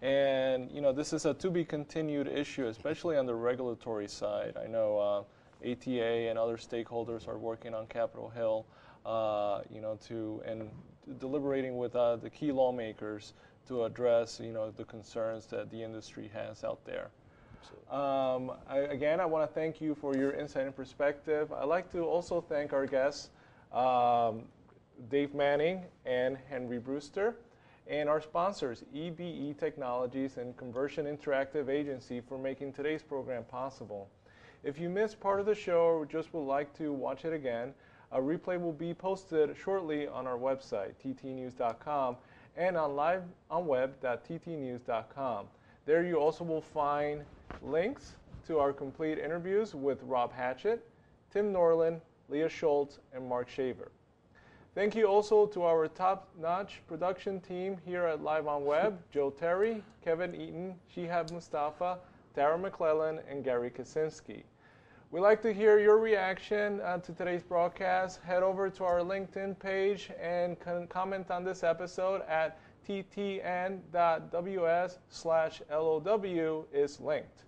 And 0.00 0.70
you 0.70 0.80
know 0.80 0.92
this 0.92 1.12
is 1.12 1.26
a 1.26 1.34
to 1.34 1.50
be 1.50 1.64
continued 1.64 2.28
issue, 2.28 2.66
especially 2.66 3.16
on 3.16 3.26
the 3.26 3.34
regulatory 3.34 4.08
side. 4.08 4.56
I 4.56 4.66
know 4.66 4.98
uh, 4.98 5.22
ATA 5.62 6.28
and 6.28 6.38
other 6.38 6.56
stakeholders 6.56 7.26
are 7.28 7.38
working 7.38 7.74
on 7.74 7.86
Capitol 7.86 8.28
Hill, 8.28 8.66
uh, 9.04 9.62
you 9.72 9.80
know, 9.80 9.98
to 10.06 10.42
and 10.46 10.70
deliberating 11.18 11.78
with 11.78 11.96
uh, 11.96 12.16
the 12.16 12.30
key 12.30 12.52
lawmakers 12.52 13.32
to 13.66 13.84
address 13.84 14.40
you 14.40 14.52
know 14.52 14.70
the 14.70 14.84
concerns 14.84 15.46
that 15.46 15.70
the 15.70 15.82
industry 15.82 16.30
has 16.32 16.64
out 16.64 16.84
there. 16.84 17.10
Um, 17.90 18.52
I, 18.68 18.78
again, 18.78 19.20
I 19.20 19.26
want 19.26 19.48
to 19.48 19.54
thank 19.54 19.80
you 19.80 19.94
for 19.94 20.14
your 20.16 20.32
insight 20.32 20.66
and 20.66 20.76
perspective. 20.76 21.52
I'd 21.52 21.64
like 21.64 21.90
to 21.92 22.00
also 22.00 22.40
thank 22.40 22.72
our 22.72 22.86
guests, 22.86 23.30
um, 23.72 24.42
Dave 25.10 25.34
Manning 25.34 25.82
and 26.04 26.38
Henry 26.50 26.78
Brewster, 26.78 27.36
and 27.86 28.08
our 28.08 28.20
sponsors, 28.20 28.84
EBE 28.94 29.58
Technologies 29.58 30.36
and 30.36 30.56
Conversion 30.56 31.06
Interactive 31.06 31.68
Agency, 31.68 32.20
for 32.20 32.38
making 32.38 32.72
today's 32.72 33.02
program 33.02 33.44
possible. 33.44 34.08
If 34.64 34.78
you 34.78 34.88
missed 34.88 35.20
part 35.20 35.40
of 35.40 35.46
the 35.46 35.54
show 35.54 35.84
or 35.86 36.04
just 36.04 36.34
would 36.34 36.40
like 36.40 36.76
to 36.78 36.92
watch 36.92 37.24
it 37.24 37.32
again, 37.32 37.72
a 38.10 38.18
replay 38.18 38.60
will 38.60 38.72
be 38.72 38.92
posted 38.94 39.56
shortly 39.56 40.08
on 40.08 40.26
our 40.26 40.36
website, 40.36 40.94
ttnews.com, 41.04 42.16
and 42.56 42.76
on 42.76 42.90
liveonweb.ttnews.com. 43.50 45.46
There 45.86 46.04
you 46.04 46.16
also 46.16 46.44
will 46.44 46.60
find 46.60 47.22
links 47.62 48.16
to 48.46 48.58
our 48.58 48.72
complete 48.72 49.18
interviews 49.18 49.74
with 49.74 50.02
Rob 50.02 50.32
Hatchett, 50.32 50.80
Tim 51.32 51.52
Norland, 51.52 52.00
Leah 52.28 52.48
Schultz, 52.48 52.98
and 53.12 53.28
Mark 53.28 53.48
Shaver. 53.48 53.92
Thank 54.74 54.94
you 54.94 55.06
also 55.06 55.46
to 55.46 55.64
our 55.64 55.88
top-notch 55.88 56.82
production 56.86 57.40
team 57.40 57.78
here 57.84 58.04
at 58.04 58.22
Live 58.22 58.46
on 58.46 58.64
Web, 58.64 58.98
Joe 59.12 59.30
Terry, 59.30 59.82
Kevin 60.04 60.34
Eaton, 60.34 60.74
Shihab 60.94 61.32
Mustafa, 61.32 61.98
Tara 62.34 62.58
McClellan, 62.58 63.20
and 63.28 63.44
Gary 63.44 63.70
Kaczynski. 63.70 64.42
We'd 65.10 65.20
like 65.20 65.40
to 65.42 65.54
hear 65.54 65.78
your 65.78 65.98
reaction 65.98 66.80
uh, 66.82 66.98
to 66.98 67.12
today's 67.12 67.42
broadcast. 67.42 68.20
Head 68.22 68.42
over 68.42 68.68
to 68.68 68.84
our 68.84 69.00
LinkedIn 69.00 69.58
page 69.58 70.10
and 70.20 70.56
comment 70.90 71.30
on 71.30 71.44
this 71.44 71.64
episode 71.64 72.20
at 72.28 72.58
ttn.ws 72.86 73.78
slash 75.08 75.62
LOW 75.70 76.66
is 76.72 77.00
linked. 77.00 77.44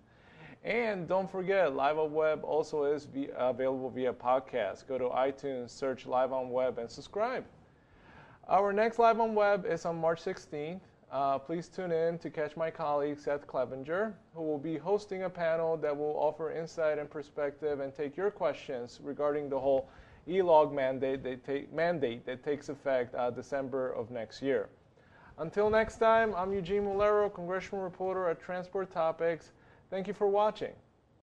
And 0.63 1.07
don't 1.07 1.29
forget, 1.29 1.75
Live 1.75 1.97
on 1.97 2.13
Web 2.13 2.43
also 2.43 2.83
is 2.83 3.07
available 3.35 3.89
via 3.89 4.13
podcast. 4.13 4.87
Go 4.87 4.97
to 4.97 5.05
iTunes, 5.05 5.71
search 5.71 6.05
Live 6.05 6.31
on 6.33 6.51
Web, 6.51 6.77
and 6.77 6.89
subscribe. 6.89 7.45
Our 8.47 8.71
next 8.73 8.99
Live 8.99 9.19
on 9.19 9.33
Web 9.33 9.65
is 9.65 9.85
on 9.85 9.99
March 9.99 10.23
16th. 10.23 10.81
Uh, 11.11 11.37
please 11.37 11.67
tune 11.67 11.91
in 11.91 12.17
to 12.19 12.29
catch 12.29 12.55
my 12.55 12.71
colleague 12.71 13.19
Seth 13.19 13.45
Clevenger, 13.45 14.15
who 14.33 14.43
will 14.43 14.57
be 14.57 14.77
hosting 14.77 15.23
a 15.23 15.29
panel 15.29 15.75
that 15.75 15.95
will 15.95 16.15
offer 16.17 16.53
insight 16.53 16.99
and 16.99 17.09
perspective 17.09 17.81
and 17.81 17.93
take 17.93 18.15
your 18.15 18.31
questions 18.31 19.01
regarding 19.03 19.49
the 19.49 19.59
whole 19.59 19.89
e-log 20.29 20.73
mandate 20.73 21.73
mandate 21.73 22.25
that 22.25 22.45
takes 22.45 22.69
effect 22.69 23.13
uh, 23.15 23.29
December 23.29 23.91
of 23.91 24.09
next 24.09 24.41
year. 24.41 24.69
Until 25.37 25.69
next 25.69 25.97
time, 25.97 26.33
I'm 26.33 26.53
Eugene 26.53 26.83
Mulero, 26.83 27.33
congressional 27.33 27.83
reporter 27.83 28.29
at 28.29 28.39
Transport 28.39 28.89
Topics. 28.93 29.51
Thank 29.89 30.07
you 30.07 30.13
for 30.13 30.27
watching. 30.27 30.71